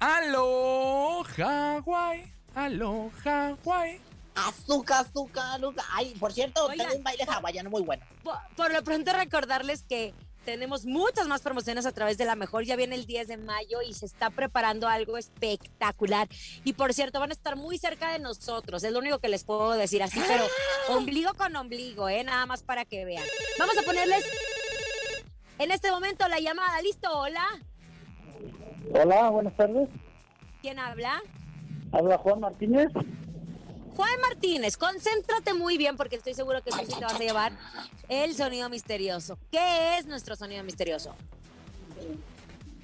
Aló, 0.00 1.22
Hawái. 1.36 2.30
Aló, 2.54 3.10
Hawái. 3.22 4.00
Azúcar, 4.34 5.06
azúcar, 5.06 5.56
azúcar. 5.56 5.84
Ay, 5.92 6.14
por 6.18 6.32
cierto, 6.32 6.66
Oigan, 6.66 6.86
tengo 6.86 6.98
un 6.98 7.04
baile 7.04 7.24
hawaiano 7.24 7.70
muy 7.70 7.82
bueno. 7.82 8.04
Por, 8.22 8.36
por 8.56 8.72
lo 8.72 8.82
pronto 8.82 9.12
recordarles 9.12 9.82
que 9.84 10.14
tenemos 10.44 10.84
muchas 10.84 11.26
más 11.26 11.40
promociones 11.40 11.86
a 11.86 11.92
través 11.92 12.18
de 12.18 12.24
la 12.24 12.36
mejor. 12.36 12.64
Ya 12.64 12.76
viene 12.76 12.94
el 12.94 13.06
10 13.06 13.28
de 13.28 13.36
mayo 13.36 13.82
y 13.82 13.94
se 13.94 14.06
está 14.06 14.30
preparando 14.30 14.88
algo 14.88 15.16
espectacular. 15.16 16.28
Y 16.64 16.74
por 16.74 16.92
cierto, 16.92 17.20
van 17.20 17.30
a 17.30 17.32
estar 17.32 17.56
muy 17.56 17.78
cerca 17.78 18.12
de 18.12 18.18
nosotros. 18.18 18.84
Es 18.84 18.92
lo 18.92 18.98
único 18.98 19.18
que 19.18 19.28
les 19.28 19.44
puedo 19.44 19.72
decir 19.72 20.02
así, 20.02 20.20
pero 20.26 20.44
ombligo 20.88 21.34
con 21.34 21.54
ombligo, 21.56 22.08
¿eh? 22.08 22.22
Nada 22.24 22.46
más 22.46 22.62
para 22.62 22.84
que 22.84 23.04
vean. 23.04 23.24
Vamos 23.58 23.76
a 23.78 23.82
ponerles 23.82 24.24
en 25.58 25.70
este 25.70 25.90
momento 25.90 26.28
la 26.28 26.38
llamada. 26.40 26.80
¿Listo? 26.82 27.10
Hola. 27.10 27.46
Hola, 28.92 29.30
buenas 29.30 29.56
tardes. 29.56 29.88
¿Quién 30.60 30.78
habla? 30.78 31.22
Habla 31.92 32.18
Juan 32.18 32.40
Martínez. 32.40 32.88
Juan 33.96 34.20
Martínez, 34.20 34.76
concéntrate 34.76 35.54
muy 35.54 35.78
bien 35.78 35.96
porque 35.96 36.16
estoy 36.16 36.34
seguro 36.34 36.62
que 36.62 36.70
tú 36.70 36.78
sí 36.78 36.94
te 36.98 37.04
vas 37.04 37.14
a 37.14 37.18
llevar 37.18 37.52
el 38.08 38.34
sonido 38.34 38.68
misterioso. 38.68 39.38
¿Qué 39.50 39.98
es 39.98 40.06
nuestro 40.06 40.34
sonido 40.36 40.64
misterioso? 40.64 41.14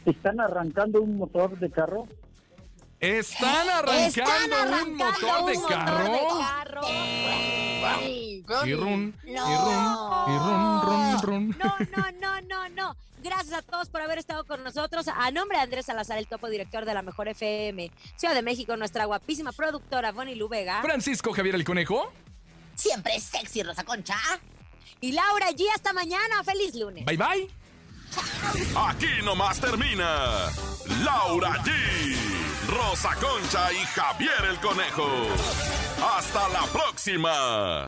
¿Están 0.05 0.41
arrancando 0.41 1.03
un 1.03 1.19
motor 1.19 1.59
de 1.59 1.71
carro? 1.71 2.07
¿Están 3.01 3.69
arrancando, 3.69 4.85
un 4.85 4.97
motor 4.97 5.47
de 5.47 5.57
un 5.57 5.65
carro? 5.65 6.11
motor 6.11 6.13
de 6.13 6.21
carro. 6.39 6.81
Y 8.07 8.43
run, 8.45 8.67
y 8.67 8.75
run, 8.75 9.15
y 9.25 10.39
run, 10.39 10.83
run, 10.83 11.23
run. 11.23 11.57
No, 11.59 11.75
no, 11.97 12.11
no, 12.21 12.41
no, 12.43 12.69
no. 12.69 12.97
Gracias 13.23 13.53
a 13.53 13.63
todos 13.63 13.89
por 13.89 14.01
haber 14.01 14.19
estado 14.19 14.45
con 14.45 14.65
nosotros. 14.65 15.07
A 15.09 15.31
nombre 15.31 15.59
de 15.59 15.65
Andrés 15.65 15.87
Salazar, 15.87 16.19
el 16.19 16.27
topo 16.27 16.49
director 16.49 16.85
de 16.85 16.95
la 16.95 17.03
Mejor 17.03 17.29
FM, 17.29 17.91
Ciudad 18.17 18.35
de 18.35 18.43
México, 18.43 18.77
nuestra 18.77 19.05
guapísima 19.05 19.53
productora 19.53 20.13
Bonnie 20.13 20.37
Lubega. 20.37 20.83
Francisco 20.83 21.33
Javier 21.33 21.55
el 21.55 21.65
Conejo. 21.65 22.13
Siempre 22.75 23.17
es 23.17 23.25
sexy, 23.25 23.63
Rosa 23.63 23.85
Concha. 23.85 24.17
Y 25.01 25.13
Laura 25.13 25.51
G, 25.51 25.65
hasta 25.75 25.93
mañana. 25.93 26.43
Feliz 26.45 26.75
lunes. 26.75 27.05
Bye 27.05 27.17
bye. 27.17 27.51
Aquí 28.77 29.23
nomás 29.23 29.61
termina 29.61 30.51
Laura 31.05 31.63
G, 31.63 31.71
Rosa 32.69 33.15
Concha 33.17 33.73
y 33.73 33.85
Javier 33.87 34.45
el 34.51 34.59
Conejo. 34.61 35.07
Hasta 36.17 36.49
la 36.49 36.63
próxima. 36.73 37.87